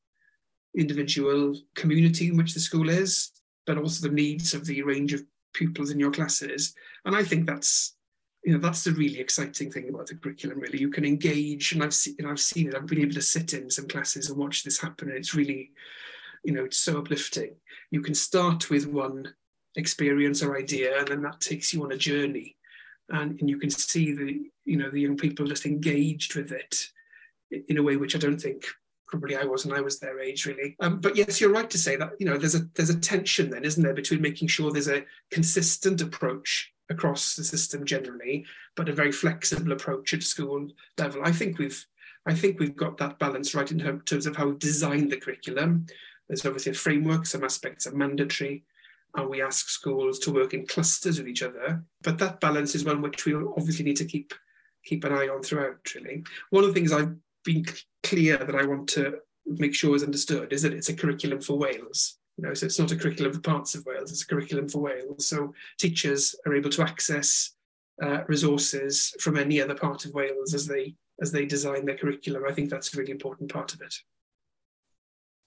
individual 0.76 1.56
community 1.74 2.28
in 2.28 2.36
which 2.36 2.54
the 2.54 2.60
school 2.60 2.88
is, 2.88 3.30
but 3.66 3.78
also 3.78 4.06
the 4.06 4.14
needs 4.14 4.54
of 4.54 4.66
the 4.66 4.82
range 4.82 5.12
of 5.12 5.24
pupils 5.54 5.90
in 5.90 5.98
your 5.98 6.10
classes. 6.10 6.74
And 7.04 7.16
I 7.16 7.22
think 7.22 7.46
that's 7.46 7.96
you 8.44 8.52
know 8.52 8.58
that's 8.58 8.84
the 8.84 8.92
really 8.92 9.20
exciting 9.20 9.70
thing 9.70 9.88
about 9.88 10.06
the 10.06 10.16
curriculum 10.16 10.60
really. 10.60 10.78
You 10.78 10.90
can 10.90 11.04
engage 11.04 11.72
and 11.72 11.82
i've 11.82 11.94
seen 11.94 12.16
i've 12.26 12.40
seen 12.40 12.68
it. 12.68 12.74
I've 12.74 12.86
been 12.86 13.00
able 13.00 13.14
to 13.14 13.22
sit 13.22 13.54
in 13.54 13.70
some 13.70 13.88
classes 13.88 14.28
and 14.28 14.38
watch 14.38 14.62
this 14.62 14.80
happen 14.80 15.08
and 15.08 15.16
it's 15.16 15.34
really 15.34 15.72
you 16.44 16.52
know 16.52 16.64
it's 16.64 16.78
so 16.78 16.98
uplifting. 16.98 17.54
You 17.90 18.02
can 18.02 18.14
start 18.14 18.68
with 18.68 18.86
one 18.86 19.34
experience 19.76 20.42
or 20.42 20.58
idea 20.58 20.98
and 20.98 21.08
then 21.08 21.22
that 21.22 21.40
takes 21.40 21.72
you 21.72 21.82
on 21.84 21.92
a 21.92 21.96
journey. 21.96 22.56
And, 23.10 23.38
and 23.40 23.50
you 23.50 23.58
can 23.58 23.70
see 23.70 24.12
the 24.12 24.40
you 24.64 24.76
know 24.76 24.90
the 24.90 25.00
young 25.00 25.16
people 25.16 25.46
just 25.46 25.66
engaged 25.66 26.34
with 26.34 26.52
it 26.52 26.88
in 27.68 27.76
a 27.76 27.82
way 27.82 27.96
which 27.96 28.16
i 28.16 28.18
don't 28.18 28.40
think 28.40 28.64
probably 29.06 29.36
i 29.36 29.44
was 29.44 29.66
when 29.66 29.76
i 29.76 29.80
was 29.80 29.98
their 29.98 30.20
age 30.20 30.46
really 30.46 30.76
um, 30.80 31.00
but 31.00 31.16
yes 31.16 31.40
you're 31.40 31.52
right 31.52 31.70
to 31.70 31.78
say 31.78 31.94
that 31.96 32.10
you 32.18 32.26
know 32.26 32.38
there's 32.38 32.54
a 32.54 32.66
there's 32.74 32.90
a 32.90 32.98
tension 32.98 33.50
then 33.50 33.64
isn't 33.64 33.82
there 33.82 33.94
between 33.94 34.20
making 34.20 34.48
sure 34.48 34.70
there's 34.70 34.88
a 34.88 35.04
consistent 35.30 36.00
approach 36.00 36.74
across 36.90 37.36
the 37.36 37.44
system 37.44 37.84
generally, 37.84 38.44
but 38.76 38.88
a 38.88 38.92
very 38.92 39.12
flexible 39.12 39.72
approach 39.72 40.12
at 40.14 40.22
school 40.22 40.68
level. 40.98 41.22
I 41.24 41.32
think 41.32 41.58
we've 41.58 41.84
I 42.26 42.34
think 42.34 42.58
we've 42.58 42.76
got 42.76 42.96
that 42.98 43.18
balance 43.18 43.54
right 43.54 43.70
in 43.70 44.00
terms 44.00 44.26
of 44.26 44.34
how 44.34 44.46
we've 44.46 44.58
designed 44.58 45.12
the 45.12 45.18
curriculum. 45.18 45.86
There's 46.26 46.46
obviously 46.46 46.72
a 46.72 46.74
framework, 46.74 47.26
some 47.26 47.44
aspects 47.44 47.86
are 47.86 47.94
mandatory, 47.94 48.64
and 49.14 49.28
we 49.28 49.42
ask 49.42 49.68
schools 49.68 50.18
to 50.20 50.32
work 50.32 50.54
in 50.54 50.66
clusters 50.66 51.18
with 51.18 51.28
each 51.28 51.42
other. 51.42 51.84
But 52.02 52.16
that 52.18 52.40
balance 52.40 52.74
is 52.74 52.84
one 52.84 53.02
which 53.02 53.26
we 53.26 53.34
obviously 53.34 53.84
need 53.84 53.98
to 53.98 54.06
keep 54.06 54.32
keep 54.84 55.04
an 55.04 55.12
eye 55.12 55.28
on 55.28 55.42
throughout, 55.42 55.80
really. 55.94 56.24
One 56.50 56.64
of 56.64 56.68
the 56.68 56.74
things 56.74 56.92
I've 56.92 57.14
been 57.44 57.64
clear 58.02 58.36
that 58.38 58.54
I 58.54 58.66
want 58.66 58.88
to 58.90 59.18
make 59.46 59.74
sure 59.74 59.94
is 59.94 60.02
understood 60.02 60.52
is 60.52 60.62
that 60.62 60.72
it's 60.72 60.88
a 60.88 60.96
curriculum 60.96 61.40
for 61.40 61.58
Wales. 61.58 62.18
You 62.36 62.44
know, 62.44 62.54
so 62.54 62.66
it's 62.66 62.78
not 62.78 62.90
a 62.90 62.96
curriculum 62.96 63.32
for 63.32 63.40
parts 63.40 63.74
of 63.74 63.84
Wales, 63.86 64.10
it's 64.10 64.22
a 64.22 64.26
curriculum 64.26 64.68
for 64.68 64.80
Wales. 64.80 65.26
So 65.26 65.54
teachers 65.78 66.34
are 66.46 66.54
able 66.54 66.70
to 66.70 66.82
access 66.82 67.52
uh, 68.02 68.24
resources 68.26 69.14
from 69.20 69.36
any 69.36 69.60
other 69.60 69.74
part 69.74 70.04
of 70.04 70.14
Wales 70.14 70.54
as 70.54 70.66
they 70.66 70.96
as 71.22 71.30
they 71.30 71.46
design 71.46 71.84
their 71.84 71.96
curriculum. 71.96 72.42
I 72.48 72.52
think 72.52 72.70
that's 72.70 72.92
a 72.92 72.98
really 72.98 73.12
important 73.12 73.52
part 73.52 73.72
of 73.72 73.80
it. 73.82 73.94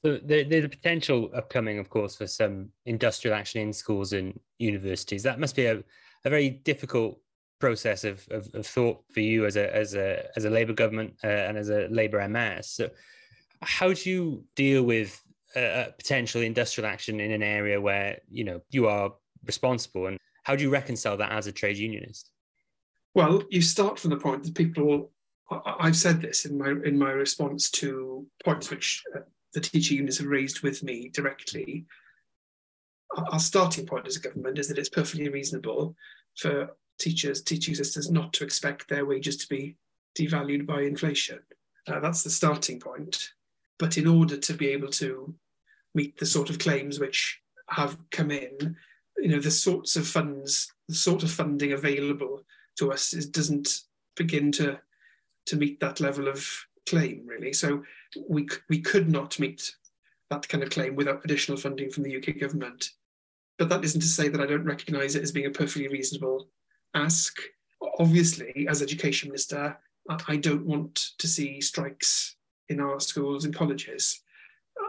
So 0.05 0.19
there's 0.23 0.63
a 0.63 0.69
potential 0.69 1.29
upcoming, 1.35 1.79
of 1.79 1.89
course, 1.89 2.15
for 2.15 2.27
some 2.27 2.69
industrial 2.85 3.35
action 3.35 3.61
in 3.61 3.73
schools 3.73 4.13
and 4.13 4.39
universities. 4.59 5.23
That 5.23 5.39
must 5.39 5.55
be 5.55 5.65
a, 5.65 5.83
a 6.23 6.29
very 6.29 6.49
difficult 6.49 7.19
process 7.59 8.03
of, 8.03 8.27
of, 8.29 8.53
of, 8.53 8.65
thought 8.65 9.03
for 9.11 9.19
you 9.19 9.45
as 9.45 9.55
a 9.55 9.75
as 9.75 9.95
a 9.95 10.25
as 10.35 10.45
a 10.45 10.49
Labour 10.49 10.73
government 10.73 11.15
uh, 11.23 11.27
and 11.27 11.57
as 11.57 11.69
a 11.69 11.87
Labour 11.89 12.27
MS. 12.27 12.69
So 12.69 12.89
how 13.61 13.93
do 13.93 14.09
you 14.09 14.43
deal 14.55 14.83
with 14.83 15.21
a 15.55 15.93
potential 15.97 16.41
industrial 16.41 16.89
action 16.89 17.19
in 17.19 17.31
an 17.31 17.43
area 17.43 17.79
where 17.79 18.19
you 18.29 18.43
know 18.43 18.61
you 18.69 18.87
are 18.87 19.13
responsible 19.45 20.07
and 20.07 20.17
how 20.43 20.55
do 20.55 20.63
you 20.63 20.69
reconcile 20.69 21.17
that 21.17 21.31
as 21.31 21.47
a 21.47 21.51
trade 21.51 21.77
unionist 21.77 22.29
well 23.15 23.41
you 23.49 23.61
start 23.61 23.97
from 23.97 24.09
the 24.09 24.17
point 24.17 24.43
that 24.43 24.53
people 24.53 25.09
i've 25.79 25.95
said 25.95 26.21
this 26.21 26.45
in 26.45 26.57
my 26.57 26.69
in 26.85 26.97
my 26.97 27.11
response 27.11 27.71
to 27.71 28.25
points 28.43 28.69
which 28.69 29.03
uh, 29.15 29.19
the 29.53 29.61
teaching 29.61 29.97
unions 29.97 30.17
have 30.17 30.27
raised 30.27 30.61
with 30.61 30.83
me 30.83 31.09
directly 31.13 31.85
our 33.31 33.39
starting 33.39 33.85
point 33.85 34.05
as 34.05 34.17
a 34.17 34.19
government 34.19 34.59
is 34.59 34.67
that 34.67 34.77
it's 34.77 34.89
perfectly 34.89 35.29
reasonable 35.29 35.95
for 36.37 36.69
teachers 36.97 37.41
teaching 37.41 37.73
assistants 37.73 38.09
not 38.09 38.33
to 38.33 38.43
expect 38.43 38.87
their 38.87 39.05
wages 39.05 39.37
to 39.37 39.47
be 39.47 39.75
devalued 40.17 40.65
by 40.65 40.81
inflation 40.81 41.39
uh, 41.87 41.99
that's 41.99 42.23
the 42.23 42.29
starting 42.29 42.79
point 42.79 43.33
but 43.79 43.97
in 43.97 44.07
order 44.07 44.37
to 44.37 44.53
be 44.53 44.69
able 44.69 44.89
to 44.89 45.33
meet 45.93 46.17
the 46.17 46.25
sort 46.25 46.49
of 46.49 46.59
claims 46.59 46.99
which 46.99 47.41
have 47.69 47.97
come 48.11 48.31
in, 48.31 48.75
you 49.17 49.29
know, 49.29 49.39
the 49.39 49.51
sorts 49.51 49.95
of 49.95 50.07
funds, 50.07 50.71
the 50.87 50.95
sort 50.95 51.23
of 51.23 51.31
funding 51.31 51.73
available 51.73 52.43
to 52.77 52.91
us 52.91 53.13
is, 53.13 53.25
doesn't 53.25 53.81
begin 54.15 54.51
to 54.51 54.79
to 55.47 55.55
meet 55.55 55.79
that 55.79 56.01
level 56.01 56.27
of 56.27 56.45
claim 56.87 57.25
really. 57.25 57.53
So 57.53 57.83
we 58.27 58.47
we 58.69 58.79
could 58.79 59.09
not 59.09 59.39
meet 59.39 59.75
that 60.29 60.47
kind 60.47 60.63
of 60.63 60.69
claim 60.69 60.95
without 60.95 61.23
additional 61.23 61.57
funding 61.57 61.89
from 61.89 62.03
the 62.03 62.17
UK 62.17 62.39
government. 62.39 62.91
But 63.57 63.69
that 63.69 63.83
isn't 63.83 64.01
to 64.01 64.07
say 64.07 64.27
that 64.27 64.41
I 64.41 64.45
don't 64.45 64.65
recognise 64.65 65.15
it 65.15 65.23
as 65.23 65.31
being 65.31 65.47
a 65.47 65.51
perfectly 65.51 65.87
reasonable 65.87 66.49
ask. 66.97 67.37
Obviously, 67.99 68.67
as 68.69 68.81
education 68.81 69.29
minister, 69.29 69.77
I 70.27 70.37
don't 70.37 70.65
want 70.65 70.95
to 71.17 71.27
see 71.27 71.61
strikes 71.61 72.35
in 72.69 72.79
our 72.79 72.99
schools 72.99 73.45
and 73.45 73.55
colleges. 73.55 74.21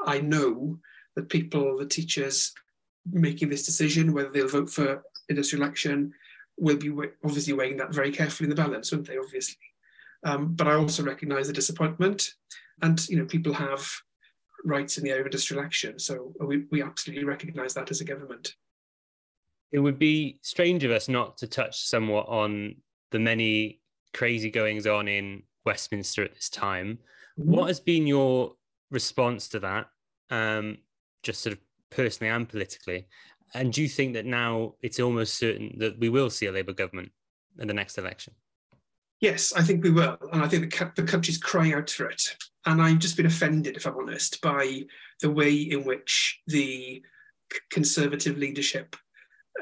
I 0.06 0.20
know 0.20 0.78
that 1.16 1.28
people, 1.28 1.76
the 1.76 1.86
teachers 1.86 2.52
making 3.10 3.48
this 3.48 3.66
decision, 3.66 4.12
whether 4.12 4.30
they'll 4.30 4.48
vote 4.48 4.70
for 4.70 5.02
industrial 5.28 5.64
action, 5.64 6.12
will 6.58 6.76
be 6.76 6.90
obviously 7.24 7.52
weighing 7.52 7.76
that 7.78 7.94
very 7.94 8.10
carefully 8.10 8.46
in 8.46 8.50
the 8.50 8.62
balance, 8.62 8.92
won't 8.92 9.06
they? 9.06 9.18
Obviously. 9.18 9.58
Um, 10.24 10.54
but 10.54 10.66
I 10.66 10.74
also 10.74 11.02
recognise 11.02 11.46
the 11.46 11.52
disappointment, 11.52 12.34
and 12.82 13.08
you 13.08 13.16
know 13.16 13.24
people 13.24 13.52
have 13.52 13.88
rights 14.64 14.98
in 14.98 15.04
the 15.04 15.10
area 15.10 15.22
of 15.22 15.26
industrial 15.26 15.62
action, 15.62 15.98
so 15.98 16.34
we, 16.40 16.64
we 16.70 16.82
absolutely 16.82 17.24
recognise 17.24 17.74
that 17.74 17.90
as 17.90 18.00
a 18.00 18.04
government. 18.04 18.54
It 19.72 19.78
would 19.80 19.98
be 19.98 20.38
strange 20.42 20.84
of 20.84 20.90
us 20.90 21.08
not 21.08 21.38
to 21.38 21.46
touch 21.46 21.82
somewhat 21.82 22.28
on 22.28 22.76
the 23.10 23.18
many 23.18 23.80
crazy 24.14 24.50
goings 24.50 24.86
on 24.86 25.08
in 25.08 25.42
Westminster 25.64 26.24
at 26.24 26.34
this 26.34 26.48
time. 26.48 26.98
Mm-hmm. 27.38 27.50
What 27.50 27.68
has 27.68 27.80
been 27.80 28.06
your 28.06 28.54
response 28.90 29.48
to 29.48 29.60
that? 29.60 29.86
Um, 30.30 30.78
just 31.22 31.42
sort 31.42 31.54
of 31.54 31.60
personally 31.90 32.32
and 32.32 32.48
politically. 32.48 33.06
And 33.54 33.72
do 33.72 33.82
you 33.82 33.88
think 33.88 34.14
that 34.14 34.26
now 34.26 34.74
it's 34.82 35.00
almost 35.00 35.38
certain 35.38 35.76
that 35.78 35.98
we 35.98 36.08
will 36.08 36.30
see 36.30 36.46
a 36.46 36.52
Labour 36.52 36.72
government 36.72 37.10
in 37.58 37.68
the 37.68 37.74
next 37.74 37.98
election? 37.98 38.34
Yes, 39.20 39.52
I 39.52 39.62
think 39.62 39.82
we 39.82 39.90
will. 39.90 40.16
And 40.32 40.42
I 40.42 40.48
think 40.48 40.72
the, 40.72 40.92
the 40.96 41.02
country's 41.02 41.38
crying 41.38 41.74
out 41.74 41.90
for 41.90 42.08
it. 42.08 42.36
And 42.66 42.80
I've 42.80 42.98
just 42.98 43.16
been 43.16 43.26
offended, 43.26 43.76
if 43.76 43.86
I'm 43.86 43.96
honest, 43.96 44.40
by 44.42 44.82
the 45.20 45.30
way 45.30 45.54
in 45.54 45.84
which 45.84 46.40
the 46.46 47.02
Conservative 47.70 48.36
leadership 48.36 48.94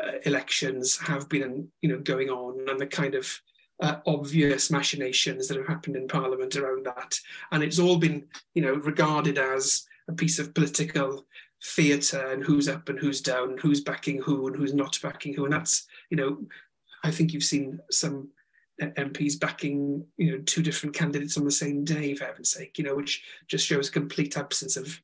uh, 0.02 0.12
elections 0.24 0.98
have 0.98 1.28
been, 1.28 1.68
you 1.80 1.88
know, 1.88 1.98
going 1.98 2.28
on 2.28 2.68
and 2.68 2.80
the 2.80 2.86
kind 2.86 3.14
of 3.14 3.40
uh, 3.80 3.96
obvious 4.06 4.70
machinations 4.70 5.48
that 5.48 5.56
have 5.56 5.66
happened 5.66 5.96
in 5.96 6.08
Parliament 6.08 6.56
around 6.56 6.86
that. 6.86 7.18
And 7.52 7.62
it's 7.62 7.78
all 7.78 7.96
been, 7.96 8.26
you 8.54 8.62
know, 8.62 8.74
regarded 8.74 9.38
as 9.38 9.86
a 10.08 10.12
piece 10.12 10.38
of 10.38 10.54
political 10.54 11.26
theatre 11.64 12.32
and 12.32 12.42
who's 12.42 12.68
up 12.68 12.88
and 12.88 12.98
who's 12.98 13.20
down, 13.20 13.58
who's 13.58 13.80
backing 13.80 14.20
who 14.22 14.46
and 14.46 14.56
who's 14.56 14.74
not 14.74 14.98
backing 15.02 15.34
who. 15.34 15.44
And 15.44 15.52
that's, 15.52 15.86
you 16.10 16.16
know, 16.16 16.38
I 17.04 17.10
think 17.10 17.32
you've 17.32 17.44
seen 17.44 17.78
some 17.90 18.28
MPs 18.80 19.40
backing, 19.40 20.04
you 20.16 20.32
know, 20.32 20.42
two 20.44 20.62
different 20.62 20.94
candidates 20.94 21.36
on 21.36 21.44
the 21.44 21.50
same 21.50 21.84
day, 21.84 22.14
for 22.14 22.24
heaven's 22.24 22.50
sake, 22.50 22.78
you 22.78 22.84
know, 22.84 22.94
which 22.94 23.22
just 23.48 23.66
shows 23.66 23.88
a 23.88 23.92
complete 23.92 24.36
absence 24.36 24.76
of 24.76 25.00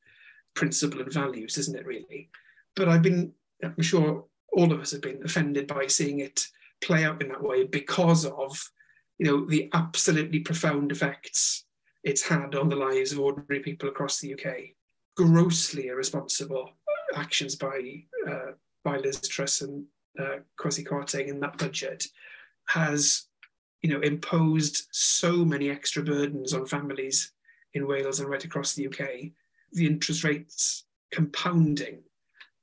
principle 0.53 1.01
and 1.01 1.11
values, 1.11 1.57
isn't 1.57 1.77
it, 1.77 1.85
really? 1.85 2.29
But 2.75 2.87
I've 2.87 3.01
been, 3.01 3.33
I'm 3.63 3.81
sure 3.81 4.25
all 4.55 4.71
of 4.71 4.79
us 4.79 4.91
have 4.91 5.01
been 5.01 5.21
offended 5.23 5.67
by 5.67 5.87
seeing 5.87 6.19
it 6.19 6.47
play 6.81 7.03
out 7.05 7.21
in 7.21 7.29
that 7.29 7.43
way 7.43 7.63
because 7.63 8.25
of, 8.25 8.71
you 9.17 9.25
know, 9.25 9.45
the 9.45 9.69
absolutely 9.73 10.39
profound 10.39 10.91
effects 10.91 11.65
it's 12.03 12.27
had 12.27 12.55
on 12.55 12.69
the 12.69 12.75
lives 12.75 13.11
of 13.11 13.19
ordinary 13.19 13.61
people 13.61 13.87
across 13.87 14.19
the 14.19 14.33
UK 14.33 14.73
grossly 15.15 15.87
irresponsible 15.87 16.71
actions 17.15 17.55
by 17.55 18.03
uh, 18.27 18.51
by 18.83 18.97
Liz 18.97 19.21
Truss 19.21 19.61
and 19.61 19.85
uh, 20.19 20.37
Kwarteng 20.59 21.27
in 21.27 21.39
that 21.39 21.57
budget 21.57 22.05
has, 22.67 23.27
you 23.81 23.89
know, 23.89 24.01
imposed 24.01 24.87
so 24.91 25.45
many 25.45 25.69
extra 25.69 26.03
burdens 26.03 26.53
on 26.53 26.65
families 26.65 27.31
in 27.73 27.87
Wales 27.87 28.19
and 28.19 28.29
right 28.29 28.43
across 28.43 28.73
the 28.73 28.87
UK. 28.87 29.31
The 29.71 29.85
interest 29.85 30.23
rates 30.23 30.85
compounding 31.11 31.99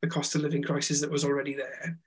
the 0.02 0.08
cost 0.08 0.34
of 0.34 0.42
living 0.42 0.62
crisis 0.62 1.00
that 1.00 1.10
was 1.10 1.24
already 1.24 1.54
there, 1.54 1.98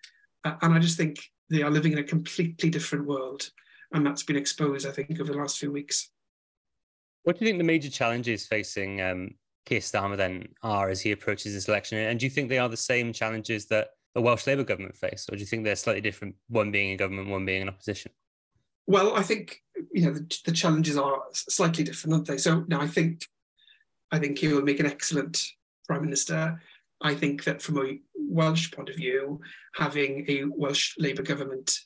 uh, 0.44 0.56
and 0.62 0.74
I 0.74 0.80
just 0.80 0.98
think 0.98 1.20
they 1.50 1.62
are 1.62 1.72
living 1.72 1.92
in 1.92 2.00
a 2.00 2.04
completely 2.04 2.70
different 2.70 3.06
world, 3.06 3.50
and 3.92 4.06
that's 4.06 4.24
been 4.24 4.36
exposed, 4.36 4.88
I 4.88 4.92
think, 4.92 5.20
over 5.20 5.32
the 5.32 5.38
last 5.38 5.58
few 5.58 5.72
weeks. 5.72 6.10
What 7.24 7.38
do 7.38 7.46
you 7.46 7.50
think 7.50 7.60
the 7.60 7.64
major 7.64 7.90
challenges 7.90 8.46
facing 8.46 9.02
um, 9.02 9.32
Keir 9.66 9.80
Starmer 9.80 10.18
then 10.18 10.50
are 10.62 10.90
as 10.90 11.02
he 11.02 11.12
approaches 11.12 11.54
this 11.54 11.68
election? 11.68 11.98
And 11.98 12.20
do 12.20 12.26
you 12.26 12.30
think 12.30 12.50
they 12.50 12.58
are 12.58 12.70
the 12.70 12.78
same 12.78 13.14
challenges 13.14 13.68
that 13.68 13.90
a 14.16 14.22
Welsh 14.22 14.46
Labour 14.46 14.64
government 14.64 14.96
face, 14.96 15.28
or 15.32 15.36
do 15.36 15.40
you 15.40 15.46
think 15.46 15.64
they're 15.64 15.76
slightly 15.76 16.02
different, 16.02 16.36
one 16.50 16.72
being 16.72 16.90
in 16.90 16.98
government, 16.98 17.30
one 17.30 17.46
being 17.46 17.62
in 17.62 17.70
opposition? 17.70 18.12
Well, 18.86 19.16
I 19.16 19.24
think 19.24 19.62
you 19.92 20.06
know 20.06 20.14
the, 20.14 20.40
the 20.46 20.52
challenges 20.52 20.98
are 20.98 21.24
slightly 21.34 21.84
different, 21.84 22.14
aren't 22.14 22.28
they? 22.28 22.38
So 22.38 22.66
now 22.68 22.82
I 22.82 22.88
think 22.88 23.28
I 24.12 24.20
think 24.20 24.38
he 24.38 24.48
will 24.50 24.62
make 24.62 24.80
an 24.80 24.86
excellent 24.86 25.44
prime 25.88 26.02
minister. 26.02 26.62
I 27.04 27.14
think 27.14 27.44
that 27.44 27.62
from 27.62 27.78
a 27.78 28.00
Welsh 28.16 28.72
point 28.72 28.90
of 28.90 28.96
view, 28.96 29.42
having 29.76 30.26
a 30.30 30.46
Welsh 30.46 30.96
Labour 30.98 31.22
government 31.22 31.80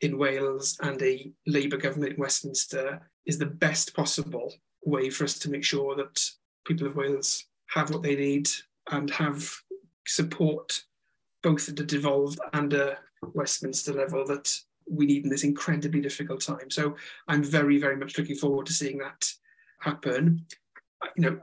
in 0.00 0.16
Wales 0.16 0.78
and 0.80 1.00
a 1.02 1.30
Labour 1.46 1.76
government 1.76 2.14
in 2.14 2.20
Westminster 2.20 3.00
is 3.26 3.38
the 3.38 3.46
best 3.46 3.94
possible 3.94 4.54
way 4.84 5.10
for 5.10 5.24
us 5.24 5.38
to 5.40 5.50
make 5.50 5.64
sure 5.64 5.94
that 5.96 6.24
people 6.64 6.86
of 6.86 6.96
Wales 6.96 7.44
have 7.70 7.90
what 7.90 8.02
they 8.02 8.16
need 8.16 8.48
and 8.90 9.10
have 9.10 9.52
support 10.06 10.82
both 11.42 11.68
at 11.68 11.80
a 11.80 11.84
devolved 11.84 12.38
and 12.52 12.72
a 12.72 12.98
Westminster 13.34 13.92
level 13.92 14.24
that 14.26 14.52
we 14.88 15.06
need 15.06 15.24
in 15.24 15.30
this 15.30 15.44
incredibly 15.44 16.00
difficult 16.00 16.40
time. 16.40 16.70
So 16.70 16.96
I'm 17.28 17.42
very, 17.42 17.78
very 17.78 17.96
much 17.96 18.18
looking 18.18 18.36
forward 18.36 18.66
to 18.66 18.72
seeing 18.72 18.98
that 18.98 19.28
happen. 19.80 20.46
You 21.16 21.22
know, 21.22 21.38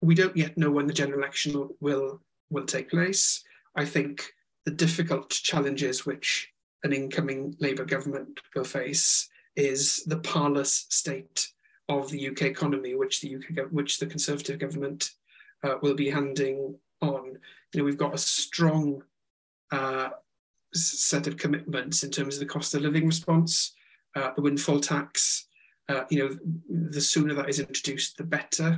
we 0.00 0.14
don't 0.14 0.36
yet 0.36 0.56
know 0.56 0.70
when 0.70 0.86
the 0.86 0.92
general 0.92 1.20
election 1.20 1.68
will 1.80 2.20
will 2.50 2.64
take 2.64 2.90
place. 2.90 3.44
I 3.76 3.84
think 3.84 4.32
the 4.64 4.72
difficult 4.72 5.30
challenges 5.30 6.04
which 6.04 6.52
an 6.84 6.92
incoming 6.92 7.56
Labour 7.60 7.84
government 7.84 8.40
will 8.54 8.64
face 8.64 9.28
is 9.56 10.04
the 10.04 10.18
parlous 10.18 10.86
state 10.88 11.48
of 11.88 12.10
the 12.10 12.28
UK 12.28 12.42
economy, 12.42 12.94
which 12.94 13.20
the 13.20 13.36
UK, 13.36 13.66
which 13.70 13.98
the 13.98 14.06
Conservative 14.06 14.58
government 14.58 15.12
uh, 15.64 15.76
will 15.82 15.94
be 15.94 16.10
handing 16.10 16.76
on. 17.00 17.38
You 17.72 17.80
know, 17.80 17.84
we've 17.84 17.96
got 17.96 18.14
a 18.14 18.18
strong 18.18 19.02
uh, 19.72 20.10
set 20.74 21.26
of 21.26 21.36
commitments 21.36 22.04
in 22.04 22.10
terms 22.10 22.34
of 22.34 22.40
the 22.40 22.46
cost 22.46 22.74
of 22.74 22.82
living 22.82 23.06
response, 23.06 23.74
uh, 24.14 24.30
the 24.36 24.42
windfall 24.42 24.80
tax. 24.80 25.46
Uh, 25.88 26.04
you 26.10 26.18
know, 26.18 26.38
the 26.90 27.00
sooner 27.00 27.32
that 27.32 27.48
is 27.48 27.60
introduced, 27.60 28.18
the 28.18 28.24
better. 28.24 28.76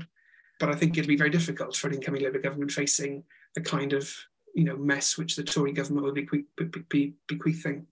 But 0.61 0.69
I 0.69 0.75
think 0.75 0.97
it'll 0.97 1.09
be 1.09 1.17
very 1.17 1.31
difficult 1.31 1.75
for 1.75 1.89
an 1.89 1.95
incoming 1.95 2.23
Labour 2.23 2.39
government 2.39 2.71
facing 2.71 3.25
the 3.55 3.61
kind 3.61 3.93
of 3.93 4.13
you 4.55 4.65
know 4.65 4.77
mess 4.77 5.17
which 5.17 5.37
the 5.37 5.45
Tory 5.45 5.73
government 5.73 6.05
will 6.05 6.13
be, 6.13 6.27
be, 6.57 6.85
be 6.89 7.15
bequeathing. 7.29 7.87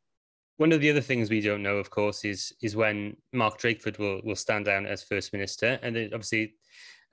One 0.57 0.73
of 0.73 0.81
the 0.81 0.91
other 0.91 1.01
things 1.01 1.31
we 1.31 1.41
don't 1.41 1.63
know, 1.63 1.77
of 1.77 1.91
course, 1.91 2.25
is 2.25 2.53
is 2.63 2.77
when 2.77 3.17
Mark 3.33 3.59
Drakeford 3.59 3.99
will 3.99 4.21
will 4.25 4.37
stand 4.37 4.65
down 4.65 4.87
as 4.87 5.03
first 5.03 5.33
minister, 5.33 5.79
and 5.83 5.95
then 5.95 6.11
obviously 6.13 6.55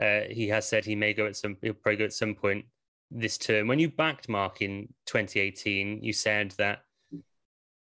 uh, 0.02 0.22
he 0.30 0.48
has 0.48 0.68
said 0.68 0.84
he 0.84 0.96
may 0.96 1.14
go 1.14 1.26
at 1.28 1.36
some 1.36 1.58
he'll 1.62 1.74
probably 1.74 1.98
go 1.98 2.06
at 2.06 2.14
some 2.14 2.36
point 2.36 2.66
this 3.12 3.38
term. 3.38 3.68
When 3.68 3.80
you 3.80 3.90
backed 3.90 4.30
Mark 4.30 4.62
in 4.62 4.94
2018, 5.06 6.04
you 6.04 6.14
said 6.14 6.52
that 6.58 6.80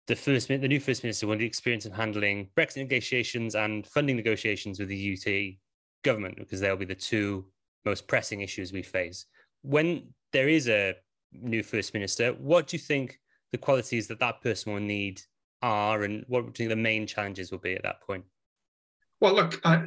the 0.07 0.15
first 0.15 0.47
the 0.49 0.57
new 0.57 0.79
first 0.79 1.03
minister 1.03 1.27
wanted 1.27 1.45
experience 1.45 1.85
of 1.85 1.93
handling 1.93 2.49
Brexit 2.57 2.77
negotiations 2.77 3.55
and 3.55 3.87
funding 3.87 4.15
negotiations 4.15 4.79
with 4.79 4.89
the 4.89 5.17
UK 5.17 5.57
government 6.03 6.37
because 6.37 6.59
they'll 6.59 6.75
be 6.75 6.85
the 6.85 6.93
two 6.93 7.45
most 7.85 8.07
pressing 8.07 8.41
issues 8.41 8.71
we 8.71 8.83
face. 8.83 9.25
When 9.65 10.13
there 10.31 10.47
is 10.47 10.69
a 10.69 10.95
new 11.33 11.63
first 11.63 11.93
minister, 11.93 12.31
what 12.33 12.67
do 12.67 12.77
you 12.77 12.81
think 12.81 13.19
the 13.51 13.57
qualities 13.57 14.07
that 14.07 14.19
that 14.19 14.41
person 14.41 14.73
will 14.73 14.81
need 14.81 15.21
are, 15.61 16.03
and 16.03 16.23
what 16.27 16.41
do 16.41 16.63
you 16.63 16.69
think 16.69 16.69
the 16.69 16.75
main 16.81 17.07
challenges 17.07 17.51
will 17.51 17.59
be 17.59 17.75
at 17.75 17.83
that 17.83 18.01
point? 18.01 18.25
Well, 19.21 19.33
look, 19.33 19.61
uh, 19.63 19.81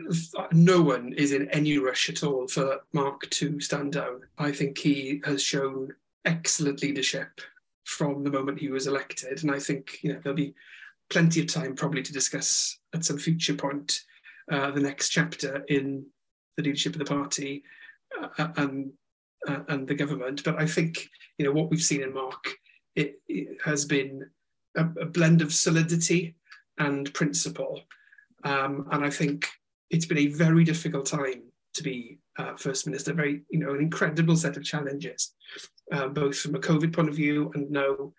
no 0.53 0.83
one 0.83 1.13
is 1.13 1.33
in 1.33 1.49
any 1.51 1.79
rush 1.79 2.09
at 2.09 2.25
all 2.25 2.49
for 2.49 2.81
Mark 2.93 3.29
to 3.31 3.61
stand 3.61 3.93
down. 3.93 4.23
I 4.39 4.53
think 4.53 4.79
he 4.79 5.21
has 5.25 5.43
shown 5.43 5.95
excellent 6.25 6.83
leadership 6.83 7.41
from 7.85 8.25
the 8.25 8.31
moment 8.31 8.59
he 8.59 8.71
was 8.71 8.87
elected, 8.87 9.43
and 9.43 9.53
I 9.53 9.59
think 9.59 9.99
you 10.03 10.13
know 10.13 10.21
there'll 10.23 10.37
be 10.37 10.55
plenty 11.11 11.41
of 11.41 11.47
time 11.47 11.75
probably 11.75 12.03
to 12.03 12.13
discuss 12.13 12.79
at 12.95 13.05
some 13.05 13.19
future 13.19 13.55
point 13.55 14.05
uh, 14.51 14.71
the 14.71 14.81
next 14.81 15.11
chapter 15.11 15.65
in 15.69 16.07
the 16.57 16.63
leadership 16.63 16.95
of 16.95 16.99
the 16.99 17.05
party 17.05 17.63
uh, 18.39 18.49
and 18.57 18.93
uh, 19.47 19.61
and 19.69 19.87
the 19.87 19.95
government. 19.95 20.43
But 20.45 20.61
I 20.61 20.67
think 20.67 21.09
you 21.39 21.45
know 21.45 21.53
what 21.53 21.71
we've 21.71 21.83
seen 21.83 22.03
in 22.03 22.15
Mark 22.15 22.57
it, 22.97 23.21
it 23.29 23.59
has 23.65 23.85
been 23.85 24.29
a, 24.77 24.85
a 25.01 25.07
blend 25.07 25.43
of 25.43 25.53
solidity 25.53 26.35
and 26.79 27.13
principle 27.15 27.83
um, 28.45 28.87
and 28.93 29.05
I 29.05 29.11
think 29.11 29.49
it's 29.91 30.07
been 30.07 30.19
a 30.19 30.27
very 30.29 30.65
difficult 30.65 31.07
time 31.07 31.43
to 31.75 31.83
be 31.83 32.19
uh, 32.39 32.57
first 32.57 32.87
minister. 32.87 33.13
Very, 33.13 33.43
you 33.51 33.59
know, 33.59 33.75
an 33.75 33.81
incredible 33.81 34.37
set 34.37 34.57
of 34.57 34.65
challenges, 34.65 35.35
uh, 35.93 36.09
both 36.09 36.39
from 36.39 36.55
a 36.55 36.61
COVID 36.61 36.93
point 36.93 37.09
of 37.09 37.15
view 37.15 37.51
and 37.55 37.71
now 37.71 38.13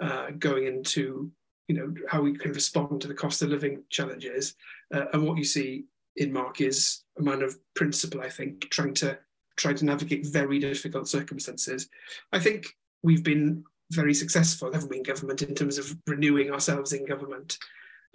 uh, 0.00 0.30
going 0.38 0.66
into, 0.66 1.30
you 1.68 1.76
know, 1.76 1.94
how 2.08 2.20
we 2.20 2.36
can 2.36 2.52
respond 2.52 3.00
to 3.00 3.08
the 3.08 3.14
cost 3.14 3.42
of 3.42 3.48
living 3.48 3.82
challenges. 3.90 4.54
Uh, 4.94 5.06
and 5.12 5.26
what 5.26 5.38
you 5.38 5.44
see 5.44 5.84
in 6.16 6.32
Mark 6.32 6.60
is 6.60 7.02
a 7.18 7.22
man 7.22 7.42
of 7.42 7.56
principle. 7.74 8.20
I 8.20 8.28
think 8.28 8.68
trying 8.70 8.94
to 8.94 9.18
try 9.56 9.72
to 9.72 9.84
navigate 9.84 10.26
very 10.26 10.58
difficult 10.58 11.08
circumstances. 11.08 11.88
I 12.32 12.38
think 12.38 12.76
we've 13.02 13.24
been 13.24 13.64
very 13.90 14.14
successful, 14.14 14.72
haven't 14.72 14.90
we, 14.90 14.98
in 14.98 15.02
government 15.02 15.42
in 15.42 15.54
terms 15.54 15.78
of 15.78 15.96
renewing 16.06 16.50
ourselves 16.50 16.92
in 16.92 17.04
government. 17.04 17.58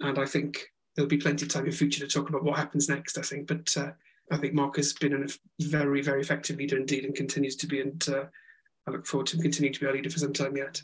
And 0.00 0.18
I 0.18 0.26
think 0.26 0.72
there'll 0.94 1.08
be 1.08 1.18
plenty 1.18 1.44
of 1.44 1.52
time 1.52 1.66
in 1.66 1.72
future 1.72 2.04
to 2.04 2.12
talk 2.12 2.28
about 2.28 2.44
what 2.44 2.58
happens 2.58 2.88
next, 2.88 3.18
I 3.18 3.22
think. 3.22 3.46
But 3.46 3.76
uh, 3.76 3.92
I 4.30 4.36
think 4.36 4.54
Mark 4.54 4.76
has 4.76 4.92
been 4.92 5.14
a 5.14 5.26
very, 5.62 6.02
very 6.02 6.20
effective 6.20 6.56
leader 6.56 6.76
indeed 6.76 7.04
and 7.04 7.14
continues 7.14 7.56
to 7.56 7.66
be. 7.66 7.80
And 7.80 8.08
uh, 8.08 8.24
I 8.86 8.90
look 8.90 9.06
forward 9.06 9.28
to 9.28 9.36
him 9.36 9.42
continuing 9.42 9.74
to 9.74 9.80
be 9.80 9.86
our 9.86 9.92
leader 9.92 10.10
for 10.10 10.18
some 10.18 10.32
time 10.32 10.56
yet. 10.56 10.82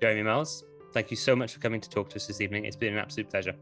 Jeremy 0.00 0.22
Miles, 0.22 0.64
thank 0.92 1.10
you 1.10 1.16
so 1.16 1.34
much 1.34 1.52
for 1.52 1.60
coming 1.60 1.80
to 1.80 1.90
talk 1.90 2.08
to 2.10 2.16
us 2.16 2.26
this 2.26 2.40
evening. 2.40 2.64
It's 2.64 2.76
been 2.76 2.92
an 2.92 3.00
absolute 3.00 3.28
pleasure. 3.28 3.54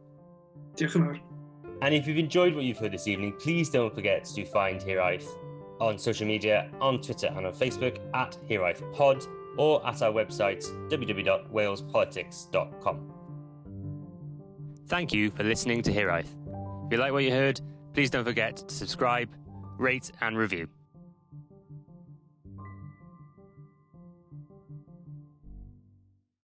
And 1.82 1.94
if 1.94 2.06
you've 2.06 2.18
enjoyed 2.18 2.54
what 2.54 2.64
you've 2.64 2.78
heard 2.78 2.92
this 2.92 3.08
evening, 3.08 3.34
please 3.38 3.70
don't 3.70 3.94
forget 3.94 4.24
to 4.24 4.44
find 4.44 4.80
Hiraeth 4.80 5.26
on 5.80 5.98
social 5.98 6.26
media, 6.26 6.70
on 6.80 7.00
Twitter 7.00 7.28
and 7.28 7.46
on 7.46 7.52
Facebook 7.52 7.98
at 8.14 8.36
Hiraeth 8.48 8.92
Pod 8.92 9.24
or 9.56 9.86
at 9.86 10.02
our 10.02 10.12
website 10.12 10.64
www.walespolitics.com. 10.90 13.12
Thank 14.88 15.12
you 15.12 15.30
for 15.32 15.42
listening 15.42 15.82
to 15.82 15.92
Hiraeth. 15.92 16.28
If 16.86 16.92
you 16.92 16.98
like 16.98 17.10
what 17.12 17.24
you 17.24 17.32
heard, 17.32 17.60
please 17.92 18.08
don't 18.10 18.24
forget 18.24 18.56
to 18.56 18.74
subscribe, 18.74 19.28
rate, 19.78 20.12
and 20.20 20.38
review. 20.38 20.68